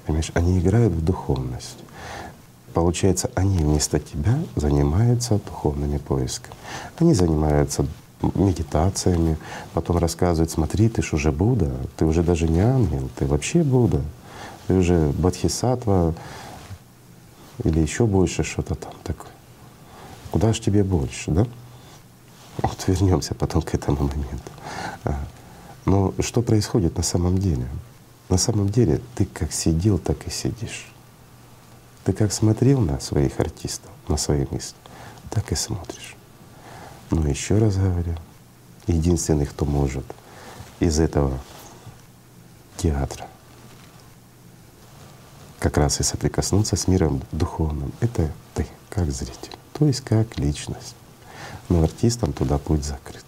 Понимаешь, 0.06 0.30
они 0.34 0.60
играют 0.60 0.92
в 0.92 1.04
духовность. 1.04 1.78
Получается, 2.72 3.28
они 3.34 3.58
вместо 3.58 3.98
тебя 3.98 4.38
занимаются 4.54 5.40
духовными 5.44 5.98
поисками. 5.98 6.54
Они 7.00 7.14
занимаются 7.14 7.84
медитациями, 8.36 9.36
потом 9.74 9.98
рассказывают, 9.98 10.52
смотри, 10.52 10.88
ты 10.88 11.02
ж 11.02 11.14
уже 11.14 11.32
Будда, 11.32 11.72
ты 11.96 12.04
уже 12.04 12.22
даже 12.22 12.46
не 12.46 12.60
ангел, 12.60 13.08
ты 13.18 13.26
вообще 13.26 13.64
Будда, 13.64 14.00
ты 14.68 14.74
уже 14.74 15.08
Бодхисаттва 15.08 16.14
или 17.64 17.80
еще 17.80 18.06
больше 18.06 18.42
что-то 18.42 18.74
там 18.74 18.92
такое. 19.04 19.30
Куда 20.30 20.52
ж 20.52 20.60
тебе 20.60 20.82
больше, 20.82 21.30
да? 21.30 21.46
Вот 22.58 22.84
вернемся 22.86 23.34
потом 23.34 23.62
к 23.62 23.74
этому 23.74 24.08
моменту. 24.08 24.50
А, 25.04 25.18
но 25.84 26.14
что 26.20 26.42
происходит 26.42 26.96
на 26.96 27.02
самом 27.02 27.38
деле? 27.38 27.66
На 28.28 28.38
самом 28.38 28.68
деле 28.68 29.00
ты 29.14 29.26
как 29.26 29.52
сидел, 29.52 29.98
так 29.98 30.26
и 30.26 30.30
сидишь. 30.30 30.86
Ты 32.04 32.12
как 32.12 32.32
смотрел 32.32 32.80
на 32.80 32.98
своих 33.00 33.38
артистов, 33.40 33.90
на 34.08 34.16
свои 34.16 34.46
мысли, 34.50 34.76
так 35.30 35.52
и 35.52 35.54
смотришь. 35.54 36.16
Но 37.10 37.28
еще 37.28 37.58
раз 37.58 37.76
говорю, 37.76 38.16
единственный, 38.86 39.46
кто 39.46 39.64
может 39.64 40.04
из 40.80 40.98
этого 40.98 41.38
театра 42.76 43.26
как 45.62 45.76
раз 45.76 46.00
и 46.00 46.02
соприкоснуться 46.02 46.74
с 46.74 46.88
миром 46.88 47.22
духовным, 47.30 47.92
это 48.00 48.32
ты, 48.52 48.66
как 48.90 49.12
зритель, 49.12 49.56
то 49.74 49.86
есть 49.86 50.00
как 50.00 50.36
личность. 50.36 50.96
Но 51.68 51.84
артистам 51.84 52.32
туда 52.32 52.58
путь 52.58 52.84
закрыт. 52.84 53.24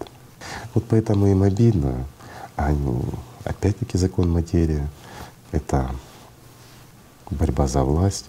Вот 0.73 0.83
поэтому 0.89 1.27
им 1.27 1.43
обидно, 1.43 2.05
а 2.57 2.75
опять-таки 3.45 3.97
закон 3.97 4.29
материи— 4.29 4.85
это 5.53 5.89
борьба 7.31 7.67
за 7.67 7.85
власть, 7.85 8.25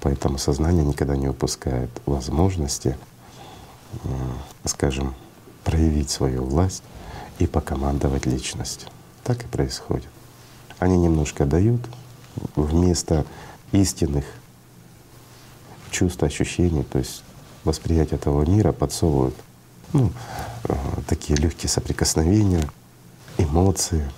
поэтому 0.00 0.36
сознание 0.36 0.84
никогда 0.84 1.16
не 1.16 1.28
упускает 1.28 1.90
возможности, 2.06 2.96
скажем, 4.64 5.14
проявить 5.62 6.10
свою 6.10 6.42
власть 6.42 6.82
и 7.38 7.46
покомандовать 7.46 8.26
личностью. 8.26 8.88
Так 9.22 9.44
и 9.44 9.46
происходит. 9.46 10.08
Они 10.80 10.98
немножко 10.98 11.46
дают 11.46 11.80
вместо 12.56 13.24
истинных 13.72 14.24
чувств, 15.90 16.22
ощущений, 16.22 16.84
то 16.84 16.98
есть 16.98 17.22
восприятие 17.64 18.16
этого 18.16 18.48
мира 18.48 18.72
подсовывают 18.72 19.34
ну, 19.92 20.12
э, 20.64 20.74
такие 21.06 21.36
легкие 21.38 21.68
соприкосновения, 21.68 22.68
эмоции. 23.38 24.08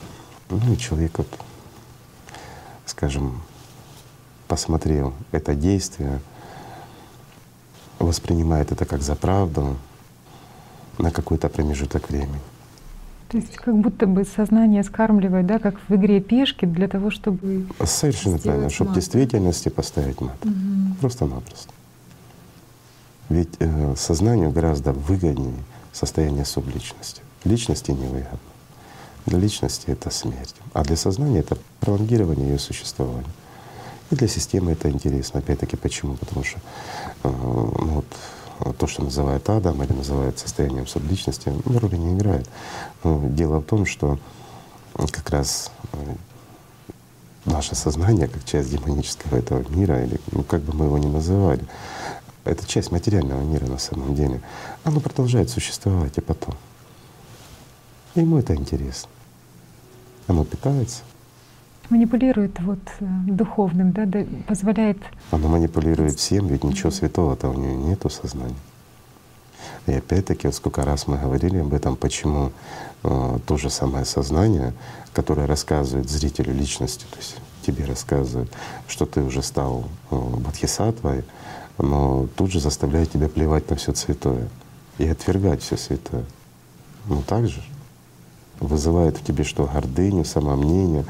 Ну 0.50 0.72
и 0.72 0.76
человек 0.76 1.18
вот, 1.18 1.28
скажем, 2.84 3.42
посмотрел 4.48 5.14
это 5.30 5.54
действие, 5.54 6.20
воспринимает 7.98 8.72
это 8.72 8.84
как 8.84 9.02
за 9.02 9.14
правду 9.14 9.76
на 10.98 11.10
какой-то 11.10 11.48
промежуток 11.48 12.10
времени. 12.10 12.40
То 13.33 13.39
есть 13.39 13.57
как 13.57 13.74
будто 13.78 14.07
бы 14.07 14.26
сознание 14.26 14.85
скармливает, 14.85 15.47
да, 15.47 15.59
как 15.59 15.76
в 15.89 15.95
игре 15.95 16.20
пешки 16.20 16.66
для 16.66 16.87
того, 16.87 17.11
чтобы 17.11 17.66
Совершенно 17.83 18.37
правильно, 18.37 18.68
чтобы 18.68 18.91
в 18.91 18.95
действительности 18.95 19.70
поставить 19.70 20.20
мат. 20.20 20.37
Угу. 20.45 20.97
Просто-напросто. 21.01 21.72
Ведь 23.30 23.55
э, 23.59 23.95
сознанию 23.97 24.51
гораздо 24.51 24.93
выгоднее 24.93 25.55
состояние 25.93 26.45
субличности. 26.45 27.22
Личности 27.45 27.91
невыгодно. 27.93 28.39
Для 29.24 29.39
личности 29.39 29.87
это 29.87 30.11
смерть, 30.11 30.55
а 30.74 30.85
для 30.85 30.97
сознания 30.97 31.39
это 31.39 31.57
пролонгирование 31.80 32.51
ее 32.51 32.59
существования. 32.59 33.24
И 34.11 34.14
для 34.14 34.28
системы 34.28 34.72
это 34.72 34.91
интересно. 34.91 35.41
Опять-таки 35.41 35.76
почему? 35.76 36.16
Потому 36.16 36.45
что 36.45 36.59
э, 37.24 37.30
ну, 37.30 37.95
вот, 37.95 38.07
то, 38.78 38.86
что 38.86 39.02
называют 39.02 39.48
адом 39.48 39.82
или 39.82 39.92
называют 39.92 40.38
состоянием 40.38 40.86
субличности, 40.86 41.52
ну, 41.64 41.78
роли 41.78 41.96
не 41.96 42.14
играет. 42.14 42.48
Но 43.02 43.20
дело 43.28 43.58
в 43.58 43.64
том, 43.64 43.86
что 43.86 44.18
как 44.94 45.30
раз 45.30 45.70
э, 45.92 46.14
наше 47.44 47.74
сознание, 47.74 48.28
как 48.28 48.44
часть 48.44 48.70
демонического 48.70 49.36
этого 49.36 49.66
мира, 49.68 50.04
или 50.04 50.20
ну, 50.30 50.42
как 50.42 50.62
бы 50.62 50.72
мы 50.74 50.86
его 50.86 50.98
ни 50.98 51.06
называли, 51.06 51.64
это 52.44 52.66
часть 52.66 52.90
материального 52.90 53.42
мира 53.42 53.66
на 53.66 53.78
самом 53.78 54.14
деле, 54.14 54.40
оно 54.84 55.00
продолжает 55.00 55.50
существовать 55.50 56.18
и 56.18 56.20
потом. 56.20 56.54
Ему 58.14 58.38
это 58.38 58.54
интересно. 58.54 59.08
Оно 60.26 60.44
питается. 60.44 61.02
Манипулирует 61.91 62.59
вот 62.61 62.78
э, 63.01 63.05
духовным, 63.26 63.93
да, 63.93 64.07
да 64.07 64.24
позволяет. 64.47 64.99
Оно 65.30 65.49
манипулирует 65.49 66.18
всем, 66.18 66.47
ведь 66.47 66.64
ничего 66.64 66.91
святого-то 66.91 67.49
у 67.49 67.55
нее 67.55 67.74
нету 67.74 68.09
сознания. 68.09 68.55
И 69.87 69.93
опять-таки, 69.93 70.47
вот 70.47 70.55
сколько 70.55 70.83
раз 70.85 71.07
мы 71.07 71.18
говорили 71.18 71.59
об 71.59 71.74
этом, 71.74 71.97
почему 71.97 72.53
э, 73.03 73.39
то 73.47 73.57
же 73.57 73.68
самое 73.68 74.05
сознание, 74.05 74.72
которое 75.12 75.47
рассказывает 75.47 76.09
зрителю 76.09 76.55
личности, 76.55 77.05
то 77.11 77.16
есть 77.18 77.37
тебе 77.66 77.85
рассказывает, 77.85 78.51
что 78.87 79.07
ты 79.07 79.22
уже 79.22 79.43
стал 79.43 79.85
э, 80.11 80.16
бодхисаттвой, 80.16 81.24
но 81.78 82.28
тут 82.37 82.53
же 82.53 82.61
заставляет 82.61 83.11
тебя 83.11 83.28
плевать 83.28 83.68
на 83.70 83.76
все 83.76 83.95
святое 83.95 84.49
и 84.99 85.07
отвергать 85.07 85.62
все 85.62 85.76
святое. 85.76 86.24
Ну 87.07 87.22
так 87.26 87.49
же 87.49 87.61
вызывает 88.62 89.18
в 89.18 89.24
тебе 89.24 89.44
что? 89.44 89.68
Гордыню, 89.72 90.24
самомнение, 90.24 91.04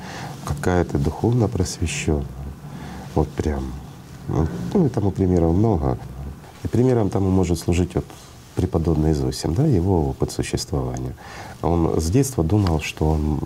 какая 0.44 0.84
то 0.84 0.98
духовно 0.98 1.48
просвещенная. 1.48 2.26
Вот 3.14 3.28
прям. 3.28 3.72
Ну 4.28 4.86
и 4.86 4.88
тому 4.88 5.10
примеров 5.10 5.54
много. 5.54 5.98
И 6.64 6.68
примером 6.68 7.10
тому 7.10 7.30
может 7.30 7.58
служить 7.58 7.94
вот 7.94 8.04
преподобный 8.54 9.14
Зосим, 9.14 9.54
да, 9.54 9.66
его 9.66 10.10
опыт 10.10 10.30
существования. 10.30 11.14
Он 11.62 12.00
с 12.00 12.10
детства 12.10 12.44
думал, 12.44 12.80
что 12.80 13.10
он 13.10 13.40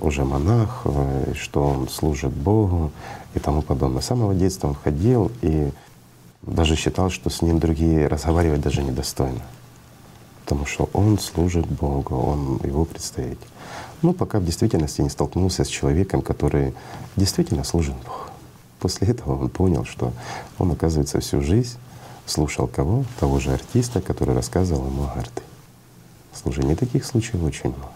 уже 0.00 0.24
монах, 0.24 0.82
э, 0.84 1.32
что 1.34 1.64
он 1.64 1.88
служит 1.88 2.32
Богу 2.32 2.90
и 3.34 3.38
тому 3.38 3.62
подобное. 3.62 4.02
С 4.02 4.06
самого 4.06 4.34
детства 4.34 4.68
он 4.68 4.74
ходил 4.74 5.30
и 5.42 5.70
даже 6.42 6.76
считал, 6.76 7.10
что 7.10 7.30
с 7.30 7.42
ним 7.42 7.58
другие 7.58 8.06
разговаривать 8.06 8.60
даже 8.60 8.82
недостойно. 8.82 9.40
Потому 10.44 10.66
что 10.66 10.88
он 10.92 11.18
служит 11.18 11.66
Богу, 11.66 12.16
он 12.16 12.60
его 12.62 12.84
представитель. 12.84 13.48
Но 14.02 14.12
пока 14.12 14.38
в 14.38 14.44
действительности 14.44 15.00
не 15.00 15.08
столкнулся 15.08 15.64
с 15.64 15.68
человеком, 15.68 16.20
который 16.22 16.74
действительно 17.16 17.64
служит 17.64 17.94
Богу. 17.94 18.30
После 18.78 19.08
этого 19.08 19.42
он 19.42 19.48
понял, 19.48 19.84
что 19.86 20.12
он, 20.58 20.70
оказывается, 20.72 21.20
всю 21.20 21.40
жизнь 21.40 21.78
слушал 22.26 22.66
кого? 22.66 23.04
Того 23.20 23.40
же 23.40 23.52
артиста, 23.52 24.00
который 24.00 24.34
рассказывал 24.34 24.86
ему 24.86 25.04
о 25.04 25.14
горды. 25.14 25.42
Слушай, 26.32 26.74
таких 26.76 27.04
случаев 27.04 27.42
очень 27.42 27.70
много. 27.70 27.88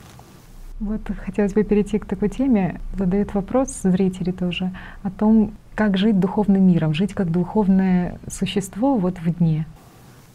Вот 0.80 1.00
хотелось 1.24 1.52
бы 1.54 1.64
перейти 1.64 1.98
к 1.98 2.06
такой 2.06 2.28
теме. 2.28 2.80
Задают 2.96 3.34
вопрос 3.34 3.80
зрители 3.82 4.30
тоже 4.30 4.72
о 5.02 5.10
том, 5.10 5.52
как 5.74 5.96
жить 5.96 6.20
духовным 6.20 6.66
миром, 6.66 6.94
жить 6.94 7.14
как 7.14 7.30
духовное 7.30 8.18
существо 8.30 8.96
вот 8.96 9.18
в 9.18 9.38
дне. 9.38 9.66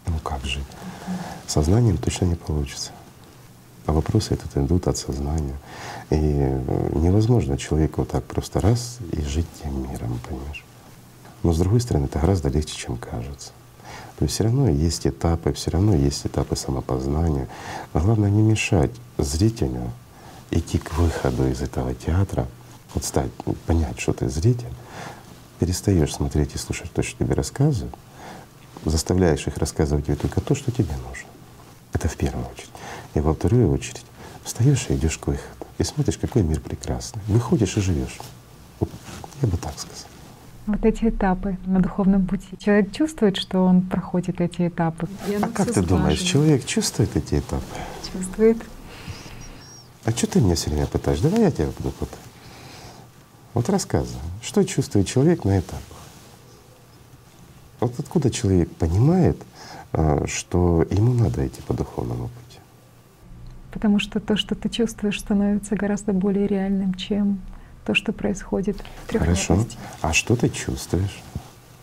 Ну 0.07 0.19
как 0.23 0.43
жить? 0.45 0.63
Сознанием 1.47 1.97
точно 1.97 2.25
не 2.25 2.35
получится. 2.35 2.91
А 3.85 3.91
вопросы 3.91 4.33
этот 4.33 4.55
идут 4.57 4.87
от 4.87 4.97
сознания. 4.97 5.57
И 6.09 6.15
э, 6.17 6.89
невозможно 6.95 7.57
человеку 7.57 8.01
вот 8.01 8.09
так 8.09 8.23
просто 8.23 8.61
раз 8.61 8.99
и 9.11 9.21
жить 9.21 9.47
тем 9.61 9.81
миром, 9.89 10.19
понимаешь? 10.27 10.63
Но 11.43 11.51
с 11.51 11.59
другой 11.59 11.81
стороны, 11.81 12.05
это 12.05 12.19
гораздо 12.19 12.47
легче, 12.49 12.75
чем 12.75 12.95
кажется. 12.95 13.51
То 14.17 14.25
есть 14.25 14.35
все 14.35 14.45
равно 14.45 14.69
есть 14.69 15.05
этапы, 15.05 15.51
все 15.53 15.71
равно 15.71 15.93
есть 15.93 16.25
этапы 16.25 16.55
самопознания. 16.55 17.49
Но 17.93 17.99
главное 17.99 18.29
не 18.29 18.41
мешать 18.41 18.91
зрителю 19.17 19.91
идти 20.51 20.77
к 20.77 20.93
выходу 20.93 21.47
из 21.47 21.61
этого 21.61 21.93
театра, 21.93 22.47
вот 22.93 23.03
стать, 23.03 23.31
понять, 23.65 23.99
что 23.99 24.13
ты 24.13 24.29
зритель, 24.29 24.71
перестаешь 25.59 26.13
смотреть 26.13 26.55
и 26.55 26.57
слушать 26.57 26.91
то, 26.91 27.01
что 27.01 27.23
тебе 27.23 27.33
рассказывают, 27.33 27.93
заставляешь 28.85 29.47
их 29.47 29.57
рассказывать 29.57 30.05
тебе 30.05 30.15
только 30.15 30.41
то, 30.41 30.55
что 30.55 30.71
тебе 30.71 30.93
нужно. 31.07 31.27
Это 31.93 32.07
в 32.07 32.15
первую 32.15 32.45
очередь. 32.47 32.71
И 33.13 33.19
во 33.19 33.33
вторую 33.33 33.71
очередь 33.71 34.05
встаешь 34.43 34.87
и 34.89 34.95
идешь 34.95 35.17
к 35.17 35.27
выходу. 35.27 35.67
И 35.77 35.83
смотришь, 35.83 36.17
какой 36.17 36.43
мир 36.43 36.59
прекрасный. 36.59 37.21
Выходишь 37.27 37.77
и 37.77 37.81
живешь. 37.81 38.19
Вот, 38.79 38.89
я 39.41 39.47
бы 39.47 39.57
так 39.57 39.73
сказал. 39.77 40.07
Вот 40.65 40.85
эти 40.85 41.09
этапы 41.09 41.57
на 41.65 41.81
духовном 41.81 42.25
пути. 42.25 42.47
Человек 42.57 42.93
чувствует, 42.93 43.35
что 43.35 43.65
он 43.65 43.81
проходит 43.81 44.39
эти 44.39 44.67
этапы. 44.67 45.07
а 45.41 45.47
как 45.49 45.73
ты 45.73 45.81
думаешь, 45.81 46.19
человек 46.19 46.65
чувствует 46.65 47.15
эти 47.17 47.39
этапы? 47.39 47.63
Чувствует. 48.11 48.57
А 50.05 50.11
что 50.11 50.27
ты 50.27 50.41
меня 50.41 50.55
все 50.55 50.69
время 50.69 50.87
пытаешь? 50.87 51.19
Давай 51.19 51.41
я 51.41 51.51
тебя 51.51 51.67
буду 51.77 51.91
пытать. 51.91 52.19
Вот 53.53 53.69
рассказывай, 53.69 54.21
что 54.41 54.63
чувствует 54.63 55.07
человек 55.07 55.43
на 55.43 55.59
этапах. 55.59 55.92
Вот 57.83 57.99
откуда 57.99 58.29
человек 58.29 58.69
понимает, 58.71 59.37
а, 59.91 60.25
что 60.25 60.85
ему 60.89 61.13
надо 61.13 61.45
идти 61.45 61.61
по 61.61 61.73
духовному 61.73 62.29
пути? 62.29 62.59
Потому 63.71 63.99
что 63.99 64.19
то, 64.21 64.37
что 64.37 64.55
ты 64.55 64.69
чувствуешь, 64.69 65.19
становится 65.19 65.75
гораздо 65.75 66.13
более 66.13 66.47
реальным, 66.47 66.93
чем 66.93 67.41
то, 67.85 67.93
что 67.93 68.13
происходит 68.13 68.77
в 69.07 69.17
Хорошо. 69.17 69.65
А 70.01 70.13
что 70.13 70.37
ты 70.37 70.49
чувствуешь? 70.49 71.21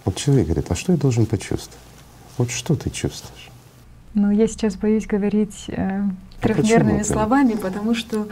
Вот 0.07 0.17
человек 0.17 0.47
говорит, 0.47 0.71
а 0.71 0.75
что 0.75 0.93
я 0.93 0.99
должен 0.99 1.27
почувствовать? 1.27 1.79
Вот 2.39 2.51
что 2.51 2.77
ты 2.77 2.89
чувствуешь? 2.89 3.51
Ну, 4.15 4.31
я 4.31 4.49
сейчас 4.49 4.77
боюсь 4.77 5.07
говорить 5.07 5.67
э, 5.69 6.01
а 6.01 6.11
трехмерными 6.41 7.03
словами, 7.03 7.53
потому 7.53 7.95
что 7.95 8.27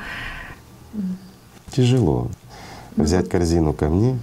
тяжело 1.71 2.31
взять 2.97 3.29
корзину 3.29 3.75
камней 3.75 4.19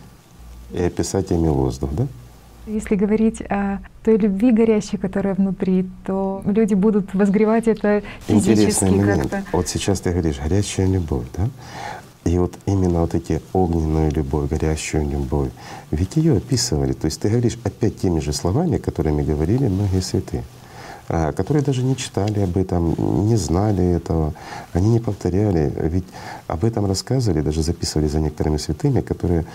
и 0.72 0.82
описать 0.82 1.32
ими 1.32 1.48
воздух, 1.48 1.92
да? 1.94 2.08
Если 2.68 2.96
говорить 2.96 3.42
о 3.42 3.80
той 4.04 4.18
любви 4.18 4.52
горящей, 4.52 4.98
которая 4.98 5.36
внутри, 5.36 5.88
то 6.06 6.42
люди 6.46 6.74
будут 6.74 7.14
возгревать 7.14 7.68
это 7.68 8.02
физически 8.28 8.86
Интересный 8.86 8.92
момент. 8.92 9.36
Вот 9.52 9.68
сейчас 9.68 10.00
ты 10.00 10.12
говоришь 10.12 10.40
горячая 10.40 10.88
любовь, 10.88 11.26
да? 11.38 11.50
И 12.26 12.40
вот 12.40 12.56
именно 12.66 13.02
вот 13.02 13.14
эти 13.14 13.40
огненную 13.54 14.12
любовь, 14.12 14.50
горящую 14.50 15.08
любовь, 15.08 15.52
ведь 15.92 16.16
ее 16.16 16.38
описывали. 16.38 16.94
То 16.94 17.06
есть 17.06 17.22
ты 17.22 17.30
говоришь 17.30 17.60
опять 17.64 18.00
теми 18.02 18.20
же 18.20 18.34
словами, 18.34 18.78
которыми 18.78 19.22
говорили 19.22 19.68
многие 19.68 20.02
святые, 20.02 20.44
а, 21.08 21.34
которые 21.34 21.64
даже 21.64 21.84
не 21.84 21.96
читали 21.96 22.40
об 22.40 22.58
этом, 22.58 22.96
не 23.28 23.36
знали 23.36 23.86
этого, 23.86 24.34
они 24.74 24.90
не 24.90 25.00
повторяли. 25.00 25.72
Ведь 25.80 26.06
об 26.48 26.66
этом 26.66 26.88
рассказывали, 26.88 27.42
даже 27.42 27.62
записывали 27.62 28.08
за 28.08 28.20
некоторыми 28.20 28.58
святыми, 28.58 29.02
которые 29.02 29.46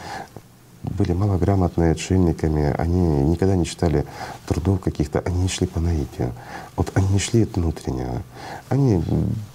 были 0.83 1.12
малограмотные 1.12 1.93
отшельниками, 1.93 2.74
они 2.78 3.22
никогда 3.24 3.55
не 3.55 3.66
читали 3.66 4.07
трудов 4.47 4.81
каких-то, 4.81 5.20
они 5.20 5.49
шли 5.49 5.66
по 5.66 5.81
наитию. 5.81 6.33
Вот 6.76 6.91
они 6.95 7.18
шли 7.18 7.43
от 7.43 7.57
внутреннего. 7.57 8.22
Они 8.68 9.03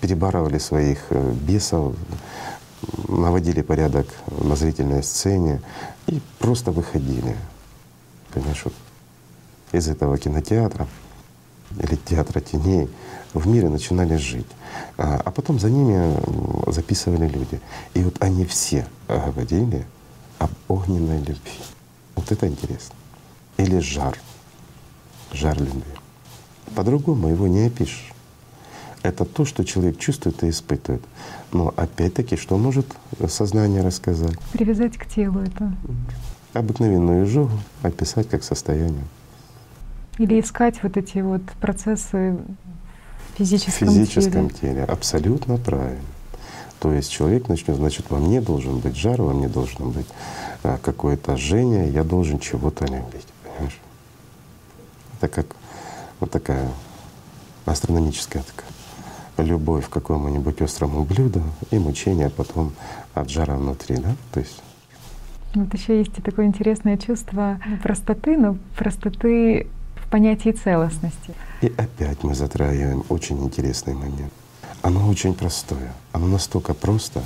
перебарывали 0.01 0.59
своих 0.59 0.99
э, 1.09 1.34
бесов, 1.34 1.95
наводили 3.07 3.61
порядок 3.61 4.07
на 4.28 4.55
зрительной 4.55 5.03
сцене 5.03 5.61
и 6.07 6.21
просто 6.39 6.71
выходили. 6.71 7.36
Понимаешь, 8.32 8.61
вот 8.63 8.73
из 9.71 9.88
этого 9.88 10.17
кинотеатра 10.17 10.88
или 11.80 11.95
театра 11.95 12.39
теней 12.39 12.89
в 13.34 13.47
мире 13.47 13.69
начинали 13.69 14.15
жить. 14.15 14.47
А, 14.97 15.21
а 15.26 15.32
потом 15.32 15.59
за 15.59 15.69
ними 15.69 16.71
записывали 16.71 17.28
люди. 17.28 17.59
И 17.93 18.03
вот 18.03 18.15
они 18.19 18.45
все 18.45 18.88
говорили 19.07 19.86
об 20.39 20.51
огненной 20.67 21.17
любви. 21.19 21.59
Вот 22.15 22.31
это 22.31 22.47
интересно. 22.47 22.95
Или 23.57 23.79
жар. 23.79 24.17
Жар 25.33 25.57
любви. 25.59 25.83
По-другому 26.75 27.27
его 27.29 27.47
не 27.47 27.67
опишешь. 27.67 28.11
Это 29.01 29.23
то, 29.23 29.45
что 29.45 29.63
человек 29.63 29.99
чувствует 29.99 30.43
и 30.43 30.49
испытывает. 30.49 31.03
Но 31.51 31.73
опять-таки, 31.77 32.38
что 32.38 32.57
может 32.57 32.88
сознание 33.27 33.81
рассказать? 33.81 34.36
Привязать 34.51 34.97
к 34.97 35.05
телу 35.05 35.41
это. 35.41 35.71
Обыкновенную 36.53 37.25
изжогу 37.25 37.59
описать 37.83 38.29
как 38.29 38.43
состояние. 38.43 39.03
Или 40.17 40.39
искать 40.39 40.81
вот 40.81 40.97
эти 40.97 41.19
вот 41.19 41.43
процессы 41.61 42.38
в 43.33 43.38
физическом, 43.38 43.89
в 43.89 43.91
физическом 43.91 44.49
теле. 44.49 44.73
теле. 44.73 44.83
Абсолютно 44.86 45.57
правильно. 45.57 46.01
То 46.86 46.93
есть 46.93 47.11
человек 47.11 47.49
начнет, 47.49 47.77
значит, 47.77 48.11
во 48.11 48.19
мне 48.19 48.39
должен 48.39 48.77
быть 48.77 48.95
жар, 48.95 49.19
во 49.19 49.33
мне 49.33 49.47
должно 49.47 49.88
быть 49.88 50.05
а, 50.61 50.77
какое-то 50.77 51.36
жжение, 51.36 51.89
я 51.89 52.03
должен 52.03 52.38
чего-то 52.38 52.86
любить. 52.86 53.25
Понимаешь? 53.43 53.79
Это 55.17 55.27
как 55.29 55.47
вот 56.19 56.29
такая 56.29 56.69
астрономическая 57.65 58.43
такая 58.43 59.47
любовь 59.47 59.89
к 59.89 59.93
какому-нибудь 59.93 60.61
острому 60.61 61.05
блюду 61.05 61.41
и 61.71 61.79
мучение 61.79 62.29
потом 62.29 62.71
от 63.15 63.31
жара 63.31 63.55
внутри, 63.55 63.95
да? 63.95 64.15
То 64.31 64.41
есть 64.41 64.61
вот 65.55 65.73
еще 65.73 65.97
есть 65.97 66.15
и 66.19 66.21
такое 66.21 66.45
интересное 66.45 66.97
чувство 66.97 67.59
простоты, 67.81 68.38
но 68.38 68.57
простоты 68.77 69.65
в 69.95 70.07
понятии 70.11 70.51
целостности. 70.51 71.33
И 71.61 71.73
опять 71.77 72.23
мы 72.23 72.36
затрагиваем 72.36 73.03
очень 73.09 73.43
интересный 73.43 73.95
момент. 73.95 74.31
Оно 74.86 75.09
очень 75.09 75.33
простое. 75.33 75.91
Оно 76.11 76.27
настолько 76.27 76.75
просто, 76.75 77.23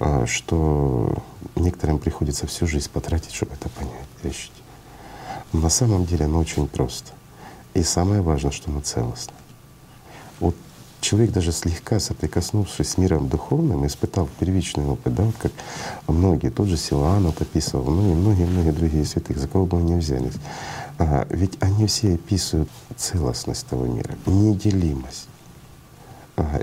а, 0.00 0.24
что 0.24 1.22
некоторым 1.54 1.98
приходится 1.98 2.46
всю 2.46 2.66
жизнь 2.66 2.88
потратить, 2.90 3.34
чтобы 3.34 3.52
это 3.52 3.68
понять, 3.68 4.06
решить. 4.22 4.54
Но 5.52 5.60
на 5.60 5.68
самом 5.68 6.06
деле 6.06 6.24
оно 6.24 6.38
очень 6.38 6.66
просто. 6.66 7.12
И 7.74 7.82
самое 7.82 8.22
важное, 8.22 8.52
что 8.52 8.70
оно 8.70 8.80
целостно. 8.80 9.34
Вот 10.40 10.56
человек 11.02 11.30
даже 11.30 11.52
слегка 11.52 12.00
соприкоснувшись 12.00 12.88
с 12.88 12.96
миром 12.96 13.28
духовным, 13.28 13.86
испытал 13.86 14.26
первичный 14.40 14.86
опыт, 14.86 15.14
да, 15.14 15.24
вот 15.24 15.34
как 15.38 15.52
многие, 16.06 16.48
тот 16.48 16.68
же 16.68 16.78
Силуан 16.78 17.26
вот 17.26 17.38
описывал, 17.42 17.84
ну 17.90 18.10
и 18.10 18.14
многие-многие 18.14 18.72
другие 18.72 19.04
святых, 19.04 19.36
за 19.36 19.46
кого 19.46 19.66
бы 19.66 19.76
они 19.76 19.96
взялись. 19.96 20.36
А, 20.96 21.26
ведь 21.28 21.58
они 21.60 21.86
все 21.86 22.14
описывают 22.14 22.70
целостность 22.96 23.66
того 23.66 23.84
мира, 23.84 24.14
неделимость. 24.24 25.27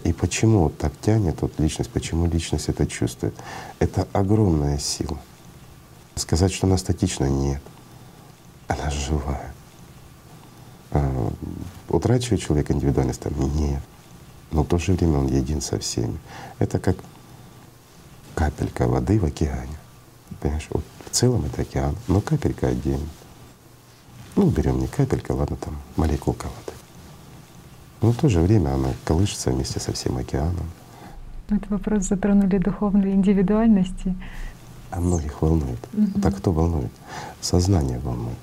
И 0.03 0.13
почему 0.13 0.69
так 0.69 0.93
тянет 1.01 1.41
вот 1.41 1.59
личность, 1.59 1.89
почему 1.89 2.27
личность 2.27 2.69
это 2.69 2.87
чувствует? 2.87 3.35
Это 3.79 4.07
огромная 4.13 4.77
сила. 4.77 5.19
Сказать, 6.15 6.53
что 6.53 6.67
она 6.67 6.77
статична, 6.77 7.25
нет. 7.25 7.61
Она 8.67 8.89
живая. 8.89 9.53
А, 10.91 11.31
утрачивает 11.89 12.41
человек 12.41 12.71
индивидуальность 12.71 13.19
там? 13.19 13.33
Нет 13.57 13.81
но 14.55 14.63
в 14.63 14.67
то 14.67 14.77
же 14.77 14.93
время 14.93 15.19
он 15.19 15.27
един 15.27 15.61
со 15.61 15.77
всеми. 15.79 16.17
Это 16.59 16.79
как 16.79 16.95
капелька 18.33 18.87
воды 18.87 19.19
в 19.19 19.25
океане. 19.25 19.77
Понимаешь, 20.39 20.67
вот 20.69 20.83
в 21.05 21.09
целом 21.09 21.45
это 21.45 21.63
океан, 21.63 21.95
но 22.07 22.21
капелька 22.21 22.67
отдельно. 22.67 23.07
Ну, 24.35 24.49
берем 24.49 24.79
не 24.79 24.87
капелька, 24.87 25.33
ладно, 25.33 25.57
там 25.57 25.77
молекулка 25.97 26.45
воды. 26.45 26.64
Но 28.05 28.11
в 28.11 28.17
то 28.17 28.29
же 28.29 28.39
время 28.39 28.75
она 28.75 28.89
колышется 29.03 29.49
вместе 29.49 29.79
со 29.79 29.91
всем 29.91 30.17
океаном. 30.17 30.69
Этот 31.49 31.67
вопрос 31.71 32.03
затронули 32.03 32.59
духовной 32.59 33.13
индивидуальности. 33.13 34.15
А 34.91 34.99
многих 34.99 35.41
волнует. 35.41 35.79
Угу. 35.91 36.21
Так 36.21 36.37
кто 36.37 36.51
волнует? 36.51 36.91
Сознание 37.41 37.97
волнует. 37.97 38.37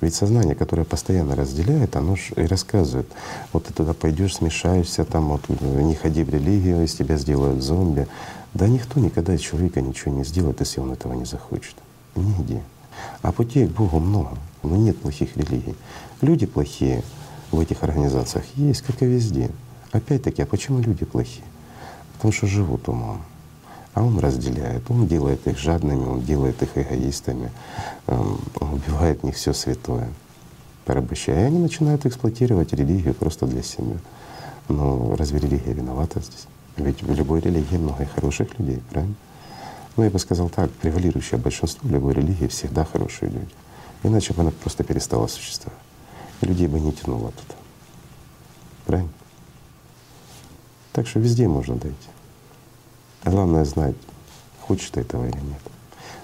Ведь 0.00 0.14
сознание, 0.14 0.54
которое 0.54 0.84
постоянно 0.84 1.34
разделяет, 1.34 1.96
оно 1.96 2.14
же 2.14 2.32
и 2.36 2.46
рассказывает. 2.46 3.10
Вот 3.52 3.66
ты 3.66 3.74
туда 3.74 3.92
пойдешь, 3.92 4.36
смешаешься, 4.36 5.04
там 5.04 5.30
вот 5.30 5.48
не 5.48 5.96
ходи 5.96 6.22
в 6.22 6.30
религию, 6.30 6.84
из 6.84 6.94
тебя 6.94 7.16
сделают 7.16 7.60
зомби. 7.60 8.06
Да 8.54 8.68
никто 8.68 9.00
никогда 9.00 9.34
из 9.34 9.40
человека 9.40 9.80
ничего 9.80 10.14
не 10.14 10.22
сделает, 10.22 10.60
если 10.60 10.78
он 10.78 10.92
этого 10.92 11.14
не 11.14 11.24
захочет. 11.24 11.74
Нигде. 12.14 12.62
А 13.22 13.32
путей 13.32 13.66
к 13.66 13.72
Богу 13.72 13.98
много, 13.98 14.38
но 14.62 14.76
нет 14.76 14.96
плохих 14.96 15.36
религий. 15.36 15.74
Люди 16.20 16.46
плохие 16.46 17.02
в 17.50 17.60
этих 17.60 17.82
организациях 17.82 18.44
есть, 18.56 18.82
как 18.82 19.02
и 19.02 19.06
везде. 19.06 19.50
Опять-таки, 19.92 20.42
а 20.42 20.46
почему 20.46 20.80
люди 20.80 21.04
плохие? 21.04 21.44
Потому 22.14 22.32
что 22.32 22.46
живут 22.46 22.88
умом 22.88 23.22
а 23.98 24.02
он 24.04 24.18
разделяет, 24.20 24.88
он 24.90 25.08
делает 25.08 25.44
их 25.48 25.58
жадными, 25.58 26.04
он 26.04 26.20
делает 26.20 26.62
их 26.62 26.76
эгоистами, 26.76 27.50
эм, 28.06 28.38
он 28.60 28.74
убивает 28.74 29.20
в 29.20 29.24
них 29.24 29.34
все 29.34 29.52
святое, 29.52 30.08
порабощая. 30.84 31.40
И 31.40 31.44
они 31.46 31.58
начинают 31.58 32.06
эксплуатировать 32.06 32.72
религию 32.72 33.12
просто 33.12 33.46
для 33.46 33.62
себя. 33.62 33.96
Но 34.68 35.16
разве 35.16 35.40
религия 35.40 35.72
виновата 35.72 36.20
здесь? 36.20 36.46
Ведь 36.76 37.02
в 37.02 37.12
любой 37.12 37.40
религии 37.40 37.76
много 37.76 38.06
хороших 38.06 38.56
людей, 38.60 38.80
правильно? 38.88 39.16
Ну, 39.96 40.04
я 40.04 40.10
бы 40.10 40.18
сказал 40.20 40.48
так, 40.48 40.70
превалирующее 40.70 41.40
большинство 41.40 41.88
любой 41.90 42.14
религии 42.14 42.46
всегда 42.46 42.84
хорошие 42.84 43.32
люди. 43.32 43.50
Иначе 44.04 44.32
бы 44.32 44.42
она 44.42 44.52
просто 44.52 44.84
перестала 44.84 45.26
существовать. 45.26 45.87
Людей 46.40 46.66
бы 46.66 46.80
не 46.80 46.92
тянуло 46.92 47.32
туда. 47.32 47.54
Правильно? 48.86 49.10
Так 50.92 51.06
что 51.06 51.20
везде 51.20 51.48
можно 51.48 51.76
дойти. 51.76 52.08
Главное 53.24 53.64
знать, 53.64 53.96
хочешь 54.60 54.90
ты 54.90 55.00
этого 55.00 55.26
или 55.26 55.36
нет. 55.36 55.60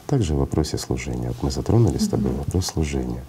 Также 0.07 0.35
в 0.35 0.39
вопросе 0.39 0.79
служения. 0.79 1.29
Вот 1.29 1.43
мы 1.43 1.51
затронули 1.51 1.99
с 1.99 2.09
тобой 2.09 2.33
вопрос 2.33 2.67
служения. 2.67 3.25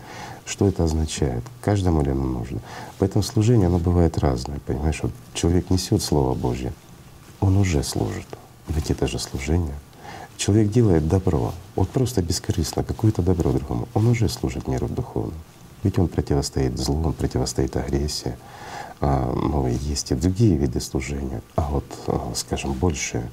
Что 0.46 0.68
это 0.68 0.84
означает? 0.84 1.44
Каждому 1.62 2.04
ли 2.04 2.12
оно 2.12 2.26
нужно? 2.26 2.60
Поэтому 3.00 3.24
служение, 3.24 3.68
оно 3.68 3.80
бывает 3.80 4.18
разное. 4.18 4.60
Понимаешь, 4.60 5.00
вот 5.02 5.12
человек 5.34 5.70
несет 5.70 6.02
Слово 6.02 6.36
Божье, 6.36 6.74
он 7.40 7.58
уже 7.58 7.82
служит. 7.84 8.28
Ведь 8.68 8.92
это 8.92 9.08
же 9.08 9.20
служение. 9.20 9.76
Человек 10.38 10.70
делает 10.70 11.08
добро, 11.08 11.54
вот 11.76 11.90
просто 11.90 12.22
бескорыстно, 12.22 12.84
какое-то 12.84 13.22
добро 13.22 13.52
другому, 13.54 13.88
он 13.94 14.08
уже 14.08 14.28
служит 14.28 14.68
миру 14.68 14.88
духовному. 14.88 15.40
Ведь 15.86 16.00
он 16.00 16.08
противостоит 16.08 16.80
злу, 16.80 17.00
он 17.06 17.14
противостоит 17.14 17.78
агрессии. 17.78 18.36
А, 19.02 19.32
но 19.32 19.68
есть 19.68 20.12
и 20.12 20.16
другие 20.16 20.58
виды 20.58 20.82
служения. 20.82 21.44
А 21.56 21.70
вот, 21.70 21.86
а, 22.08 22.32
скажем, 22.34 22.74
больше 22.74 23.24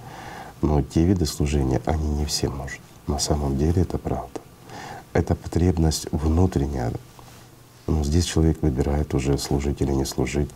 но 0.60 0.82
те 0.82 1.04
виды 1.04 1.24
служения, 1.24 1.80
они 1.86 2.08
не 2.08 2.24
все 2.24 2.50
нужны. 2.50 2.84
На 3.06 3.18
самом 3.18 3.56
деле 3.56 3.80
это 3.80 3.96
правда. 3.96 4.40
Это 5.14 5.34
потребность 5.34 6.06
внутренняя. 6.12 6.92
Но 7.92 8.04
здесь 8.04 8.24
человек 8.24 8.58
выбирает 8.62 9.14
уже 9.14 9.38
служить 9.38 9.80
или 9.80 9.92
не 9.92 10.04
служить, 10.04 10.48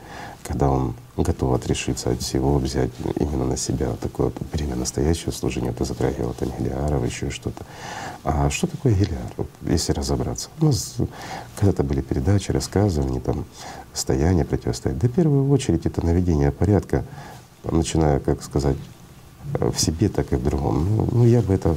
когда 0.42 0.70
он 0.70 0.94
готов 1.16 1.54
отрешиться 1.54 2.10
от 2.10 2.22
всего, 2.22 2.58
взять 2.58 2.90
именно 3.18 3.46
на 3.46 3.56
себя 3.56 3.92
такое 4.00 4.32
время 4.52 4.76
настоящего 4.76 5.30
служения. 5.30 5.70
Это 5.70 5.84
затрагивало 5.84 6.34
там 6.34 6.50
Гелиаров, 6.58 7.04
еще 7.04 7.30
что-то. 7.30 7.64
А 8.24 8.50
что 8.50 8.66
такое 8.66 8.94
Гелиар, 8.94 9.32
вот, 9.36 9.48
если 9.62 9.92
разобраться? 9.92 10.48
У 10.60 10.66
нас 10.66 10.96
когда-то 11.58 11.82
были 11.82 12.00
передачи, 12.00 12.50
рассказывания, 12.50 13.20
там, 13.20 13.44
стояние, 13.92 14.44
противостояние. 14.44 15.02
Да 15.02 15.08
в 15.08 15.12
первую 15.12 15.50
очередь 15.50 15.86
это 15.86 16.04
наведение 16.04 16.50
порядка, 16.50 17.04
начиная, 17.64 18.20
как 18.20 18.42
сказать, 18.42 18.76
Э, 19.54 19.70
в 19.70 19.80
себе, 19.80 20.08
так 20.08 20.32
и 20.32 20.36
в 20.36 20.44
другом. 20.44 20.96
Ну, 20.96 21.08
ну 21.12 21.24
я 21.24 21.40
бы 21.40 21.54
это 21.54 21.76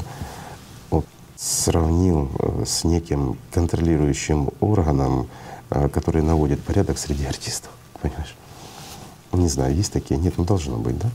сравнил 1.36 2.30
э, 2.40 2.64
с 2.66 2.84
неким 2.84 3.38
контролирующим 3.52 4.50
органом, 4.60 5.28
э, 5.70 5.90
который 5.90 6.22
наводит 6.22 6.64
порядок 6.64 6.98
среди 6.98 7.26
артистов. 7.26 7.72
Понимаешь? 8.02 8.36
Не 9.32 9.48
знаю, 9.48 9.76
есть 9.76 9.94
такие? 9.94 10.20
Нет, 10.20 10.36
ну 10.38 10.46
должно 10.46 10.78
быть, 10.78 10.98
да? 10.98 11.10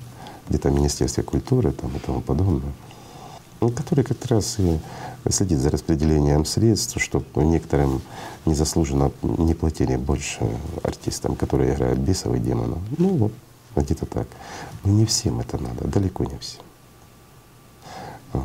Где-то 0.49 0.71
в 0.71 0.75
Министерстве 0.75 1.23
культуры 1.23 1.73
там, 1.73 1.91
и 1.97 1.99
тому 1.99 2.21
подобное. 2.21 2.73
который 3.75 4.05
как 4.05 4.25
раз 4.27 4.59
и 4.59 4.79
следит 5.31 5.59
за 5.59 5.71
распределением 5.71 6.45
средств, 6.45 7.01
чтобы 7.01 7.25
некоторым 7.45 8.03
незаслуженно 8.45 9.11
не 9.23 9.55
платили 9.55 9.97
больше 9.97 10.47
артистам, 10.83 11.35
которые 11.35 11.75
играют 11.75 11.99
бесов 11.99 12.35
и 12.35 12.39
демонов. 12.39 12.79
Ну 12.99 13.17
вот, 13.17 13.33
где-то 13.75 14.07
так. 14.07 14.29
Но 14.85 14.93
не 14.93 15.07
всем 15.07 15.41
это 15.41 15.59
надо, 15.59 15.89
далеко 15.89 16.25
не 16.25 16.39
всем. 16.39 16.63
А. 18.35 18.45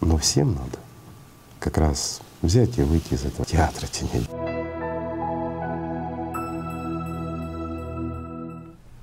Но 0.00 0.16
всем 0.18 0.54
надо 0.54 0.78
как 1.58 1.78
раз 1.78 2.20
взять 2.46 2.78
и 2.78 2.82
выйти 2.82 3.14
из 3.14 3.24
этого 3.24 3.44
театра 3.44 3.86
теней. 3.86 4.26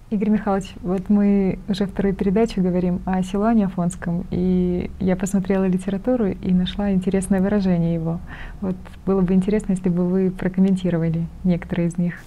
Игорь 0.09 0.29
Михайлович, 0.29 0.75
вот 0.83 1.09
мы 1.09 1.57
уже 1.67 1.87
вторую 1.87 2.13
передачу 2.13 2.61
говорим 2.61 3.01
о 3.05 3.23
Силуане 3.23 3.65
Афонском, 3.65 4.27
и 4.29 4.91
я 4.99 5.15
посмотрела 5.15 5.65
литературу 5.65 6.27
и 6.27 6.53
нашла 6.53 6.91
интересное 6.91 7.41
выражение 7.41 7.95
его. 7.95 8.19
Вот 8.61 8.75
было 9.07 9.21
бы 9.21 9.33
интересно, 9.33 9.71
если 9.71 9.89
бы 9.89 10.07
вы 10.07 10.29
прокомментировали 10.29 11.25
некоторые 11.43 11.87
из 11.87 11.97
них. 11.97 12.19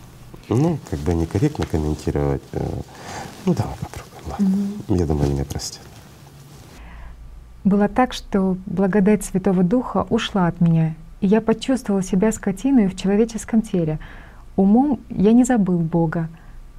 Ну, 0.49 0.81
бы 1.05 1.15
некорректно 1.15 1.65
комментировать. 1.65 2.43
Э, 2.53 2.67
ну, 3.45 3.55
давай 3.55 3.75
попробуем. 3.81 4.31
Ладно. 4.31 4.47
Угу. 4.89 4.97
Я 4.97 5.07
думаю, 5.07 5.31
меня 5.31 5.45
простят. 5.45 5.83
Было 7.63 7.89
так, 7.89 8.13
что 8.13 8.57
благодать 8.67 9.25
Святого 9.25 9.63
Духа 9.63 10.07
ушла 10.11 10.49
от 10.49 10.61
меня, 10.61 10.95
и 11.21 11.27
я 11.27 11.41
почувствовала 11.41 12.03
себя 12.03 12.33
скотиной 12.33 12.89
в 12.89 12.97
человеческом 12.97 13.63
теле. 13.63 13.99
Умом 14.57 15.01
я 15.09 15.33
не 15.33 15.45
забыл 15.45 15.79
Бога, 15.79 16.29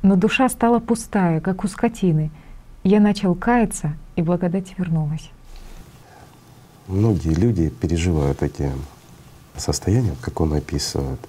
но 0.01 0.15
душа 0.15 0.47
стала 0.49 0.79
пустая, 0.79 1.41
как 1.41 1.63
у 1.63 1.67
скотины. 1.67 2.31
Я 2.83 2.99
начал 2.99 3.35
каяться, 3.35 3.93
и 4.15 4.21
благодать 4.21 4.73
вернулась. 4.77 5.29
Многие 6.87 7.33
люди 7.33 7.69
переживают 7.69 8.43
эти 8.43 8.71
состояния, 9.55 10.15
как 10.21 10.41
он 10.41 10.53
описывает, 10.53 11.19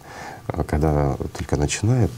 а 0.47 0.65
когда 0.65 1.17
только 1.37 1.57
начинают 1.57 2.11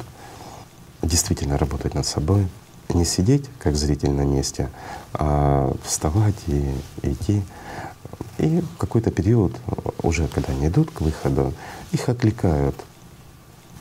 действительно 1.03 1.59
работать 1.59 1.95
над 1.95 2.07
собой, 2.07 2.47
не 2.95 3.05
сидеть 3.05 3.49
как 3.59 3.77
зритель 3.77 4.11
на 4.11 4.25
месте, 4.25 4.69
а 5.13 5.75
вставать 5.85 6.37
и 6.47 6.75
идти. 7.03 7.43
И 8.41 8.61
в 8.61 8.79
какой-то 8.79 9.11
период, 9.11 9.53
уже 10.03 10.27
когда 10.29 10.53
они 10.53 10.69
идут 10.69 10.91
к 10.91 11.03
выходу, 11.03 11.53
их 11.93 12.09
отвлекают 12.09 12.75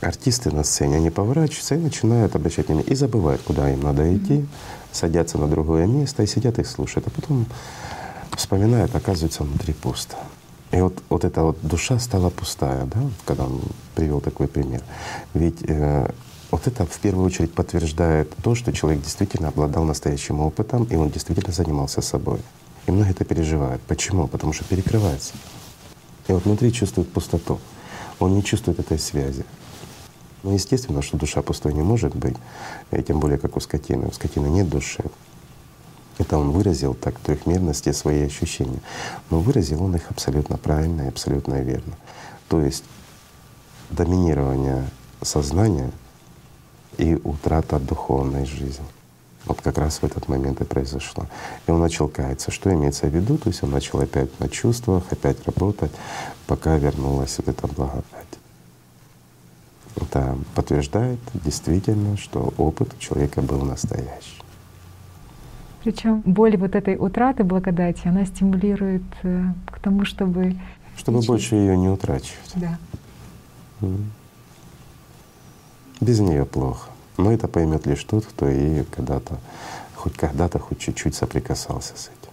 артисты 0.02 0.52
на 0.52 0.64
сцене, 0.64 0.98
они 0.98 1.10
поворачиваются 1.10 1.76
и 1.76 1.78
начинают 1.78 2.36
обращать 2.36 2.68
внимание, 2.68 2.92
и 2.92 2.96
забывают, 2.96 3.42
куда 3.42 3.72
им 3.72 3.82
надо 3.82 4.14
идти, 4.16 4.46
садятся 4.92 5.38
на 5.38 5.48
другое 5.48 5.86
место 5.86 6.24
и 6.24 6.28
сидят 6.28 6.60
и 6.60 6.66
слушают, 6.66 7.08
а 7.08 7.10
потом 7.10 7.46
вспоминают, 8.36 8.94
оказывается, 8.96 9.44
внутри 9.44 9.74
пусто. 9.74 10.18
И 10.72 10.82
вот, 10.82 11.02
вот 11.10 11.24
эта 11.24 11.42
вот 11.42 11.58
душа 11.62 11.98
стала 11.98 12.30
пустая, 12.30 12.86
да, 12.86 13.02
когда 13.26 13.46
он 13.46 13.62
привел 13.96 14.20
такой 14.20 14.48
пример. 14.48 14.84
Ведь 15.34 15.64
э, 15.68 16.12
вот 16.52 16.68
это 16.68 16.86
в 16.86 17.00
первую 17.00 17.26
очередь 17.26 17.54
подтверждает 17.54 18.36
то, 18.44 18.56
что 18.56 18.74
человек 18.74 19.02
действительно 19.02 19.48
обладал 19.48 19.86
настоящим 19.86 20.42
опытом, 20.42 20.84
и 20.84 20.96
он 20.96 21.10
действительно 21.10 21.54
занимался 21.54 22.02
собой. 22.02 22.40
И 22.88 22.92
многие 22.92 23.12
это 23.12 23.26
переживают. 23.26 23.82
Почему? 23.84 24.28
Потому 24.28 24.54
что 24.54 24.64
перекрывается. 24.64 25.34
И 26.28 26.32
вот 26.32 26.46
внутри 26.46 26.72
чувствует 26.72 27.12
пустоту. 27.12 27.60
Он 28.20 28.36
не 28.36 28.44
чувствует 28.44 28.80
этой 28.80 29.00
связи. 29.00 29.46
Ну, 30.44 30.54
естественно, 30.54 31.02
что 31.02 31.18
душа 31.18 31.42
пустой 31.42 31.74
не 31.74 31.82
может 31.82 32.16
быть, 32.16 32.36
и 32.92 33.02
тем 33.04 33.20
более 33.20 33.38
как 33.38 33.58
у 33.58 33.60
скотины. 33.60 34.08
У 34.08 34.12
скотины 34.12 34.48
нет 34.48 34.70
души. 34.70 35.04
Это 36.18 36.38
он 36.38 36.52
выразил 36.52 36.94
так 36.94 37.18
в 37.18 37.22
трехмерности 37.22 37.92
свои 37.92 38.24
ощущения. 38.24 38.80
Но 39.30 39.40
выразил 39.40 39.84
он 39.84 39.96
их 39.96 40.12
абсолютно 40.12 40.58
правильно 40.58 41.04
и 41.04 41.08
абсолютно 41.08 41.56
верно. 41.62 41.94
То 42.48 42.62
есть 42.62 42.84
доминирование 43.90 44.90
сознания 45.22 45.92
и 46.98 47.16
утрата 47.16 47.80
духовной 47.80 48.46
жизни. 48.46 48.86
Вот 49.46 49.62
как 49.62 49.78
раз 49.78 50.00
в 50.00 50.04
этот 50.04 50.28
момент 50.28 50.62
и 50.62 50.64
произошло. 50.64 51.26
И 51.68 51.72
он 51.72 51.80
начал 51.80 52.08
каяться. 52.08 52.52
Что 52.52 52.74
имеется 52.74 53.08
в 53.08 53.16
виду? 53.16 53.38
То 53.38 53.50
есть 53.50 53.64
он 53.64 53.72
начал 53.72 54.00
опять 54.00 54.40
на 54.40 54.50
чувствах, 54.50 55.04
опять 55.12 55.44
работать, 55.46 55.92
пока 56.46 56.78
вернулась 56.78 57.38
вот 57.38 57.48
эта 57.48 57.68
благодать. 57.68 58.04
Это 59.96 60.38
подтверждает 60.56 61.20
действительно, 61.34 62.18
что 62.18 62.54
опыт 62.58 62.94
у 62.94 62.98
человека 63.00 63.42
был 63.42 63.62
настоящий. 63.64 64.40
Причем 65.84 66.22
боль 66.26 66.58
вот 66.58 66.76
этой 66.76 66.98
утраты 66.98 67.44
благодати, 67.44 68.08
она 68.08 68.26
стимулирует 68.26 69.04
э, 69.24 69.44
к 69.68 69.80
тому, 69.80 70.04
чтобы 70.06 70.56
чтобы 71.00 71.22
больше 71.22 71.56
ее 71.56 71.78
не 71.78 71.88
утрачивать. 71.88 72.54
Да. 72.56 72.78
Без 76.02 76.20
нее 76.20 76.46
плохо. 76.46 76.90
Но 77.20 77.34
это 77.34 77.50
поймет 77.50 77.86
лишь 77.86 78.02
тот, 78.06 78.26
кто 78.26 78.48
и 78.48 78.86
когда-то, 78.86 79.40
хоть 79.94 80.16
когда-то, 80.16 80.58
хоть 80.58 80.80
чуть-чуть 80.80 81.16
соприкасался 81.16 81.94
с 81.98 82.06
этим. 82.06 82.32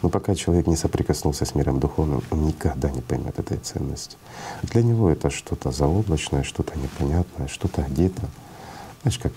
Но 0.00 0.10
пока 0.10 0.36
человек 0.36 0.68
не 0.68 0.76
соприкоснулся 0.76 1.44
с 1.44 1.56
миром 1.56 1.80
духовным, 1.80 2.22
он 2.30 2.46
никогда 2.46 2.88
не 2.88 3.00
поймет 3.00 3.36
этой 3.40 3.56
ценности. 3.56 4.16
Для 4.62 4.84
него 4.84 5.10
это 5.10 5.28
что-то 5.28 5.72
заоблачное, 5.72 6.44
что-то 6.44 6.78
непонятное, 6.78 7.48
что-то 7.48 7.82
где-то. 7.82 8.22
Знаешь, 9.02 9.18
как 9.18 9.32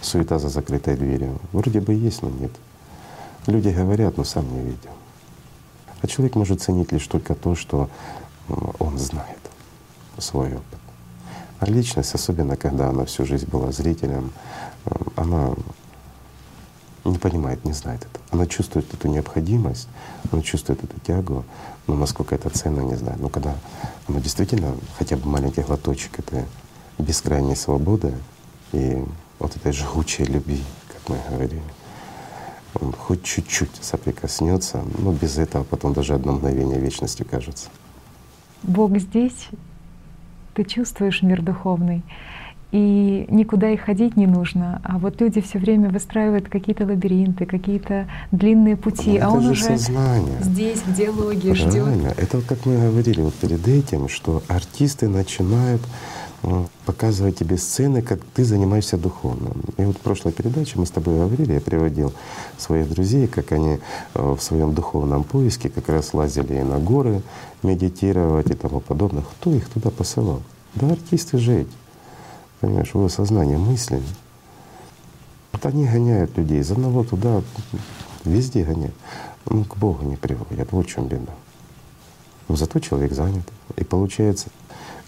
суета 0.00 0.38
за 0.38 0.48
закрытой 0.48 0.96
дверью. 0.96 1.38
Вроде 1.52 1.82
бы 1.82 1.92
есть, 1.92 2.22
но 2.22 2.30
нет. 2.30 2.52
Люди 3.46 3.68
говорят, 3.68 4.16
но 4.16 4.24
сам 4.24 4.50
не 4.50 4.62
видел. 4.62 4.92
А 6.00 6.06
человек 6.06 6.36
может 6.36 6.62
ценить 6.62 6.90
лишь 6.90 7.06
только 7.06 7.34
то, 7.34 7.54
что 7.54 7.90
он 8.78 8.98
знает, 8.98 9.40
свой 10.16 10.54
опыт. 10.54 10.85
А 11.58 11.66
личность, 11.66 12.14
особенно 12.14 12.56
когда 12.56 12.90
она 12.90 13.04
всю 13.04 13.24
жизнь 13.24 13.46
была 13.46 13.72
зрителем, 13.72 14.30
она 15.16 15.54
не 17.04 17.18
понимает, 17.18 17.64
не 17.64 17.72
знает 17.72 18.02
это. 18.02 18.20
Она 18.30 18.46
чувствует 18.46 18.92
эту 18.92 19.08
необходимость, 19.08 19.88
она 20.30 20.42
чувствует 20.42 20.82
эту 20.82 20.98
тягу, 21.00 21.44
но 21.86 21.94
насколько 21.94 22.34
это 22.34 22.50
ценно, 22.50 22.80
не 22.80 22.96
знаю. 22.96 23.16
Но 23.20 23.28
когда 23.28 23.54
она 24.08 24.20
действительно 24.20 24.74
хотя 24.98 25.16
бы 25.16 25.28
маленький 25.28 25.62
глоточек 25.62 26.18
этой 26.18 26.44
бескрайней 26.98 27.56
свободы 27.56 28.12
и 28.72 29.02
вот 29.38 29.56
этой 29.56 29.72
жгучей 29.72 30.24
любви, 30.24 30.62
как 30.88 31.08
мы 31.08 31.18
говорили, 31.30 31.62
он 32.80 32.92
хоть 32.92 33.22
чуть-чуть 33.22 33.70
соприкоснется, 33.80 34.82
но 34.98 35.12
без 35.12 35.38
этого 35.38 35.64
потом 35.64 35.94
даже 35.94 36.14
одно 36.14 36.32
мгновение 36.32 36.78
вечности 36.78 37.22
кажется. 37.22 37.68
Бог 38.62 38.98
здесь, 38.98 39.48
ты 40.56 40.64
чувствуешь 40.64 41.22
мир 41.22 41.42
духовный, 41.42 42.02
и 42.72 43.26
никуда 43.28 43.70
и 43.70 43.76
ходить 43.76 44.16
не 44.16 44.26
нужно. 44.26 44.80
А 44.82 44.98
вот 44.98 45.20
люди 45.20 45.40
все 45.40 45.58
время 45.58 45.88
выстраивают 45.90 46.48
какие-то 46.48 46.84
лабиринты, 46.84 47.46
какие-то 47.46 48.08
длинные 48.32 48.76
пути, 48.76 49.18
Но 49.18 49.26
а 49.26 49.30
он 49.30 49.42
же 49.42 49.50
уже 49.50 49.62
сознание. 49.62 50.38
здесь, 50.40 50.78
в 50.80 50.94
диалоге 50.94 51.54
ждет. 51.54 51.88
Это 52.16 52.40
как 52.40 52.66
мы 52.66 52.76
говорили 52.76 53.20
вот 53.20 53.34
перед 53.34 53.66
этим, 53.68 54.08
что 54.08 54.42
артисты 54.48 55.08
начинают 55.08 55.82
показывать 56.84 57.38
тебе 57.38 57.56
сцены, 57.58 58.02
как 58.02 58.20
ты 58.34 58.44
занимаешься 58.44 58.96
духовным. 58.96 59.52
И 59.76 59.82
вот 59.82 59.96
в 59.96 60.00
прошлой 60.00 60.32
передаче 60.32 60.74
мы 60.76 60.86
с 60.86 60.90
тобой 60.90 61.16
говорили, 61.16 61.54
я 61.54 61.60
приводил 61.60 62.12
своих 62.58 62.88
друзей, 62.88 63.26
как 63.26 63.52
они 63.52 63.78
э, 64.14 64.34
в 64.34 64.40
своем 64.40 64.74
духовном 64.74 65.24
поиске 65.24 65.68
как 65.68 65.88
раз 65.88 66.14
лазили 66.14 66.60
и 66.60 66.62
на 66.62 66.78
горы 66.78 67.22
медитировать 67.62 68.50
и 68.50 68.54
тому 68.54 68.80
подобное. 68.80 69.22
Кто 69.22 69.52
их 69.52 69.68
туда 69.68 69.90
посылал? 69.90 70.42
Да 70.74 70.88
артисты 70.88 71.38
эти 71.38 71.66
понимаешь, 72.60 72.90
его 72.94 73.08
сознание, 73.08 73.58
мысли. 73.58 74.02
Вот 75.52 75.64
они 75.66 75.86
гоняют 75.86 76.36
людей 76.36 76.60
из 76.60 76.70
одного 76.70 77.04
туда, 77.04 77.42
везде 78.24 78.64
гоняют. 78.64 78.94
Ну, 79.46 79.64
к 79.64 79.76
Богу 79.76 80.04
не 80.04 80.16
приводят. 80.16 80.72
Вот 80.72 80.86
в 80.86 80.88
чем 80.88 81.06
беда. 81.06 81.32
Но 82.48 82.56
зато 82.56 82.78
человек 82.80 83.12
занят. 83.12 83.44
И 83.76 83.84
получается, 83.84 84.48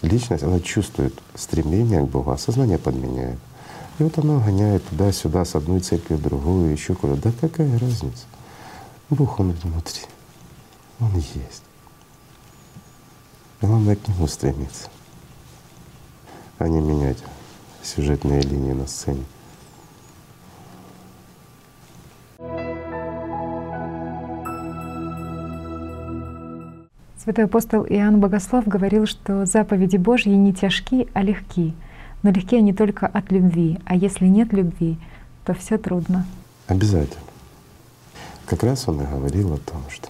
личность, 0.01 0.43
она 0.43 0.59
чувствует 0.59 1.13
стремление 1.35 2.01
к 2.01 2.09
Богу, 2.09 2.31
а 2.31 2.37
сознание 2.37 2.77
подменяет. 2.77 3.39
И 3.97 4.03
вот 4.03 4.17
оно 4.17 4.39
гоняет 4.39 4.87
туда-сюда, 4.87 5.43
с 5.43 5.55
одной 5.55 5.81
церкви 5.81 6.15
в 6.15 6.21
другую, 6.21 6.71
еще 6.71 6.95
куда. 6.95 7.15
Да 7.15 7.31
какая 7.39 7.77
разница? 7.79 8.25
Бог, 9.09 9.39
Он 9.39 9.51
внутри. 9.51 10.03
Он 10.99 11.13
есть. 11.15 11.63
Главное 13.61 13.95
к 13.97 14.07
Нему 14.07 14.27
стремиться, 14.27 14.87
а 16.59 16.67
не 16.67 16.79
менять 16.79 17.17
сюжетные 17.83 18.41
линии 18.41 18.71
на 18.71 18.87
сцене. 18.87 19.23
Святой 27.21 27.45
апостол 27.45 27.85
Иоанн 27.85 28.21
Богослов 28.21 28.65
говорил, 28.65 29.05
что 29.05 29.45
заповеди 29.45 29.97
Божьи 29.97 30.29
не 30.29 30.53
тяжки, 30.53 31.09
а 31.13 31.21
легки. 31.21 31.73
Но 32.23 32.31
легки 32.31 32.55
они 32.55 32.71
только 32.73 33.07
от 33.07 33.29
любви, 33.29 33.77
а 33.83 33.95
если 33.95 34.25
нет 34.25 34.53
любви, 34.53 34.97
то 35.43 35.53
все 35.53 35.77
трудно. 35.77 36.25
Обязательно. 36.67 37.19
как 38.45 38.63
раз 38.63 38.87
он 38.87 39.01
и 39.01 39.05
говорил 39.05 39.53
о 39.53 39.57
том, 39.57 39.81
что 39.89 40.07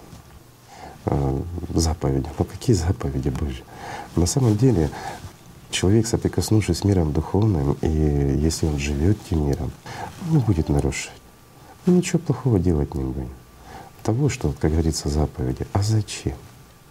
э, 1.06 1.40
заповеди. 1.74 2.28
Ну 2.38 2.44
какие 2.44 2.76
заповеди 2.76 3.30
Божьи? 3.30 3.64
На 4.14 4.26
самом 4.26 4.56
деле 4.56 4.88
человек, 5.70 6.06
соприкоснувшись 6.06 6.78
с 6.78 6.84
миром 6.84 7.12
духовным, 7.12 7.76
и 7.80 7.88
если 7.88 8.66
он 8.66 8.78
живет 8.78 9.18
тем 9.28 9.48
миром, 9.48 9.72
он 10.28 10.36
не 10.36 10.42
будет 10.44 10.68
нарушать. 10.68 11.12
Он 11.88 11.96
ничего 11.96 12.20
плохого 12.20 12.60
делать 12.60 12.94
не 12.94 13.02
будет. 13.02 13.26
Того, 14.04 14.28
что, 14.28 14.54
как 14.60 14.70
говорится, 14.70 15.08
заповеди. 15.08 15.66
А 15.72 15.82
зачем? 15.82 16.34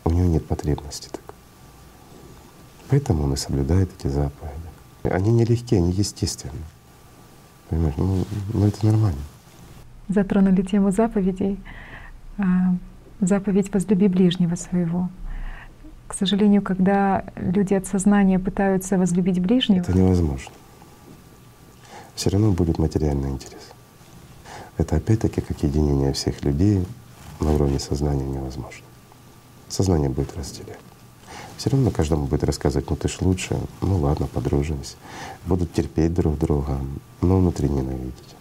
У 0.10 0.12
него 0.12 0.26
нет 0.26 0.44
потребности 0.44 1.08
такой. 1.08 1.36
Поэтому 2.90 3.26
он 3.26 3.34
и 3.34 3.36
соблюдает 3.36 3.92
эти 4.00 4.08
заповеди. 4.08 4.56
Они 5.04 5.32
нелегкие, 5.32 5.82
они 5.82 5.92
естественны. 5.92 6.64
Понимаешь, 7.70 7.94
ну, 7.98 8.26
ну 8.52 8.66
это 8.66 8.84
нормально. 8.88 9.22
Затронули 10.08 10.64
тему 10.64 10.90
заповедей. 10.90 11.60
А, 12.40 12.74
заповедь 13.22 13.72
«возлюби 13.72 14.08
ближнего 14.08 14.56
своего». 14.56 15.10
К 16.08 16.16
сожалению, 16.16 16.64
когда 16.64 17.24
люди 17.36 17.76
от 17.76 17.86
сознания 17.86 18.40
пытаются 18.40 18.98
возлюбить 18.98 19.40
ближнего… 19.40 19.84
Это 19.84 19.94
невозможно. 19.94 20.52
Все 22.16 22.32
равно 22.32 22.52
будет 22.52 22.80
материальный 22.80 23.30
интерес. 23.30 23.62
Это 24.78 24.96
опять-таки 24.96 25.42
как 25.42 25.62
единение 25.62 26.14
всех 26.14 26.44
людей 26.44 26.84
на 27.40 27.52
уровне 27.52 27.78
сознания 27.78 28.26
невозможно. 28.26 28.89
Сознание 29.70 30.10
будет 30.10 30.36
разделять. 30.36 30.80
Все 31.58 31.70
равно 31.70 31.92
каждому 31.92 32.26
будет 32.26 32.44
рассказывать, 32.44 32.90
ну 32.90 32.96
ты 32.96 33.08
ж 33.08 33.18
лучше, 33.22 33.58
ну 33.82 33.98
ладно, 34.00 34.28
подружимся. 34.28 34.96
Будут 35.46 35.74
терпеть 35.74 36.14
друг 36.14 36.38
друга, 36.38 36.80
но 37.22 37.38
внутри 37.38 37.70
ненавидеть 37.70 38.36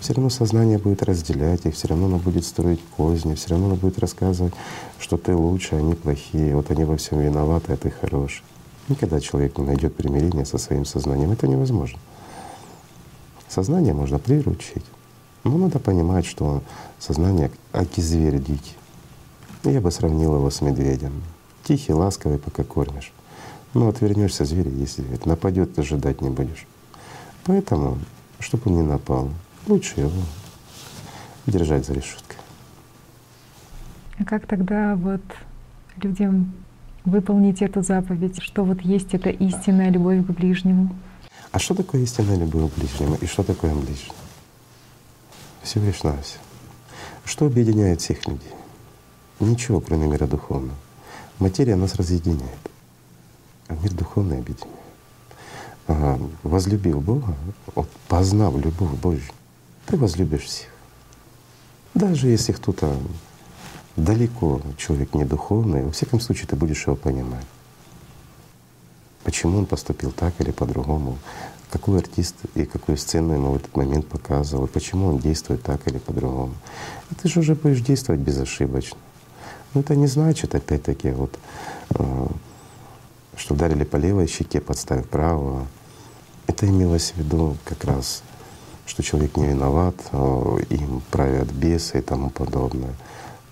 все 0.00 0.14
равно 0.14 0.30
сознание 0.30 0.78
будет 0.78 1.02
разделять 1.02 1.66
их, 1.66 1.74
все 1.74 1.88
равно 1.88 2.06
оно 2.06 2.18
будет 2.18 2.44
строить 2.44 2.80
козни, 2.96 3.34
все 3.34 3.50
равно 3.50 3.66
оно 3.66 3.76
будет 3.76 3.98
рассказывать, 3.98 4.54
что 4.98 5.16
ты 5.16 5.34
лучше, 5.34 5.76
они 5.76 5.94
плохие, 5.94 6.54
вот 6.54 6.70
они 6.70 6.84
во 6.84 6.96
всем 6.96 7.20
виноваты, 7.20 7.72
а 7.72 7.76
ты 7.76 7.90
хороший. 7.90 8.42
Никогда 8.88 9.20
человек 9.20 9.58
не 9.58 9.64
найдет 9.64 9.94
примирения 9.96 10.44
со 10.44 10.58
своим 10.58 10.84
сознанием, 10.84 11.32
это 11.32 11.46
невозможно. 11.46 11.98
Сознание 13.48 13.92
можно 13.92 14.18
приручить, 14.18 14.84
но 15.44 15.56
надо 15.56 15.78
понимать, 15.78 16.26
что 16.26 16.62
сознание 16.98 17.50
аки 17.72 18.00
зверь 18.00 18.38
дикий. 18.38 18.74
Я 19.68 19.82
бы 19.82 19.90
сравнил 19.90 20.34
его 20.34 20.48
с 20.48 20.62
медведем. 20.62 21.22
Тихий, 21.62 21.92
ласковый, 21.92 22.38
пока 22.38 22.64
кормишь. 22.64 23.12
Но 23.74 23.88
отвернешься, 23.88 24.46
зверь 24.46 24.68
есть 24.68 24.96
зверь. 24.96 25.20
Нападет, 25.26 25.74
ты 25.74 25.82
ожидать 25.82 26.22
не 26.22 26.30
будешь. 26.30 26.66
Поэтому, 27.44 27.98
чтобы 28.40 28.62
он 28.70 28.76
не 28.76 28.82
напал, 28.82 29.28
лучше 29.66 30.00
его 30.00 30.22
держать 31.46 31.84
за 31.84 31.92
решеткой. 31.92 32.38
А 34.18 34.24
как 34.24 34.46
тогда 34.46 34.96
вот 34.96 35.20
людям 36.02 36.54
выполнить 37.04 37.60
эту 37.60 37.82
заповедь, 37.82 38.42
что 38.42 38.64
вот 38.64 38.80
есть 38.80 39.12
эта 39.12 39.28
истинная 39.28 39.90
любовь 39.90 40.24
к 40.26 40.30
ближнему? 40.30 40.96
А 41.52 41.58
что 41.58 41.74
такое 41.74 42.00
истинная 42.00 42.38
любовь 42.38 42.72
к 42.72 42.78
ближнему 42.78 43.16
и 43.20 43.26
что 43.26 43.42
такое 43.42 43.74
ближний? 43.74 44.12
Всего 45.62 45.84
лишь 45.84 46.02
навсего. 46.02 46.42
Что 47.26 47.44
объединяет 47.46 48.00
всех 48.00 48.26
людей? 48.26 48.57
Ничего, 49.40 49.80
кроме 49.80 50.08
мира 50.08 50.26
духовного. 50.26 50.76
Материя 51.38 51.76
нас 51.76 51.94
разъединяет, 51.94 52.58
а 53.68 53.74
мир 53.74 53.92
духовный 53.92 54.38
объединяет. 54.38 54.78
Ага, 55.86 56.18
возлюбил 56.42 57.00
Бога, 57.00 57.34
вот, 57.74 57.88
познав 58.08 58.56
любовь 58.56 58.90
Божью, 59.00 59.32
ты 59.86 59.96
возлюбишь 59.96 60.42
всех. 60.42 60.68
Даже 61.94 62.28
если 62.28 62.52
кто-то 62.52 62.94
далеко, 63.96 64.60
человек 64.76 65.14
не 65.14 65.24
духовный, 65.24 65.84
во 65.84 65.92
всяком 65.92 66.20
случае 66.20 66.48
ты 66.48 66.56
будешь 66.56 66.86
его 66.86 66.96
понимать. 66.96 67.46
Почему 69.24 69.58
он 69.58 69.66
поступил 69.66 70.10
так 70.10 70.34
или 70.40 70.50
по-другому, 70.50 71.18
какой 71.70 71.98
артист 71.98 72.34
и 72.54 72.64
какую 72.64 72.98
сцену 72.98 73.34
ему 73.34 73.52
в 73.52 73.56
этот 73.56 73.76
момент 73.76 74.06
показывал, 74.08 74.66
почему 74.66 75.08
он 75.08 75.18
действует 75.18 75.62
так 75.62 75.86
или 75.86 75.98
по-другому. 75.98 76.54
И 77.10 77.14
ты 77.14 77.28
же 77.28 77.40
уже 77.40 77.54
будешь 77.54 77.80
действовать 77.80 78.20
безошибочно. 78.20 78.98
Но 79.78 79.82
это 79.82 79.94
не 79.94 80.08
значит, 80.08 80.56
опять-таки, 80.56 81.10
вот, 81.10 81.38
э, 81.90 82.26
что 83.36 83.54
ударили 83.54 83.84
по 83.84 83.94
левой 83.94 84.26
щеке, 84.26 84.60
подставив 84.60 85.08
правую. 85.08 85.68
Это 86.48 86.66
имелось 86.66 87.12
в 87.12 87.18
виду 87.18 87.56
как 87.64 87.84
раз 87.84 88.24
что 88.86 89.02
человек 89.04 89.36
не 89.36 89.46
виноват, 89.46 89.94
а 90.12 90.56
им 90.70 91.02
правят 91.12 91.52
бесы 91.52 91.98
и 91.98 92.02
тому 92.02 92.30
подобное. 92.30 92.94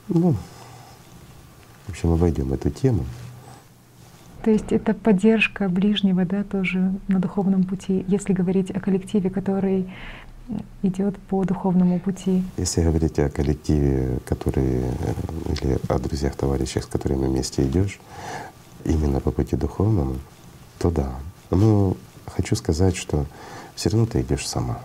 Ну, 0.08 0.34
в 1.86 1.90
общем, 1.90 2.10
мы 2.10 2.16
войдем 2.16 2.52
эту 2.52 2.70
тему. 2.70 3.04
То 4.42 4.50
есть 4.50 4.72
это 4.72 4.94
поддержка 4.94 5.68
ближнего, 5.68 6.24
да, 6.24 6.42
тоже 6.42 6.92
на 7.06 7.20
духовном 7.20 7.62
пути, 7.62 8.04
если 8.08 8.32
говорить 8.32 8.72
о 8.72 8.80
коллективе, 8.80 9.30
который 9.30 9.92
идет 10.82 11.18
по 11.18 11.44
духовному 11.44 11.98
пути. 11.98 12.44
Если 12.56 12.82
говорить 12.82 13.18
о 13.18 13.28
коллективе, 13.28 14.18
который 14.24 14.84
или 15.48 15.78
о 15.88 15.98
друзьях, 15.98 16.36
товарищах, 16.36 16.84
с 16.84 16.86
которыми 16.86 17.26
вместе 17.26 17.62
идешь, 17.64 18.00
именно 18.84 19.20
по 19.20 19.30
пути 19.30 19.56
духовному, 19.56 20.16
то 20.78 20.90
да. 20.90 21.16
Но 21.50 21.96
хочу 22.26 22.56
сказать, 22.56 22.96
что 22.96 23.26
все 23.74 23.90
равно 23.90 24.06
ты 24.06 24.20
идешь 24.20 24.46
сама. 24.46 24.80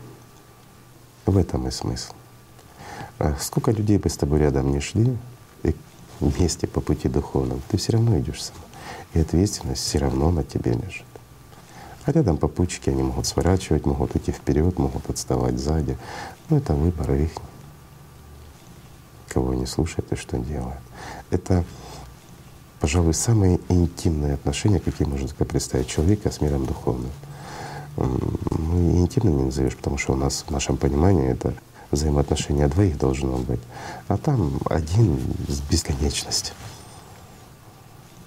В 1.26 1.38
этом 1.38 1.68
и 1.68 1.72
смысл. 1.72 2.14
А 3.20 3.36
сколько 3.39 3.72
людей 3.72 3.97
бы 3.97 4.09
с 4.09 4.18
тобой 4.18 4.39
рядом 4.39 4.72
не 4.72 4.80
шли, 4.80 5.16
и 5.64 5.76
вместе 6.20 6.68
по 6.68 6.82
пути 6.82 7.07
духовному, 7.07 7.62
ты 7.70 7.78
все 7.78 7.93
равно 7.93 8.18
идешь 8.20 8.43
сам. 8.43 8.55
И 9.14 9.20
ответственность 9.20 9.84
все 9.84 9.99
равно 9.99 10.32
на 10.32 10.43
тебе 10.43 10.74
лежит. 10.74 11.05
А 12.06 12.12
рядом 12.12 12.38
попутчики, 12.38 12.89
они 12.89 13.04
могут 13.04 13.28
сворачивать, 13.28 13.86
могут 13.86 14.16
идти 14.16 14.32
вперед, 14.32 14.80
могут 14.80 15.10
отставать 15.10 15.60
сзади. 15.60 15.97
Но 16.49 16.58
это 16.58 16.74
выбор 16.74 17.12
их. 17.14 17.32
Кого 19.28 19.52
они 19.52 19.66
слушают 19.66 20.12
и 20.12 20.16
что 20.16 20.38
делают. 20.38 20.80
Это, 21.30 21.64
пожалуй, 22.80 23.14
самые 23.14 23.60
интимные 23.70 24.34
отношения, 24.34 24.80
какие 24.80 25.08
можно 25.08 25.28
только 25.28 25.45
представить 25.45 25.88
человека 25.88 26.32
с 26.32 26.41
миром 26.41 26.66
духовным 26.66 27.12
ну, 27.97 28.91
и 28.91 28.97
интимным 28.99 29.38
не 29.38 29.43
назовешь, 29.45 29.76
потому 29.76 29.97
что 29.97 30.14
у 30.14 30.16
нас 30.16 30.45
в 30.47 30.52
нашем 30.52 30.78
понимании 30.78 31.30
это 31.30 31.54
взаимоотношения 31.91 32.68
двоих 32.68 32.97
должно 32.97 33.38
быть. 33.38 33.60
А 34.08 34.18
там 34.18 34.60
один 34.70 35.20
с 35.47 35.60
бесконечностью. 35.62 36.54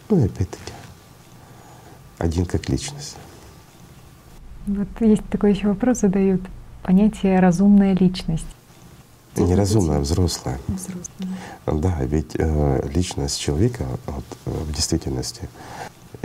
Ну 0.09 0.21
и 0.21 0.27
опять-таки, 0.27 0.73
один 2.19 2.45
как 2.45 2.69
личность. 2.69 3.17
Вот 4.67 4.89
есть 5.01 5.25
такой 5.31 5.53
еще 5.53 5.69
вопрос 5.69 6.01
задают. 6.01 6.41
Понятие 6.83 7.41
разумная 7.41 7.95
личность. 7.95 8.47
Неразумная, 9.37 9.99
взрослая. 9.99 10.59
Взрослая. 10.69 11.29
Да, 11.67 11.99
ведь 12.05 12.37
э, 12.39 12.89
личность 12.95 13.41
человека 13.41 13.85
вот, 14.07 14.25
э, 14.47 14.51
в 14.51 14.73
действительности 14.73 15.49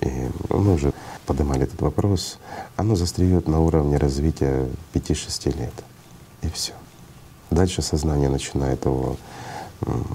и 0.01 0.29
мы 0.49 0.73
уже 0.73 0.93
поднимали 1.25 1.63
этот 1.63 1.81
вопрос. 1.81 2.37
Оно 2.75 2.95
застреет 2.95 3.47
на 3.47 3.59
уровне 3.59 3.97
развития 3.97 4.67
5-6 4.93 5.57
лет. 5.57 5.73
И 6.41 6.49
все. 6.49 6.73
Дальше 7.51 7.81
сознание 7.81 8.29
начинает 8.29 8.85
его, 8.85 9.17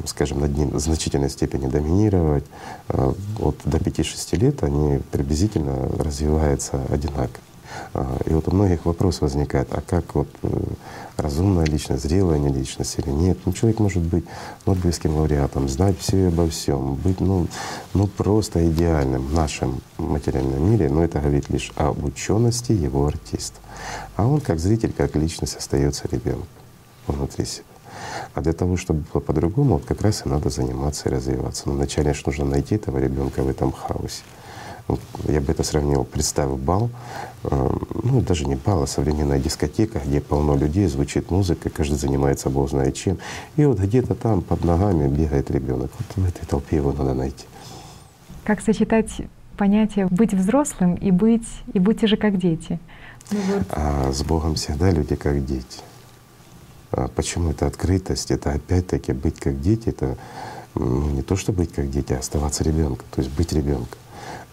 скажем, 0.06 0.40
над 0.40 0.56
ним 0.56 0.70
в 0.70 0.78
значительной 0.78 1.30
степени 1.30 1.68
доминировать. 1.68 2.44
А 2.88 3.14
вот 3.38 3.56
до 3.64 3.78
5-6 3.78 4.36
лет 4.38 4.62
они 4.62 5.00
приблизительно 5.10 5.88
развиваются 5.98 6.80
одинаково. 6.88 7.40
А, 7.92 8.18
и 8.26 8.32
вот 8.32 8.48
у 8.48 8.54
многих 8.54 8.84
вопрос 8.84 9.20
возникает, 9.20 9.68
а 9.72 9.80
как 9.80 10.14
вот 10.14 10.28
э, 10.42 10.48
разумная 11.16 11.64
личность, 11.64 12.02
зрелая 12.02 12.38
не 12.38 12.48
личность 12.48 12.98
или 12.98 13.10
нет? 13.10 13.38
Ну, 13.44 13.52
человек 13.52 13.80
может 13.80 14.02
быть 14.02 14.24
Нобелевским 14.66 15.16
лауреатом, 15.16 15.68
знать 15.68 15.98
все 15.98 16.28
обо 16.28 16.48
всем, 16.48 16.94
быть 16.94 17.20
ну, 17.20 17.46
ну 17.92 18.06
просто 18.06 18.68
идеальным 18.68 19.26
в 19.26 19.34
нашем 19.34 19.80
материальном 19.98 20.70
мире, 20.70 20.88
но 20.88 21.04
это 21.04 21.20
говорит 21.20 21.50
лишь 21.50 21.72
об 21.76 22.04
учености 22.04 22.72
его 22.72 23.06
артиста. 23.06 23.58
А 24.16 24.26
он 24.26 24.40
как 24.40 24.58
зритель, 24.58 24.92
как 24.92 25.16
личность 25.16 25.56
остается 25.56 26.08
ребенком 26.08 26.46
внутри 27.06 27.44
себя. 27.44 27.64
А 28.34 28.40
для 28.40 28.52
того, 28.52 28.76
чтобы 28.76 29.04
было 29.12 29.20
по-другому, 29.20 29.74
вот 29.74 29.84
как 29.84 30.02
раз 30.02 30.22
и 30.24 30.28
надо 30.28 30.50
заниматься 30.50 31.08
и 31.08 31.12
развиваться. 31.12 31.64
Но 31.66 31.74
вначале 31.74 32.12
же 32.12 32.22
нужно 32.26 32.44
найти 32.44 32.74
этого 32.76 32.98
ребенка 32.98 33.42
в 33.42 33.48
этом 33.48 33.72
хаосе. 33.72 34.22
Я 35.28 35.40
бы 35.40 35.52
это 35.52 35.62
сравнил, 35.62 36.04
представил 36.04 36.56
бал, 36.56 36.90
э, 37.44 37.70
ну 38.02 38.20
даже 38.20 38.44
не 38.44 38.56
бал, 38.56 38.82
а 38.82 38.86
современная 38.86 39.38
дискотека, 39.38 40.00
где 40.04 40.20
полно 40.20 40.56
людей, 40.56 40.86
звучит 40.86 41.30
музыка, 41.30 41.70
каждый 41.70 41.96
занимается 41.96 42.50
бог 42.50 42.68
знает 42.68 42.94
чем. 42.94 43.18
И 43.56 43.64
вот 43.64 43.78
где-то 43.78 44.14
там 44.14 44.42
под 44.42 44.64
ногами 44.64 45.08
бегает 45.08 45.50
ребенок. 45.50 45.90
Вот 45.98 46.24
в 46.24 46.28
этой 46.28 46.46
толпе 46.46 46.76
его 46.76 46.92
надо 46.92 47.14
найти. 47.14 47.46
Как 48.44 48.60
сочетать 48.60 49.22
понятие 49.56 50.06
быть 50.10 50.34
взрослым 50.34 50.96
и 50.96 51.10
быть 51.10 51.48
и 51.72 51.78
будьте 51.78 52.06
же 52.06 52.16
как 52.16 52.36
дети? 52.36 52.78
Ну, 53.30 53.38
вот. 53.40 53.62
А 53.70 54.12
с 54.12 54.22
Богом 54.22 54.54
всегда 54.54 54.90
люди 54.90 55.16
как 55.16 55.46
дети. 55.46 55.80
А 56.90 57.08
почему 57.08 57.50
это 57.50 57.66
открытость? 57.66 58.30
Это 58.30 58.52
опять-таки 58.52 59.12
быть 59.12 59.40
как 59.40 59.60
дети, 59.60 59.88
это 59.88 60.16
ну, 60.74 61.08
не 61.10 61.22
то, 61.22 61.36
что 61.36 61.52
быть 61.52 61.72
как 61.72 61.90
дети, 61.90 62.12
а 62.12 62.18
оставаться 62.18 62.64
ребенком, 62.64 63.06
то 63.10 63.22
есть 63.22 63.34
быть 63.34 63.52
ребенком. 63.52 63.98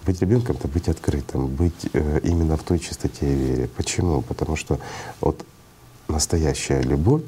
Быть 0.05 0.19
ребенком 0.21 0.55
это 0.55 0.67
быть 0.67 0.87
открытым, 0.87 1.47
быть 1.47 1.87
э, 1.93 2.19
именно 2.23 2.57
в 2.57 2.63
той 2.63 2.79
чистоте 2.79 3.31
и 3.31 3.35
вере. 3.35 3.69
Почему? 3.77 4.21
Потому 4.21 4.55
что 4.55 4.79
вот 5.19 5.45
настоящая 6.07 6.81
любовь 6.81 7.21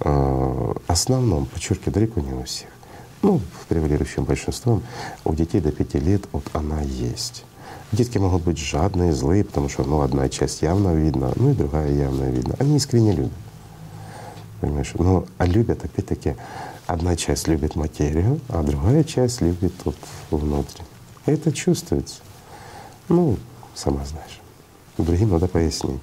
э, 0.00 0.08
в 0.08 0.82
основном, 0.86 1.46
подчеркиваю, 1.46 1.92
далеко 1.92 2.20
не 2.20 2.32
у 2.32 2.44
всех. 2.44 2.68
Ну, 3.22 3.40
в 3.60 3.66
превалирующем 3.66 4.24
большинстве 4.24 4.80
у 5.24 5.34
детей 5.34 5.60
до 5.60 5.72
пяти 5.72 5.98
лет 5.98 6.22
вот 6.32 6.44
она 6.52 6.80
есть. 6.80 7.44
Детки 7.92 8.18
могут 8.18 8.42
быть 8.42 8.58
жадные, 8.58 9.12
злые, 9.12 9.44
потому 9.44 9.68
что 9.68 9.84
ну, 9.84 10.00
одна 10.00 10.28
часть 10.28 10.62
явно 10.62 10.94
видна, 10.94 11.32
ну 11.36 11.50
и 11.50 11.54
другая 11.54 11.92
явно 11.92 12.24
видна. 12.30 12.54
Они 12.58 12.76
искренне 12.76 13.12
любят. 13.12 13.32
Понимаешь? 14.60 14.92
Ну, 14.94 15.26
а 15.38 15.46
любят 15.46 15.84
опять-таки 15.84 16.36
одна 16.86 17.16
часть 17.16 17.48
любит 17.48 17.76
материю, 17.76 18.40
а 18.48 18.62
другая 18.62 19.04
часть 19.04 19.40
любит 19.40 19.72
вот 19.84 19.96
внутрь. 20.30 20.82
Это 21.26 21.52
чувствуется. 21.52 22.20
Ну, 23.08 23.36
сама 23.74 24.04
знаешь. 24.04 24.40
Другим 24.98 25.30
надо 25.30 25.48
пояснить, 25.48 26.00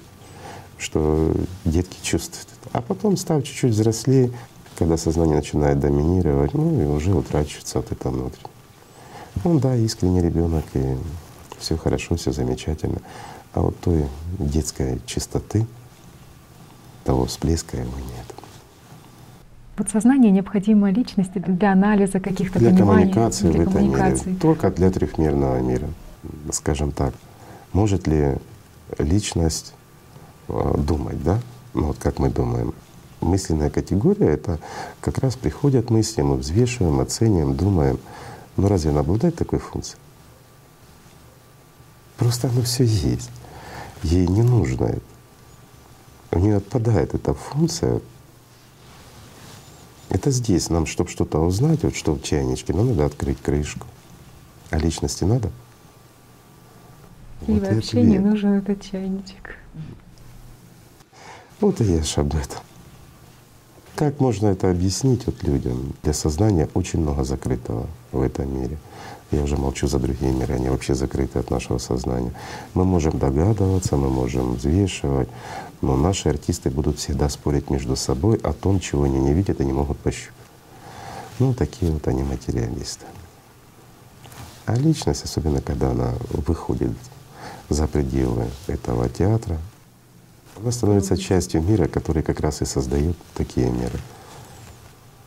что 0.78 1.32
детки 1.64 1.98
чувствуют 2.02 2.48
это. 2.60 2.70
А 2.72 2.80
потом, 2.80 3.16
став 3.16 3.42
чуть-чуть 3.44 3.72
взрослее, 3.72 4.32
когда 4.76 4.96
сознание 4.96 5.36
начинает 5.36 5.78
доминировать, 5.78 6.54
ну 6.54 6.80
и 6.80 6.86
уже 6.86 7.14
утрачивается 7.14 7.78
вот 7.78 7.92
это 7.92 8.10
внутрь. 8.10 8.40
Он, 9.44 9.58
да, 9.58 9.76
искренний 9.76 10.22
ребенок, 10.22 10.64
и 10.74 10.96
все 11.58 11.76
хорошо, 11.76 12.16
все 12.16 12.32
замечательно. 12.32 13.00
А 13.52 13.60
вот 13.60 13.78
той 13.80 14.06
детской 14.38 15.00
чистоты, 15.06 15.66
того 17.04 17.26
всплеска 17.26 17.76
его 17.76 17.96
нет. 17.96 18.29
Подсознание 19.80 20.30
необходимо 20.30 20.90
личности 20.90 21.38
для 21.38 21.72
анализа 21.72 22.20
каких-то 22.20 22.58
для 22.58 22.76
коммуникации 22.76 23.50
для 23.50 23.64
в 23.64 23.68
этом 23.70 23.90
мире, 23.90 24.36
только 24.38 24.70
для 24.70 24.90
трехмерного 24.90 25.58
мира, 25.60 25.88
скажем 26.52 26.92
так. 26.92 27.14
Может 27.72 28.06
ли 28.06 28.36
личность 28.98 29.72
э, 30.48 30.74
думать, 30.86 31.22
да? 31.24 31.38
Ну 31.72 31.84
вот 31.86 31.96
как 31.98 32.18
мы 32.18 32.28
думаем. 32.28 32.74
Мысленная 33.22 33.70
категория— 33.70 34.26
это 34.28 34.58
как 35.00 35.16
раз 35.16 35.36
приходят 35.36 35.88
мысли, 35.88 36.20
мы 36.20 36.36
взвешиваем, 36.36 37.00
оцениваем, 37.00 37.56
думаем. 37.56 37.98
Но 38.58 38.68
разве 38.68 38.90
она 38.90 39.00
обладает 39.00 39.36
такой 39.36 39.60
функцией? 39.60 39.98
Просто 42.18 42.48
оно 42.48 42.60
все 42.60 42.84
есть. 42.84 43.30
Ей 44.02 44.26
не 44.26 44.42
нужно 44.42 44.84
это. 44.84 45.00
У 46.32 46.38
нее 46.38 46.56
отпадает 46.56 47.14
эта 47.14 47.32
функция 47.32 48.02
это 50.10 50.30
здесь 50.32 50.68
нам, 50.70 50.86
чтобы 50.86 51.08
что-то 51.08 51.38
узнать, 51.38 51.84
вот 51.84 51.94
что 51.96 52.14
в 52.14 52.22
чайничке, 52.22 52.74
нам 52.74 52.88
надо 52.88 53.06
открыть 53.06 53.40
крышку. 53.40 53.86
А 54.70 54.76
личности 54.76 55.24
надо? 55.24 55.50
И 57.46 57.52
вот 57.52 57.62
вообще 57.62 58.02
не 58.02 58.18
нужен 58.18 58.54
этот 58.54 58.82
чайничек. 58.82 59.56
Вот 61.60 61.80
и 61.80 61.84
я 61.84 62.02
ж 62.02 62.18
об 62.18 62.34
этом. 62.34 62.58
Как 64.00 64.18
можно 64.18 64.46
это 64.46 64.70
объяснить 64.70 65.26
вот 65.26 65.42
людям? 65.42 65.92
Для 66.02 66.14
сознания 66.14 66.70
очень 66.72 67.00
много 67.00 67.22
закрытого 67.22 67.86
в 68.12 68.22
этом 68.22 68.58
мире. 68.58 68.78
Я 69.30 69.42
уже 69.42 69.58
молчу 69.58 69.88
за 69.88 69.98
другие 69.98 70.32
миры, 70.32 70.54
они 70.54 70.70
вообще 70.70 70.94
закрыты 70.94 71.38
от 71.38 71.50
нашего 71.50 71.76
сознания. 71.76 72.32
Мы 72.72 72.86
можем 72.86 73.18
догадываться, 73.18 73.98
мы 73.98 74.08
можем 74.08 74.54
взвешивать, 74.54 75.28
но 75.82 75.98
наши 75.98 76.30
артисты 76.30 76.70
будут 76.70 76.98
всегда 76.98 77.28
спорить 77.28 77.68
между 77.68 77.94
собой 77.94 78.38
о 78.38 78.54
том, 78.54 78.80
чего 78.80 79.02
они 79.02 79.20
не 79.20 79.34
видят 79.34 79.60
и 79.60 79.66
не 79.66 79.74
могут 79.74 79.98
пощупать. 79.98 80.32
Ну, 81.38 81.52
такие 81.52 81.92
вот 81.92 82.08
они 82.08 82.22
материалисты. 82.22 83.04
А 84.64 84.76
личность, 84.76 85.24
особенно 85.24 85.60
когда 85.60 85.90
она 85.90 86.14
выходит 86.30 86.92
за 87.68 87.86
пределы 87.86 88.46
этого 88.66 89.10
театра, 89.10 89.58
она 90.62 90.72
становится 90.72 91.16
частью 91.16 91.62
мира, 91.62 91.86
который 91.86 92.22
как 92.22 92.40
раз 92.40 92.60
и 92.62 92.64
создает 92.64 93.16
такие 93.34 93.70
миры. 93.70 93.98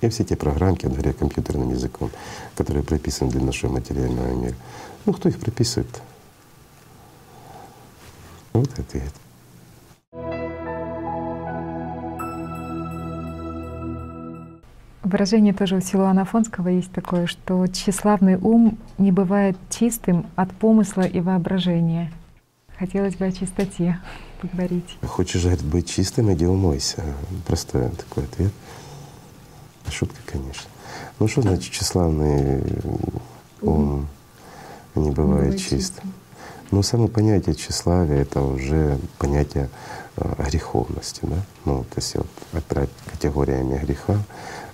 И 0.01 0.09
все 0.09 0.23
те 0.23 0.35
программки, 0.35 0.85
говоря 0.85 1.13
компьютерным 1.13 1.71
языком, 1.71 2.11
которые 2.55 2.83
прописаны 2.83 3.31
для 3.31 3.41
нашего 3.41 3.71
материального 3.71 4.33
мира. 4.33 4.55
Ну, 5.05 5.13
кто 5.13 5.29
их 5.29 5.39
прописывает? 5.39 6.01
Вот 8.51 8.69
ответ. 8.77 9.13
Выражение 15.03 15.53
тоже 15.53 15.77
у 15.77 15.81
Силуана 15.81 16.23
Афонского 16.23 16.69
есть 16.69 16.91
такое, 16.91 17.27
что 17.27 17.65
тщеславный 17.67 18.35
ум 18.35 18.77
не 18.97 19.11
бывает 19.11 19.57
чистым 19.69 20.25
от 20.35 20.51
помысла 20.51 21.03
и 21.03 21.19
воображения. 21.21 22.11
Хотелось 22.77 23.15
бы 23.15 23.25
о 23.25 23.31
чистоте 23.31 23.99
поговорить. 24.47 24.97
Хочешь, 25.01 25.43
быть 25.61 25.89
чистым, 25.89 26.33
иди 26.33 26.45
умойся. 26.45 27.03
Простой 27.47 27.89
такой 27.89 28.25
ответ. 28.25 28.51
Шутка, 29.89 30.17
конечно. 30.25 30.69
Ну 31.19 31.27
что 31.27 31.41
значит 31.41 31.71
тщеславный 31.71 32.63
ум 33.61 34.07
не 34.95 35.11
бывает 35.11 35.57
чистым? 35.57 35.79
чистым? 35.79 36.13
Ну, 36.71 36.81
само 36.81 37.07
понятие 37.07 37.55
тщеславия— 37.55 38.21
это 38.21 38.41
уже 38.41 38.97
понятие 39.19 39.69
э, 40.17 40.43
греховности, 40.49 41.19
да? 41.21 41.37
Ну, 41.65 41.83
то 41.83 41.97
есть 41.97 42.15
вот 42.15 42.27
отправить 42.51 42.89
категориями 43.11 43.77
греха, 43.77 44.17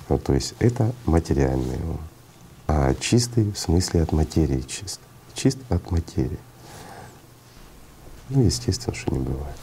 ну, 0.08 0.18
то 0.18 0.34
есть 0.34 0.54
это 0.60 0.94
материальный 1.06 1.76
ум. 1.76 2.00
А 2.68 2.94
чистый 2.96 3.52
в 3.52 3.58
смысле 3.58 4.04
от 4.04 4.12
материи 4.14 4.62
чист. 4.62 5.02
Чист 5.34 5.58
от 5.70 5.92
материи. 5.92 6.40
Ну, 8.30 8.44
естественно, 8.44 8.96
что 8.96 9.14
не 9.14 9.20
бывает. 9.20 9.56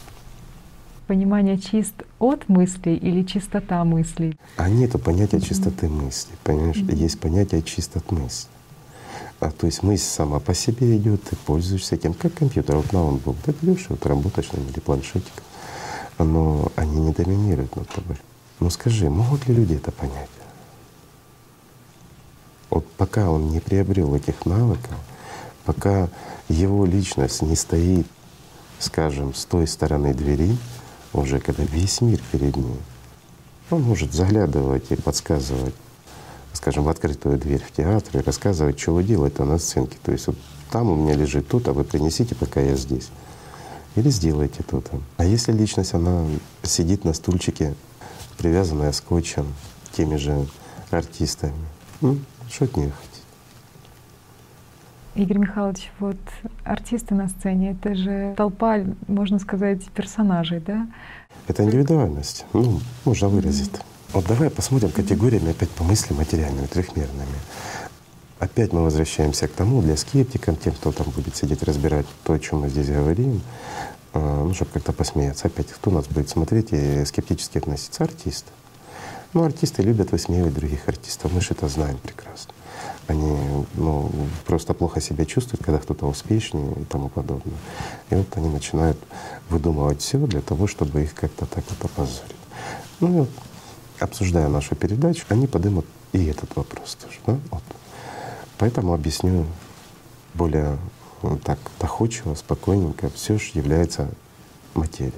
Понимание 1.07 1.57
чист 1.57 2.03
от 2.19 2.49
мыслей 2.49 2.95
или 2.95 3.23
чистота 3.23 3.83
мыслей? 3.85 4.37
А 4.57 4.69
нету 4.69 4.99
понятия 4.99 5.39
чистоты 5.39 5.87
мысли. 5.87 6.31
Понимаешь, 6.43 6.77
mm-hmm. 6.77 6.95
есть 6.95 7.19
понятие 7.19 7.63
чист 7.63 7.95
от 7.95 8.11
мысли. 8.11 8.49
А, 9.39 9.51
то 9.51 9.67
есть 9.67 9.83
мысль 9.83 10.03
сама 10.03 10.39
по 10.39 10.53
себе 10.53 10.97
идет, 10.97 11.23
ты 11.23 11.35
пользуешься 11.35 11.95
этим, 11.95 12.13
как 12.13 12.33
компьютер, 12.33 12.75
вот 12.75 12.91
ноутбук. 12.91 13.37
Ты 13.45 13.53
берешь, 13.61 13.85
вот 13.87 14.05
работаешь 14.05 14.51
на 14.51 14.57
нем 14.57 14.69
или 14.69 14.79
планшетиком, 14.79 15.43
но 16.17 16.71
они 16.75 16.99
не 16.99 17.13
доминируют 17.13 17.75
над 17.75 17.87
тобой. 17.87 18.17
Ну 18.59 18.69
скажи, 18.69 19.09
могут 19.09 19.47
ли 19.47 19.55
люди 19.55 19.75
это 19.75 19.91
понять? 19.91 20.29
Вот 22.69 22.85
пока 22.93 23.29
он 23.29 23.49
не 23.49 23.59
приобрел 23.59 24.13
этих 24.15 24.45
навыков, 24.45 24.95
пока 25.63 26.09
его 26.49 26.85
личность 26.85 27.41
не 27.43 27.55
стоит, 27.55 28.07
скажем, 28.79 29.33
с 29.33 29.45
той 29.45 29.67
стороны 29.67 30.13
двери, 30.13 30.55
уже 31.13 31.39
когда 31.39 31.63
весь 31.63 32.01
мир 32.01 32.19
перед 32.31 32.55
ним, 32.55 32.77
он 33.69 33.81
может 33.81 34.13
заглядывать 34.13 34.91
и 34.91 34.95
подсказывать, 34.95 35.75
скажем, 36.53 36.83
в 36.83 36.89
открытую 36.89 37.37
дверь 37.37 37.63
в 37.63 37.71
театр 37.75 38.17
и 38.17 38.23
рассказывать, 38.23 38.79
что 38.79 38.93
вы 38.93 39.03
делаете 39.03 39.43
на 39.43 39.57
сценке. 39.57 39.97
То 40.03 40.11
есть 40.11 40.27
вот 40.27 40.37
там 40.71 40.89
у 40.89 40.95
меня 40.95 41.13
лежит 41.13 41.47
тут, 41.47 41.67
а 41.67 41.73
вы 41.73 41.83
принесите, 41.83 42.35
пока 42.35 42.61
я 42.61 42.75
здесь. 42.75 43.09
Или 43.95 44.09
сделайте 44.09 44.63
тут. 44.63 44.85
А 45.17 45.25
если 45.25 45.51
личность, 45.51 45.93
она 45.93 46.25
сидит 46.63 47.03
на 47.03 47.13
стульчике, 47.13 47.73
привязанная 48.37 48.91
скотчем, 48.91 49.47
теми 49.91 50.17
же 50.17 50.47
артистами, 50.91 51.53
ну, 52.01 52.19
что 52.49 52.65
от 52.65 52.71
хотеть? 52.71 52.93
Игорь 55.17 55.39
Михайлович, 55.39 55.91
вот 55.99 56.17
артисты 56.63 57.15
на 57.15 57.27
сцене— 57.27 57.71
это 57.81 57.95
же 57.95 58.35
толпа, 58.37 58.77
можно 59.07 59.39
сказать, 59.39 59.83
персонажей, 59.95 60.59
да? 60.59 60.87
Это 61.47 61.63
индивидуальность. 61.63 62.45
Ну, 62.53 62.79
можно 63.03 63.27
выразить. 63.27 63.71
Mm-hmm. 63.71 64.13
Вот 64.13 64.27
давай 64.27 64.51
посмотрим 64.51 64.91
категориями 64.91 65.51
опять 65.51 65.71
по 65.71 65.83
мысли 65.83 66.13
материальными, 66.13 66.67
трехмерными. 66.67 67.37
Опять 68.37 68.73
мы 68.73 68.83
возвращаемся 68.83 69.47
к 69.47 69.51
тому, 69.51 69.81
для 69.81 69.97
скептиков, 69.97 70.59
тем, 70.59 70.73
кто 70.73 70.91
там 70.91 71.07
будет 71.15 71.35
сидеть 71.35 71.63
разбирать 71.63 72.05
то, 72.23 72.33
о 72.33 72.39
чем 72.39 72.59
мы 72.59 72.69
здесь 72.69 72.87
говорим, 72.87 73.41
а, 74.13 74.43
ну, 74.43 74.53
чтобы 74.53 74.69
как-то 74.71 74.93
посмеяться. 74.93 75.47
Опять, 75.47 75.69
кто 75.69 75.89
нас 75.89 76.05
будет 76.05 76.29
смотреть 76.29 76.73
и 76.73 77.03
скептически 77.05 77.57
относиться? 77.57 78.03
Артисты. 78.03 78.51
Ну, 79.33 79.43
артисты 79.43 79.81
любят 79.81 80.11
высмеивать 80.11 80.53
других 80.53 80.87
артистов, 80.87 81.33
мы 81.33 81.41
же 81.41 81.49
это 81.51 81.67
знаем 81.67 81.97
прекрасно. 81.97 82.53
Они 83.07 83.65
ну, 83.75 84.11
просто 84.45 84.73
плохо 84.73 84.99
себя 84.99 85.25
чувствуют, 85.25 85.63
когда 85.63 85.79
кто-то 85.79 86.07
успешнее 86.07 86.73
и 86.73 86.83
тому 86.83 87.07
подобное. 87.09 87.57
И 88.09 88.15
вот 88.15 88.27
они 88.35 88.49
начинают 88.49 88.97
выдумывать 89.49 90.01
все 90.01 90.17
для 90.17 90.41
того, 90.41 90.67
чтобы 90.67 91.03
их 91.03 91.15
как-то 91.15 91.45
так 91.45 91.63
вот 91.69 91.85
опозорить. 91.85 92.35
Ну 92.99 93.07
вот, 93.07 93.29
обсуждая 93.99 94.49
нашу 94.49 94.75
передачу, 94.75 95.23
они 95.29 95.47
поднимут 95.47 95.85
и 96.11 96.25
этот 96.25 96.55
вопрос 96.55 96.95
тоже. 96.95 97.17
Да? 97.25 97.39
Вот. 97.51 97.63
Поэтому 98.57 98.93
объясню 98.93 99.45
более 100.33 100.77
вот 101.21 101.41
так 101.43 101.59
доходчиво, 101.79 102.35
спокойненько. 102.35 103.09
Все 103.11 103.37
же 103.37 103.51
является 103.53 104.09
материей. 104.73 105.13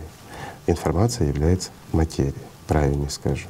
Информация 0.67 1.27
является 1.27 1.71
материей. 1.91 2.35
правильнее 2.67 3.09
скажем. 3.09 3.49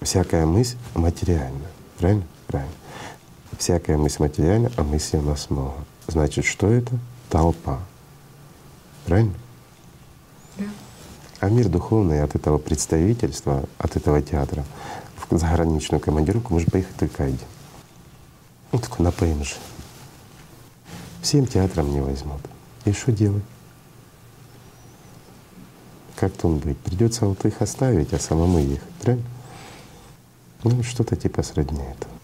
Всякая 0.00 0.44
мысль 0.44 0.76
материальна. 0.94 1.66
Правильно? 1.98 2.24
Правильно. 2.46 2.72
Всякая 3.58 3.96
мысль 3.96 4.22
материальна, 4.22 4.70
а 4.76 4.82
мысли 4.82 5.16
у 5.16 5.22
нас 5.22 5.50
много. 5.50 5.74
Значит, 6.06 6.44
что 6.44 6.68
это? 6.68 6.92
Толпа. 7.30 7.80
Правильно? 9.06 9.34
Да. 10.58 10.64
А 11.40 11.48
мир 11.48 11.68
духовный 11.68 12.22
от 12.22 12.34
этого 12.34 12.58
представительства, 12.58 13.64
от 13.78 13.96
этого 13.96 14.22
театра 14.22 14.64
в 15.30 15.38
заграничную 15.38 16.00
командировку 16.00 16.52
может 16.52 16.70
поехать 16.70 16.96
только 16.96 17.24
один. 17.24 17.38
Ну 18.72 18.78
такой 18.78 19.04
на 19.04 19.12
ПМЖ. 19.12 19.56
Всем 21.22 21.46
театрам 21.46 21.90
не 21.90 22.00
возьмут. 22.00 22.40
И 22.84 22.92
что 22.92 23.10
делать? 23.10 23.42
Как 26.14 26.32
там 26.32 26.58
быть? 26.58 26.78
Придется 26.78 27.26
вот 27.26 27.44
их 27.44 27.60
оставить, 27.60 28.12
а 28.12 28.18
самому 28.18 28.58
ехать, 28.58 28.88
правильно? 29.02 29.26
Ну, 30.64 30.82
что-то 30.82 31.16
типа 31.16 31.42
сродни 31.42 31.80
этого. 31.80 32.15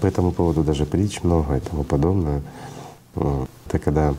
По 0.00 0.06
этому 0.06 0.32
поводу 0.32 0.62
даже 0.62 0.86
притч 0.86 1.22
много 1.22 1.56
и 1.56 1.60
тому 1.60 1.84
подобное. 1.84 2.42
Это 3.14 3.78
когда 3.78 4.14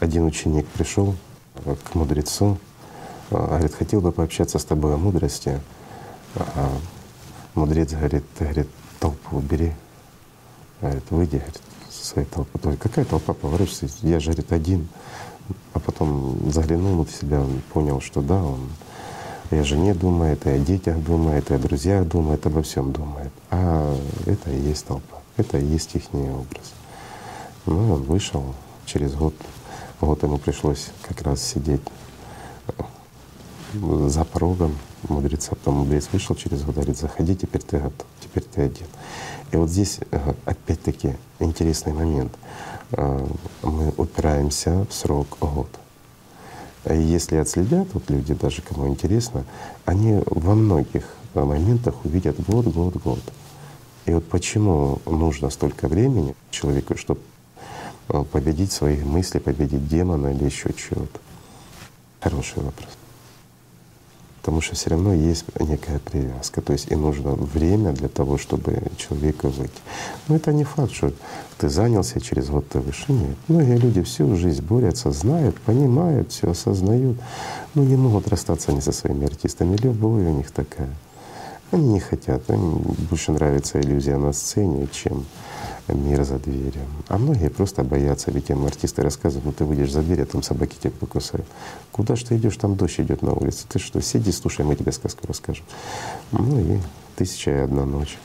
один 0.00 0.24
ученик 0.24 0.66
пришел 0.66 1.14
к 1.64 1.94
мудрецу, 1.94 2.58
а, 3.30 3.46
говорит, 3.46 3.74
хотел 3.74 4.00
бы 4.00 4.12
пообщаться 4.12 4.58
с 4.58 4.64
тобой 4.64 4.94
о 4.94 4.96
мудрости. 4.96 5.60
А 6.34 6.70
мудрец 7.54 7.92
говорит, 7.92 8.24
говорит, 8.38 8.68
толпу 9.00 9.36
убери. 9.36 9.72
Говорит, 10.80 11.04
выйди, 11.10 11.36
говорит, 11.36 11.60
со 11.90 12.06
своей 12.06 12.28
толпы. 12.28 12.58
То 12.58 12.70
есть 12.70 12.80
какая 12.80 13.04
толпа 13.04 13.34
поворачивается? 13.34 14.06
Я 14.06 14.20
же, 14.20 14.30
говорит, 14.30 14.52
один. 14.52 14.88
А 15.74 15.80
потом 15.80 16.50
заглянул 16.50 17.04
в 17.04 17.10
себя, 17.10 17.40
он 17.40 17.60
понял, 17.72 18.00
что 18.00 18.20
да, 18.20 18.42
он 18.42 18.60
и 19.50 19.56
о 19.56 19.64
жене 19.64 19.94
думает, 19.94 20.46
и 20.46 20.50
о 20.50 20.58
детях 20.58 20.98
думает, 21.02 21.50
и 21.50 21.54
о 21.54 21.58
друзьях 21.58 22.06
думает, 22.06 22.44
обо 22.46 22.62
всем 22.62 22.92
думает. 22.92 23.32
А 23.50 23.96
это 24.26 24.50
и 24.50 24.60
есть 24.60 24.86
толпа, 24.86 25.18
это 25.36 25.58
и 25.58 25.64
есть 25.64 25.94
их 25.94 26.02
образ. 26.12 26.72
Ну, 27.66 27.94
он 27.94 28.02
вышел 28.02 28.44
через 28.86 29.14
год. 29.14 29.34
Вот 30.00 30.22
ему 30.22 30.38
пришлось 30.38 30.90
как 31.02 31.22
раз 31.22 31.42
сидеть 31.42 31.82
э, 32.68 34.08
за 34.08 34.24
порогом 34.24 34.76
мудреца. 35.08 35.50
Потом 35.50 35.78
мудрец 35.78 36.08
вышел 36.12 36.36
через 36.36 36.62
год, 36.62 36.76
говорит, 36.76 36.98
заходи, 36.98 37.34
теперь 37.34 37.62
ты 37.62 37.78
готов, 37.78 38.06
теперь 38.20 38.44
ты 38.44 38.62
один. 38.62 38.86
И 39.50 39.56
вот 39.56 39.70
здесь 39.70 39.98
э, 40.10 40.34
опять-таки 40.44 41.14
интересный 41.40 41.92
момент. 41.92 42.32
Э, 42.92 43.26
мы 43.62 43.92
упираемся 43.96 44.86
в 44.88 44.94
срок 44.94 45.36
год. 45.40 45.68
И 46.86 46.96
если 46.96 47.36
отследят 47.36 47.88
вот 47.92 48.08
люди, 48.10 48.34
даже 48.34 48.62
кому 48.62 48.88
интересно, 48.88 49.44
они 49.84 50.22
во 50.26 50.54
многих 50.54 51.04
моментах 51.34 51.94
увидят 52.04 52.36
год, 52.40 52.66
год, 52.66 52.96
год. 52.96 53.20
И 54.06 54.12
вот 54.12 54.26
почему 54.28 55.00
нужно 55.04 55.50
столько 55.50 55.88
времени 55.88 56.34
человеку, 56.50 56.96
чтобы 56.96 57.20
э, 58.08 58.24
победить 58.32 58.72
свои 58.72 58.96
мысли, 59.02 59.38
победить 59.38 59.86
демона 59.86 60.28
или 60.28 60.44
еще 60.44 60.72
чего-то? 60.72 61.20
Хороший 62.20 62.62
вопрос 62.62 62.97
потому 64.38 64.60
что 64.60 64.74
все 64.74 64.90
равно 64.90 65.12
есть 65.12 65.44
некая 65.60 65.98
привязка. 65.98 66.60
То 66.62 66.72
есть 66.72 66.90
и 66.90 66.96
нужно 66.96 67.32
время 67.32 67.92
для 67.92 68.08
того, 68.08 68.38
чтобы 68.38 68.82
человека 68.96 69.48
выйти. 69.48 69.80
Но 70.28 70.36
это 70.36 70.52
не 70.52 70.64
факт, 70.64 70.92
что 70.92 71.12
ты 71.58 71.68
занялся, 71.68 72.20
через 72.20 72.48
год 72.48 72.68
ты 72.68 72.78
выше. 72.78 73.12
Нет. 73.12 73.36
Многие 73.48 73.76
люди 73.76 74.02
всю 74.02 74.34
жизнь 74.36 74.62
борются, 74.62 75.10
знают, 75.10 75.60
понимают, 75.60 76.32
все 76.32 76.50
осознают, 76.50 77.18
но 77.74 77.82
не 77.82 77.96
могут 77.96 78.28
расстаться 78.28 78.72
ни 78.72 78.80
со 78.80 78.92
своими 78.92 79.26
артистами. 79.26 79.76
Любовь 79.76 80.22
у 80.22 80.30
них 80.30 80.50
такая. 80.50 80.90
Они 81.70 81.88
не 81.88 82.00
хотят, 82.00 82.48
им 82.48 82.78
больше 83.10 83.32
нравится 83.32 83.78
иллюзия 83.80 84.16
на 84.16 84.32
сцене, 84.32 84.88
чем 84.90 85.26
мир 85.92 86.24
за 86.24 86.38
дверью. 86.38 86.82
А 87.08 87.18
многие 87.18 87.50
просто 87.50 87.84
боятся, 87.84 88.30
ведь 88.30 88.50
им 88.50 88.64
артисты 88.64 89.02
рассказывают, 89.02 89.46
ну 89.46 89.52
ты 89.52 89.64
выйдешь 89.64 89.92
за 89.92 90.02
дверь, 90.02 90.22
а 90.22 90.26
там 90.26 90.42
собаки 90.42 90.76
тебя 90.80 90.92
покусают. 90.98 91.46
Куда 91.92 92.16
ж 92.16 92.22
ты 92.24 92.36
идешь, 92.36 92.56
там 92.56 92.76
дождь 92.76 93.00
идет 93.00 93.22
на 93.22 93.32
улице. 93.32 93.64
Ты 93.68 93.78
что, 93.78 94.00
сиди, 94.00 94.32
слушай, 94.32 94.64
мы 94.64 94.76
тебе 94.76 94.92
сказку 94.92 95.26
расскажем. 95.26 95.64
Ну 96.32 96.60
и 96.60 96.78
тысяча 97.16 97.50
и 97.50 97.58
одна 97.58 97.84
ночь. 97.84 98.18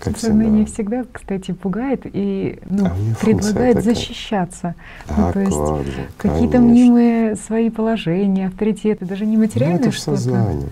Как 0.00 0.16
Сознание 0.16 0.64
всегда, 0.64 1.04
кстати, 1.12 1.50
пугает 1.50 2.02
и 2.04 2.60
ну, 2.70 2.86
а 2.86 2.96
предлагает 3.20 3.82
защищаться. 3.82 4.76
А 5.08 5.26
ну, 5.26 5.32
то 5.32 5.40
есть 5.40 5.94
какие-то 6.16 6.58
мнимые 6.58 7.34
свои 7.34 7.68
положения, 7.68 8.46
авторитеты, 8.46 9.04
даже 9.04 9.26
не 9.26 9.36
материальные 9.36 9.80
ну, 9.80 9.88
это 9.88 9.96
что-то. 9.96 10.18
Сознание. 10.18 10.68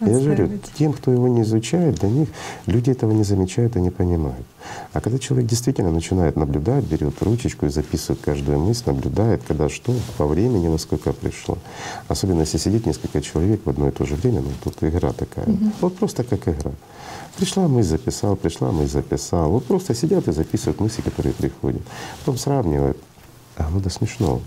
Я 0.00 0.20
же 0.20 0.24
говорю, 0.26 0.50
тем, 0.76 0.92
кто 0.92 1.10
его 1.10 1.26
не 1.26 1.42
изучает, 1.42 1.96
для 1.96 2.08
них 2.08 2.28
люди 2.66 2.90
этого 2.90 3.10
не 3.10 3.24
замечают 3.24 3.74
и 3.76 3.80
не 3.80 3.90
понимают. 3.90 4.46
А 4.92 5.00
когда 5.00 5.18
человек 5.18 5.48
действительно 5.48 5.90
начинает 5.90 6.36
наблюдать, 6.36 6.84
берет 6.84 7.20
ручечку 7.20 7.66
и 7.66 7.68
записывает 7.68 8.20
каждую 8.20 8.60
мысль, 8.60 8.84
наблюдает, 8.86 9.42
когда 9.46 9.68
что, 9.68 9.92
по 10.16 10.26
времени, 10.26 10.68
насколько 10.68 11.12
пришло. 11.12 11.58
Особенно 12.06 12.40
если 12.40 12.58
сидит 12.58 12.86
несколько 12.86 13.20
человек 13.20 13.60
в 13.64 13.70
одно 13.70 13.88
и 13.88 13.90
то 13.90 14.04
же 14.04 14.14
время, 14.14 14.40
ну 14.40 14.50
тут 14.62 14.76
игра 14.82 15.12
такая. 15.12 15.46
Угу. 15.46 15.72
Вот 15.80 15.96
просто 15.96 16.22
как 16.22 16.46
игра. 16.46 16.70
Пришла 17.36 17.66
мысль, 17.66 17.90
записал, 17.90 18.36
пришла 18.36 18.70
мысль, 18.70 18.92
записал. 18.92 19.50
Вот 19.50 19.64
просто 19.64 19.94
сидят 19.94 20.28
и 20.28 20.32
записывают 20.32 20.80
мысли, 20.80 21.02
которые 21.02 21.34
приходят. 21.34 21.82
Потом 22.20 22.38
сравнивают. 22.38 22.98
А 23.56 23.68
ну 23.68 23.80
да 23.80 23.90
смешно. 23.90 24.40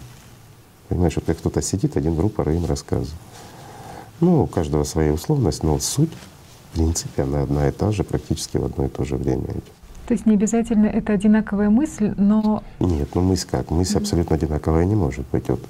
Понимаешь, 0.88 1.16
вот 1.16 1.26
как 1.26 1.38
кто-то 1.38 1.62
сидит, 1.62 1.98
один 1.98 2.18
рупор 2.20 2.50
им 2.50 2.66
рассказывает. 2.66 3.14
Ну, 4.22 4.44
у 4.44 4.48
каждого 4.48 4.84
своя 4.84 5.14
условность, 5.14 5.64
но 5.64 5.80
суть, 5.80 6.12
в 6.12 6.76
принципе, 6.76 7.24
она 7.24 7.42
одна 7.42 7.68
и 7.68 7.72
та 7.72 7.92
же, 7.92 8.04
практически 8.04 8.58
в 8.58 8.66
одно 8.66 8.86
и 8.86 8.88
то 8.88 9.04
же 9.04 9.18
время 9.18 9.46
идет. 9.46 9.64
То 10.08 10.14
есть 10.14 10.26
не 10.26 10.34
обязательно 10.34 10.88
это 10.88 11.14
одинаковая 11.14 11.70
мысль, 11.70 12.14
но… 12.18 12.64
Нет, 12.80 13.10
ну 13.16 13.22
мысль 13.22 13.48
как? 13.50 13.72
Мысль 13.72 13.96
mm-hmm. 13.96 14.02
абсолютно 14.02 14.36
одинаковая 14.36 14.84
не 14.84 14.96
может 14.96 15.26
быть. 15.32 15.48
Вот, 15.48 15.62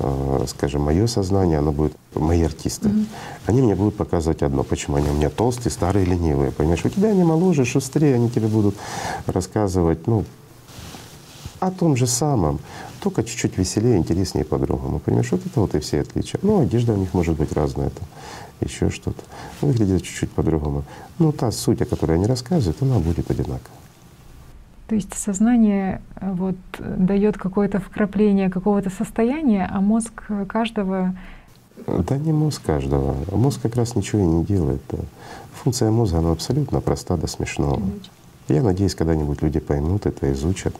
э, 0.00 0.44
скажем, 0.48 0.82
мое 0.82 1.06
сознание, 1.06 1.58
оно 1.58 1.72
будет, 1.72 1.96
мои 2.14 2.42
артисты, 2.42 2.88
mm-hmm. 2.90 3.06
они 3.46 3.62
мне 3.62 3.74
будут 3.74 3.96
показывать 3.96 4.42
одно. 4.42 4.64
Почему? 4.64 4.96
Они 4.96 5.08
у 5.08 5.14
меня 5.14 5.30
толстые, 5.30 5.72
старые, 5.72 6.04
ленивые. 6.04 6.52
Понимаешь, 6.52 6.84
у 6.84 6.90
тебя 6.90 7.08
они 7.08 7.24
моложе, 7.24 7.64
шустрее, 7.64 8.16
они 8.16 8.28
тебе 8.28 8.48
будут 8.48 8.76
рассказывать, 9.26 10.06
ну, 10.06 10.24
о 11.60 11.70
том 11.70 11.96
же 11.96 12.06
самом, 12.06 12.60
только 13.06 13.22
чуть-чуть 13.22 13.56
веселее, 13.56 13.98
интереснее 13.98 14.44
по-другому. 14.44 14.98
Понимаешь, 14.98 15.30
вот 15.30 15.46
это 15.46 15.60
вот 15.60 15.76
и 15.76 15.78
все 15.78 16.00
отличия. 16.00 16.40
Ну, 16.42 16.60
одежда 16.60 16.92
у 16.92 16.96
них 16.96 17.14
может 17.14 17.36
быть 17.36 17.52
разная, 17.52 17.90
там, 17.90 18.04
еще 18.60 18.90
что-то. 18.90 19.22
Выглядит 19.60 20.02
чуть-чуть 20.02 20.30
по-другому. 20.32 20.82
Но 21.20 21.30
та 21.30 21.52
суть, 21.52 21.80
о 21.82 21.84
которой 21.84 22.16
они 22.16 22.26
рассказывают, 22.26 22.82
она 22.82 22.98
будет 22.98 23.30
одинакова. 23.30 23.76
То 24.88 24.96
есть 24.96 25.14
сознание 25.14 26.00
э, 26.16 26.32
вот 26.32 26.56
дает 26.80 27.38
какое-то 27.38 27.78
вкрапление 27.78 28.50
какого-то 28.50 28.90
состояния, 28.90 29.70
а 29.72 29.80
мозг 29.80 30.24
каждого 30.48 31.14
да 31.86 32.16
не 32.16 32.32
мозг 32.32 32.62
каждого. 32.66 33.14
Мозг 33.30 33.60
как 33.60 33.76
раз 33.76 33.94
ничего 33.94 34.22
и 34.22 34.24
не 34.24 34.44
делает. 34.44 34.82
Функция 35.62 35.90
мозга, 35.90 36.18
она 36.18 36.32
абсолютно 36.32 36.80
проста 36.80 37.16
до 37.16 37.28
смешного. 37.28 37.80
Я 38.48 38.62
надеюсь, 38.62 38.94
когда-нибудь 38.94 39.42
люди 39.42 39.58
поймут 39.58 40.06
это, 40.06 40.32
изучат. 40.32 40.74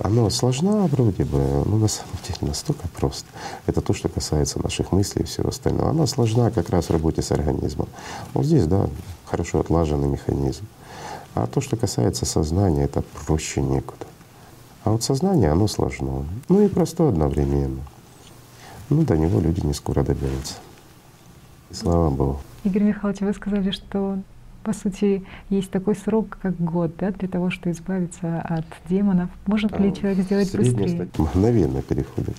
Оно 0.00 0.30
сложно 0.30 0.86
вроде 0.86 1.24
бы, 1.24 1.38
но 1.66 1.76
на 1.76 1.88
самом 1.88 2.12
деле 2.26 2.38
настолько 2.48 2.86
просто. 2.88 3.26
Это 3.66 3.80
то, 3.80 3.92
что 3.92 4.08
касается 4.08 4.62
наших 4.62 4.92
мыслей 4.92 5.22
и 5.22 5.26
всего 5.26 5.48
остального. 5.48 5.90
Оно 5.90 6.06
сложна 6.06 6.50
как 6.52 6.70
раз 6.70 6.86
в 6.86 6.92
работе 6.92 7.20
с 7.20 7.32
организмом. 7.32 7.88
Вот 8.32 8.44
здесь, 8.44 8.66
да, 8.66 8.88
хорошо 9.24 9.58
отлаженный 9.58 10.08
механизм. 10.08 10.66
А 11.34 11.46
то, 11.48 11.60
что 11.60 11.76
касается 11.76 12.24
сознания, 12.26 12.84
это 12.84 13.02
проще 13.26 13.60
некуда. 13.60 14.06
А 14.84 14.92
вот 14.92 15.02
сознание, 15.02 15.50
оно 15.50 15.66
сложно. 15.66 16.24
Ну 16.48 16.62
и 16.62 16.68
просто 16.68 17.08
одновременно. 17.08 17.82
Ну, 18.88 19.02
до 19.02 19.16
него 19.16 19.40
люди 19.40 19.66
не 19.66 19.74
скоро 19.74 20.04
доберутся. 20.04 20.54
И 21.70 21.74
слава 21.74 22.08
Богу. 22.08 22.40
Игорь 22.62 22.84
Михайлович, 22.84 23.20
вы 23.20 23.34
сказали, 23.34 23.72
что 23.72 24.18
по 24.66 24.72
сути, 24.72 25.24
есть 25.48 25.70
такой 25.70 25.94
срок, 25.94 26.38
как 26.42 26.58
год, 26.58 26.96
да, 26.98 27.12
для 27.12 27.28
того, 27.28 27.50
чтобы 27.50 27.70
избавиться 27.70 28.40
от 28.40 28.64
демонов. 28.90 29.30
Может 29.46 29.78
ли 29.78 29.90
а, 29.90 29.92
человек 29.92 30.24
сделать 30.24 30.52
быстрее? 30.52 31.08
Мгновенно 31.18 31.82
переходит. 31.82 32.34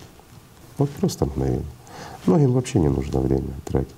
Вот 0.77 0.89
просто 0.89 1.25
мгновенно. 1.25 1.63
Многим 2.25 2.51
вообще 2.51 2.79
не 2.79 2.89
нужно 2.89 3.21
время 3.21 3.47
тратить. 3.63 3.95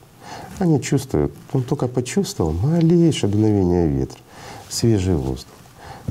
Они 0.59 0.79
чувствуют, 0.79 1.33
он 1.53 1.63
только 1.63 1.87
почувствовал 1.87 2.51
малейшее 2.51 3.31
дуновение 3.31 3.87
ветра, 3.87 4.19
свежий 4.69 5.15
воздух. 5.15 5.55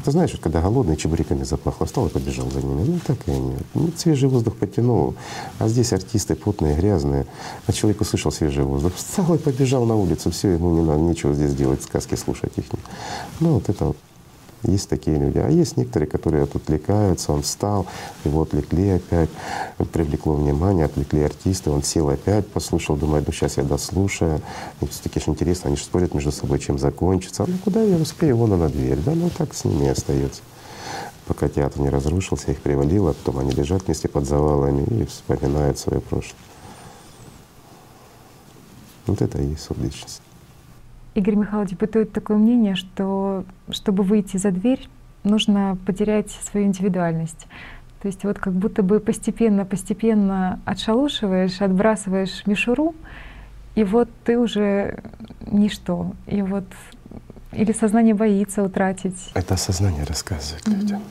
Ты 0.05 0.11
знаешь, 0.11 0.33
вот 0.33 0.41
когда 0.41 0.61
голодный, 0.61 0.97
чебуреками 0.97 1.45
запахло, 1.45 1.87
встал 1.87 2.07
и 2.07 2.11
побежал 2.11 2.51
за 2.51 2.63
ними. 2.63 2.85
Ну 2.87 2.99
так 3.07 3.17
и 3.27 3.31
они. 3.31 3.57
Ну, 3.75 3.91
свежий 3.97 4.29
воздух 4.29 4.57
потянул. 4.57 5.15
А 5.59 5.69
здесь 5.69 5.93
артисты 5.93 6.35
потные, 6.35 6.77
грязные. 6.77 7.27
А 7.67 7.73
человек 7.73 8.01
услышал 8.01 8.33
свежий 8.33 8.65
воздух, 8.65 8.95
встал 8.95 9.35
и 9.35 9.39
побежал 9.39 9.85
на 9.85 9.97
улицу. 9.97 10.31
Все, 10.31 10.51
ему 10.51 10.75
не 10.75 10.83
надо 10.83 11.01
ничего 11.01 11.35
здесь 11.35 11.55
делать, 11.55 11.83
сказки 11.83 12.15
слушать 12.15 12.53
их. 12.57 12.65
Ну 13.41 13.55
вот 13.55 13.69
это 13.69 13.87
вот 13.87 13.97
Есть 14.65 14.89
такие 14.89 15.17
люди. 15.19 15.39
А 15.39 15.49
есть 15.49 15.77
некоторые, 15.77 16.09
которые 16.09 16.43
отвлекаются, 16.43 17.33
он 17.33 17.43
встал, 17.43 17.87
его 18.25 18.43
отвлекли 18.43 18.91
опять, 18.91 19.31
привлекло 19.93 20.35
внимание, 20.35 20.87
отвлекли 20.87 21.23
артисты, 21.23 21.71
он 21.71 21.85
сел 21.85 22.09
опять, 22.09 22.47
послушал, 22.49 22.97
думает, 22.97 23.27
ну 23.27 23.33
сейчас 23.33 23.57
я 23.57 23.63
дослушаю. 23.63 24.41
И 24.81 24.87
все-таки 24.87 25.21
же 25.21 25.31
интересно, 25.31 25.69
они 25.69 25.77
же 25.77 25.85
спорят 25.85 26.13
между 26.13 26.33
собой, 26.33 26.59
чем 26.59 26.79
закончится. 26.79 27.45
Ну 27.47 27.57
куда 27.63 27.83
я 27.83 27.97
успею, 27.97 28.37
вон 28.37 28.53
она 28.53 28.69
дверь, 28.69 28.99
да, 28.99 29.13
ну 29.15 29.31
так 29.31 29.55
с 29.55 29.65
ними 29.65 29.89
остается. 29.89 30.43
Пока 31.27 31.49
театр 31.49 31.81
не 31.81 31.91
разрушился, 31.91 32.51
их 32.51 32.61
привалило, 32.61 33.13
потом 33.13 33.39
они 33.39 33.53
лежат 33.53 33.85
вместе 33.85 34.09
под 34.09 34.27
завалами 34.27 34.83
и 34.85 35.07
вспоминают 35.07 35.79
свое 35.79 36.01
прошлое. 36.01 36.41
Вот 39.07 39.23
это 39.23 39.39
и 39.39 39.47
есть 39.47 39.63
субличность. 39.63 40.21
Игорь 41.19 41.35
Михайлович 41.35 41.73
бытует 41.73 42.13
такое 42.13 42.37
мнение, 42.37 42.77
что 42.77 43.45
чтобы 43.71 44.05
выйти 44.05 44.37
за 44.37 44.53
дверь, 44.53 44.89
нужно 45.25 45.77
потерять 45.85 46.31
свою 46.31 46.67
индивидуальность. 46.67 47.49
То 48.01 48.07
есть 48.07 48.23
вот 48.23 48.39
как 48.39 48.53
будто 48.53 48.85
бы 48.85 49.01
постепенно-постепенно 49.01 50.61
отшалушиваешь, 50.65 51.61
отбрасываешь 51.61 52.47
мишуру, 52.47 52.95
и 53.75 53.83
вот 53.83 54.09
ты 54.25 54.39
уже 54.39 55.03
ничто. 55.45 56.13
И 56.29 56.41
вот 56.41 56.67
или 57.51 57.73
сознание 57.73 58.15
боится 58.15 58.63
утратить. 58.63 59.33
Это 59.35 59.57
сознание 59.57 60.05
рассказывает 60.05 60.69
mm-hmm. 60.69 60.81
людям. 60.81 61.03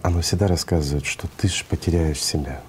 Оно 0.00 0.22
всегда 0.22 0.46
рассказывает, 0.46 1.04
что 1.04 1.28
ты 1.36 1.48
же 1.48 1.64
потеряешь 1.68 2.24
себя. 2.24 2.62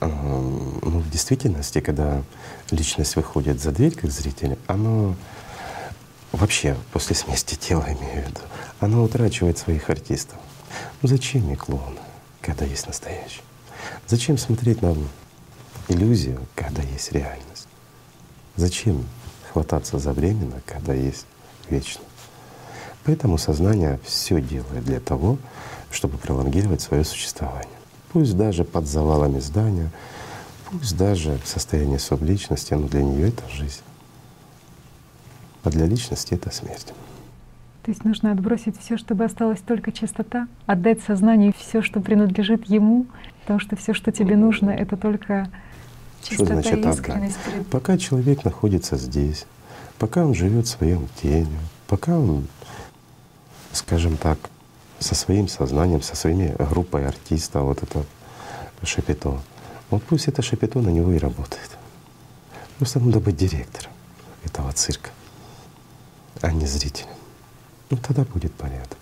Ну, 0.00 0.80
в 0.80 1.10
действительности, 1.10 1.80
когда 1.80 2.22
личность 2.70 3.16
выходит 3.16 3.60
за 3.60 3.70
дверь 3.70 3.94
как 3.94 4.10
зритель, 4.10 4.56
оно 4.66 5.14
вообще 6.36 6.76
после 6.92 7.14
смерти 7.16 7.54
тела, 7.54 7.84
имею 7.86 8.24
в 8.24 8.28
виду, 8.28 8.40
оно 8.80 9.02
утрачивает 9.04 9.58
своих 9.58 9.88
артистов. 9.90 10.38
Ну 11.02 11.08
зачем 11.08 11.42
мне 11.42 11.56
клоуны, 11.56 12.00
когда 12.40 12.64
есть 12.64 12.86
настоящий? 12.86 13.42
Зачем 14.06 14.38
смотреть 14.38 14.82
на 14.82 14.96
иллюзию, 15.88 16.40
когда 16.54 16.82
есть 16.82 17.12
реальность? 17.12 17.68
Зачем 18.56 19.04
хвататься 19.52 19.98
за 19.98 20.12
временно, 20.12 20.60
когда 20.66 20.92
есть 20.94 21.26
вечно? 21.68 22.02
Поэтому 23.04 23.38
сознание 23.38 24.00
все 24.04 24.40
делает 24.40 24.84
для 24.84 25.00
того, 25.00 25.38
чтобы 25.90 26.18
пролонгировать 26.18 26.80
свое 26.80 27.04
существование. 27.04 27.68
Пусть 28.12 28.36
даже 28.36 28.64
под 28.64 28.86
завалами 28.86 29.40
здания, 29.40 29.90
пусть 30.70 30.96
даже 30.96 31.38
в 31.44 31.48
состоянии 31.48 31.98
субличности, 31.98 32.74
но 32.74 32.88
для 32.88 33.02
нее 33.02 33.28
это 33.28 33.42
жизнь 33.50 33.82
а 35.64 35.70
для 35.70 35.86
личности 35.86 36.34
это 36.34 36.50
смерть. 36.50 36.92
То 37.82 37.90
есть 37.90 38.04
нужно 38.04 38.32
отбросить 38.32 38.78
все, 38.78 38.96
чтобы 38.96 39.24
осталась 39.24 39.60
только 39.60 39.92
чистота, 39.92 40.46
отдать 40.66 41.02
сознанию 41.02 41.52
все, 41.58 41.82
что 41.82 42.00
принадлежит 42.00 42.66
ему, 42.66 43.06
потому 43.40 43.60
что 43.60 43.76
все, 43.76 43.92
что 43.92 44.12
тебе 44.12 44.36
нужно, 44.36 44.70
это 44.70 44.96
только 44.96 45.48
чистота 46.22 46.62
что 46.62 46.70
значит, 46.70 46.86
и 46.86 46.88
искренность. 46.88 47.38
Отдать? 47.46 47.66
Пока 47.66 47.98
человек 47.98 48.44
находится 48.44 48.96
здесь, 48.96 49.46
пока 49.98 50.24
он 50.24 50.34
живет 50.34 50.66
своим 50.66 51.08
тенью, 51.20 51.60
пока 51.86 52.18
он, 52.18 52.46
скажем 53.72 54.16
так, 54.16 54.38
со 54.98 55.14
своим 55.14 55.48
сознанием, 55.48 56.00
со 56.00 56.16
своими 56.16 56.54
группой 56.70 57.06
артистов, 57.06 57.64
вот 57.64 57.82
это 57.82 58.04
шапито, 58.82 59.40
вот 59.90 60.02
пусть 60.04 60.28
это 60.28 60.40
шапито 60.40 60.78
на 60.80 60.88
него 60.88 61.12
и 61.12 61.18
работает. 61.18 61.70
Просто 62.78 63.00
надо 63.00 63.20
быть 63.20 63.36
директором 63.36 63.92
этого 64.42 64.72
цирка 64.72 65.10
а 66.44 66.52
не 66.52 66.66
зрителем. 66.66 67.08
Ну 67.88 67.96
тогда 67.96 68.24
будет 68.24 68.52
порядок. 68.52 68.98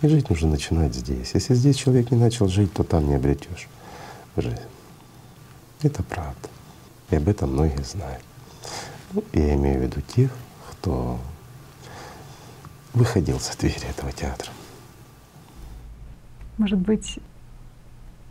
И 0.00 0.08
жить 0.08 0.30
нужно 0.30 0.48
начинать 0.48 0.94
здесь. 0.94 1.32
Если 1.34 1.54
здесь 1.54 1.76
человек 1.76 2.10
не 2.10 2.16
начал 2.16 2.48
жить, 2.48 2.72
то 2.72 2.84
там 2.84 3.06
не 3.06 3.14
обретешь 3.14 3.68
жизнь. 4.36 4.56
Это 5.82 6.02
правда. 6.02 6.48
И 7.10 7.16
об 7.16 7.28
этом 7.28 7.52
многие 7.52 7.82
знают. 7.82 8.24
Ну, 9.12 9.22
я 9.34 9.54
имею 9.54 9.80
в 9.80 9.82
виду 9.82 10.00
тех, 10.00 10.30
кто 10.70 11.18
выходил 12.94 13.38
за 13.38 13.56
двери 13.58 13.86
этого 13.88 14.10
театра. 14.12 14.50
Может 16.56 16.78
быть, 16.78 17.18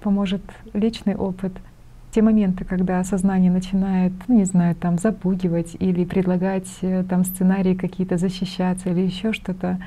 поможет 0.01 0.41
личный 0.73 1.15
опыт— 1.15 1.53
те 2.13 2.21
моменты, 2.21 2.63
когда 2.63 3.03
сознание 3.03 3.51
начинает, 3.51 4.13
ну, 4.27 4.37
не 4.37 4.45
знаю, 4.45 4.75
там 4.75 4.99
запугивать 4.99 5.75
или 5.79 6.05
предлагать 6.05 6.67
э, 6.81 7.03
там 7.09 7.25
сценарии 7.25 7.73
какие-то 7.73 8.17
защищаться 8.17 8.89
или 8.89 9.01
еще 9.01 9.33
что-то. 9.33 9.79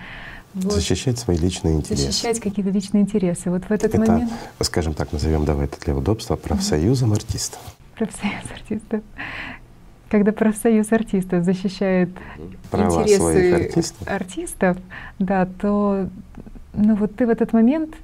Вот. 0.55 0.73
Защищать 0.73 1.19
свои 1.19 1.37
личные 1.37 1.77
интересы. 1.77 2.07
Защищать 2.07 2.41
какие-то 2.41 2.71
личные 2.71 3.03
интересы. 3.03 3.51
Вот 3.51 3.65
в 3.65 3.71
этот 3.71 3.95
Это, 3.95 4.11
момент. 4.11 4.33
Скажем 4.61 4.95
так, 4.95 5.13
назовем 5.13 5.45
давай 5.45 5.67
это 5.67 5.79
для 5.85 5.95
удобства 5.95 6.37
профсоюзом 6.37 7.11
угу. 7.11 7.17
артистов. 7.17 7.61
Профсоюз 7.95 8.45
артистов. 8.53 9.03
Когда 10.09 10.33
профсоюз 10.33 10.91
артистов 10.93 11.45
защищает 11.45 12.11
Права 12.71 13.03
интересы 13.03 13.19
своих 13.19 13.55
артистов. 13.55 14.09
артистов, 14.09 14.77
да, 15.19 15.47
то 15.47 16.09
ну 16.75 16.95
вот 16.97 17.15
ты 17.17 17.27
в 17.27 17.31
этот 17.31 17.53
момент 17.53 17.95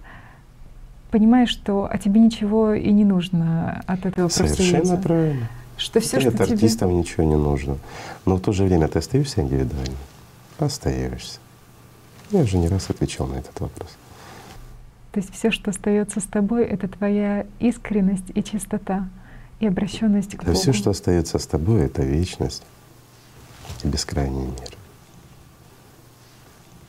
понимаешь, 1.13 1.51
что 1.51 1.89
а 1.89 1.99
тебе 1.99 2.21
ничего 2.21 2.73
и 2.73 2.91
не 2.91 3.05
нужно 3.05 3.85
от 3.87 4.07
этого 4.07 4.29
Совершенно 4.29 4.79
профсоюза. 4.79 4.97
правильно. 4.97 5.51
Что 5.77 6.01
все, 6.01 6.19
Нет, 6.19 6.35
что 6.35 6.45
артистам 6.45 6.89
тебе... 6.89 6.99
ничего 6.99 7.25
не 7.25 7.37
нужно. 7.37 7.79
Но 8.25 8.37
в 8.37 8.41
то 8.41 8.53
же 8.53 8.65
время 8.65 8.89
ты 8.89 8.99
остаешься 8.99 9.43
индивидуальным? 9.43 9.97
Остаешься. 10.59 11.39
Я 12.31 12.41
уже 12.41 12.57
не 12.57 12.69
раз 12.69 12.89
отвечал 12.89 13.27
на 13.27 13.37
этот 13.37 13.59
вопрос. 13.61 13.91
То 15.13 15.21
есть 15.21 15.33
все, 15.33 15.51
что 15.51 15.71
остается 15.71 16.21
с 16.21 16.25
тобой, 16.25 16.65
это 16.65 16.89
твоя 16.89 17.47
искренность 17.61 18.31
и 18.35 18.43
чистота, 18.43 19.09
и 19.61 19.67
обращенность 19.67 20.35
к 20.37 20.41
да 20.41 20.53
Богу. 20.53 20.59
Все, 20.59 20.73
что 20.73 20.91
остается 20.91 21.39
с 21.39 21.47
тобой, 21.47 21.83
это 21.83 22.03
вечность 22.03 22.63
и 23.85 23.89
бескрайний 23.89 24.47
мир. 24.47 24.77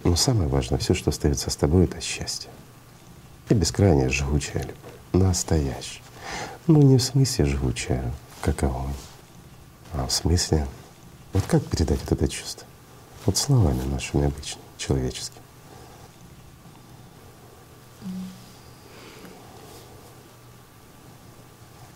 Но 0.06 0.16
самое 0.16 0.48
важное, 0.48 0.80
все, 0.80 0.94
что 0.94 1.10
остается 1.10 1.50
с 1.50 1.56
тобой, 1.56 1.86
это 1.86 2.00
счастье 2.00 2.50
и 3.54 3.56
бескрайняя 3.56 4.10
жгучая 4.10 4.64
любовь, 4.64 5.28
настоящая. 5.28 6.02
Ну 6.68 6.82
не 6.82 6.98
в 6.98 7.04
смысле 7.04 7.46
жгучая, 7.46 8.12
как 8.42 8.64
огонь, 8.64 8.94
а 9.94 10.08
в 10.08 10.12
смысле, 10.12 10.68
вот 11.34 11.44
как 11.44 11.64
передать 11.66 12.00
вот 12.02 12.12
это 12.12 12.28
чувство? 12.28 12.66
Вот 13.26 13.38
словами 13.38 13.82
нашими 13.84 14.26
обычными, 14.26 14.66
человеческими. 14.78 15.42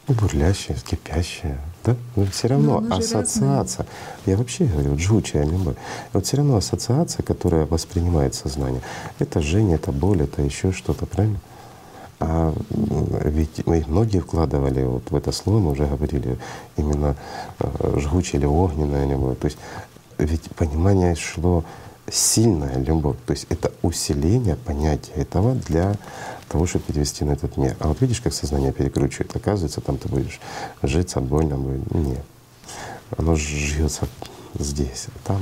бурлящая, 0.07 0.77
кипящая, 0.77 1.59
да? 1.87 1.95
Но 2.15 2.25
все 2.25 2.47
равно 2.47 2.81
Но 2.81 2.95
ассоциация. 2.95 3.85
Я 4.25 4.35
вообще 4.35 4.65
говорю, 4.65 4.91
вот 4.91 4.99
жгучая 4.99 5.45
любовь. 5.45 5.75
Вот 6.13 6.25
все 6.25 6.37
равно 6.37 6.57
ассоциация, 6.57 7.23
которая 7.23 7.65
воспринимает 7.65 8.35
сознание, 8.35 8.81
это 9.19 9.41
жжение, 9.41 9.75
это 9.75 9.91
боль, 9.91 10.21
это 10.21 10.41
еще 10.41 10.71
что-то, 10.71 11.05
правильно? 11.05 11.39
А 12.19 12.53
ведь 12.69 13.65
мы 13.65 13.83
многие 13.87 14.19
вкладывали 14.19 14.83
вот 14.83 15.11
в 15.11 15.15
это 15.15 15.31
слово, 15.31 15.59
мы 15.59 15.71
уже 15.71 15.85
говорили, 15.85 16.37
именно 16.75 17.15
э, 17.59 17.99
жгучая 17.99 18.41
или 18.41 18.47
огненная 18.47 19.07
любовь. 19.07 19.37
То 19.39 19.45
есть 19.45 19.57
ведь 20.17 20.49
понимание 20.55 21.15
шло 21.15 21.63
сильная 22.09 22.77
любовь, 22.77 23.17
то 23.25 23.31
есть 23.31 23.47
это 23.49 23.71
усиление 23.81 24.55
понятия 24.55 25.11
этого 25.13 25.55
для 25.55 25.95
того, 26.47 26.65
чтобы 26.65 26.85
перевести 26.85 27.25
на 27.25 27.31
этот 27.31 27.57
мир. 27.57 27.75
А 27.79 27.89
вот 27.89 27.99
видишь, 28.01 28.21
как 28.21 28.33
сознание 28.33 28.71
перекручивает, 28.71 29.35
оказывается, 29.35 29.81
там 29.81 29.97
ты 29.97 30.07
будешь 30.07 30.39
житься, 30.81 31.19
больно 31.19 31.57
будет. 31.57 31.93
Нет. 31.93 32.23
Оно 33.17 33.35
жжется 33.35 34.07
здесь, 34.57 35.07
а 35.07 35.27
там 35.27 35.41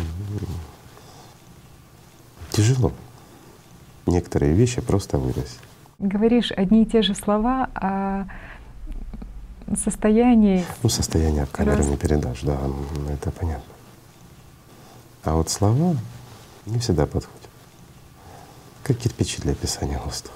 тяжело. 2.52 2.92
Некоторые 4.08 4.54
вещи 4.54 4.82
просто 4.82 5.18
вырастить. 5.18 5.60
Говоришь 6.00 6.52
одни 6.52 6.84
и 6.84 6.86
те 6.86 7.02
же 7.02 7.16
слова, 7.16 7.70
а 7.76 8.28
состояние… 9.84 10.66
Ну, 10.84 10.90
состояние 10.90 11.46
в 11.46 11.52
камеру 11.52 11.78
раз... 11.78 11.88
не 11.88 11.98
передашь, 11.98 12.42
да, 12.42 12.60
это 13.12 13.32
понятно. 13.32 13.64
А 15.24 15.36
вот 15.36 15.50
слова 15.50 15.96
не 16.66 16.80
всегда 16.80 17.06
подходят. 17.06 17.50
Как 18.84 18.98
кирпичи 18.98 19.42
для 19.42 19.54
описания 19.54 20.00
воздуха. 20.00 20.36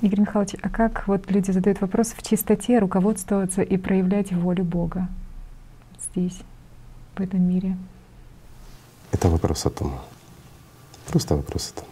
Игорь 0.00 0.20
Михайлович, 0.20 0.56
а 0.60 0.68
как 0.68 1.08
вот 1.08 1.30
люди 1.30 1.50
задают 1.50 1.80
вопрос 1.80 2.08
в 2.08 2.22
чистоте 2.22 2.78
руководствоваться 2.78 3.62
и 3.62 3.76
проявлять 3.78 4.32
волю 4.32 4.64
Бога 4.64 5.08
здесь, 6.10 6.40
в 7.16 7.22
этом 7.22 7.42
мире? 7.42 7.76
Это 9.12 9.28
вопрос 9.28 9.64
о 9.66 9.70
том. 9.70 9.98
Просто 11.06 11.36
вопрос 11.36 11.72
о 11.72 11.80
том. 11.80 11.88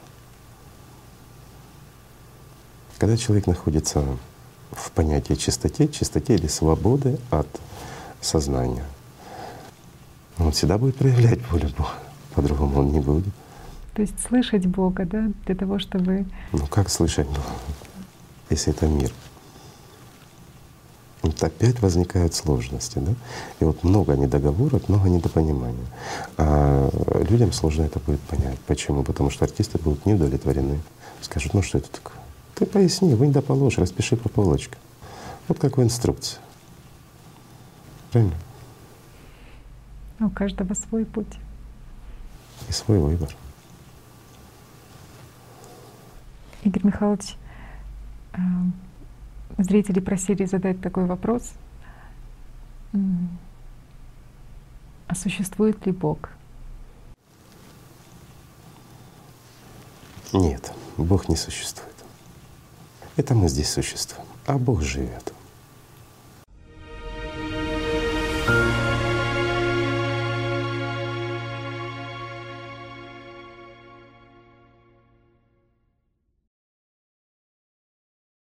Когда 2.98 3.16
человек 3.16 3.46
находится 3.46 4.04
в 4.72 4.90
понятии 4.92 5.34
чистоте, 5.34 5.88
чистоте 5.88 6.34
или 6.34 6.46
свободы 6.48 7.18
от 7.30 7.48
сознания, 8.20 8.84
он 10.38 10.52
всегда 10.52 10.78
будет 10.78 10.96
проявлять 10.96 11.40
волю 11.50 11.68
Бога, 11.76 11.90
по-другому 12.34 12.80
он 12.80 12.92
не 12.92 13.00
будет. 13.00 13.32
То 13.94 14.02
есть 14.02 14.18
слышать 14.26 14.66
Бога, 14.66 15.04
да, 15.04 15.30
для 15.46 15.54
того, 15.54 15.78
чтобы… 15.78 16.24
Ну 16.52 16.66
как 16.66 16.88
слышать 16.88 17.26
Бога, 17.26 17.42
если 18.50 18.72
это 18.72 18.86
мир? 18.86 19.12
Вот 21.22 21.40
опять 21.44 21.80
возникают 21.80 22.34
сложности, 22.34 22.98
да? 22.98 23.12
И 23.60 23.64
вот 23.64 23.84
много 23.84 24.16
недоговорок, 24.16 24.88
много 24.88 25.08
недопонимания. 25.08 25.86
А 26.36 26.90
людям 27.30 27.52
сложно 27.52 27.84
это 27.84 28.00
будет 28.00 28.20
понять. 28.22 28.58
Почему? 28.66 29.04
Потому 29.04 29.30
что 29.30 29.44
артисты 29.44 29.78
будут 29.78 30.04
не 30.04 30.14
удовлетворены. 30.14 30.80
Скажут, 31.20 31.54
ну 31.54 31.62
что 31.62 31.78
это 31.78 31.90
такое? 31.90 32.16
Ты 32.56 32.66
поясни, 32.66 33.14
вынь 33.14 33.30
да 33.30 33.40
положь, 33.40 33.78
распиши 33.78 34.16
по 34.16 34.28
полочкам. 34.28 34.80
Вот 35.46 35.60
как 35.60 35.76
в 35.76 35.82
инструкции. 35.82 36.38
Правильно? 38.10 38.34
У 40.22 40.30
каждого 40.30 40.74
свой 40.74 41.04
путь. 41.04 41.36
И 42.68 42.72
свой 42.72 42.98
выбор. 42.98 43.28
Игорь 46.62 46.86
Михайлович, 46.86 47.36
э, 48.34 48.38
зрители 49.58 49.98
просили 49.98 50.44
задать 50.44 50.80
такой 50.80 51.06
вопрос. 51.06 51.52
А 55.08 55.14
существует 55.16 55.84
ли 55.86 55.92
Бог? 55.92 56.30
Нет, 60.32 60.72
Бог 60.96 61.28
не 61.28 61.36
существует. 61.36 61.96
Это 63.16 63.34
мы 63.34 63.48
здесь 63.48 63.70
существуем, 63.70 64.28
а 64.46 64.56
Бог 64.56 64.82
живет. 64.82 65.34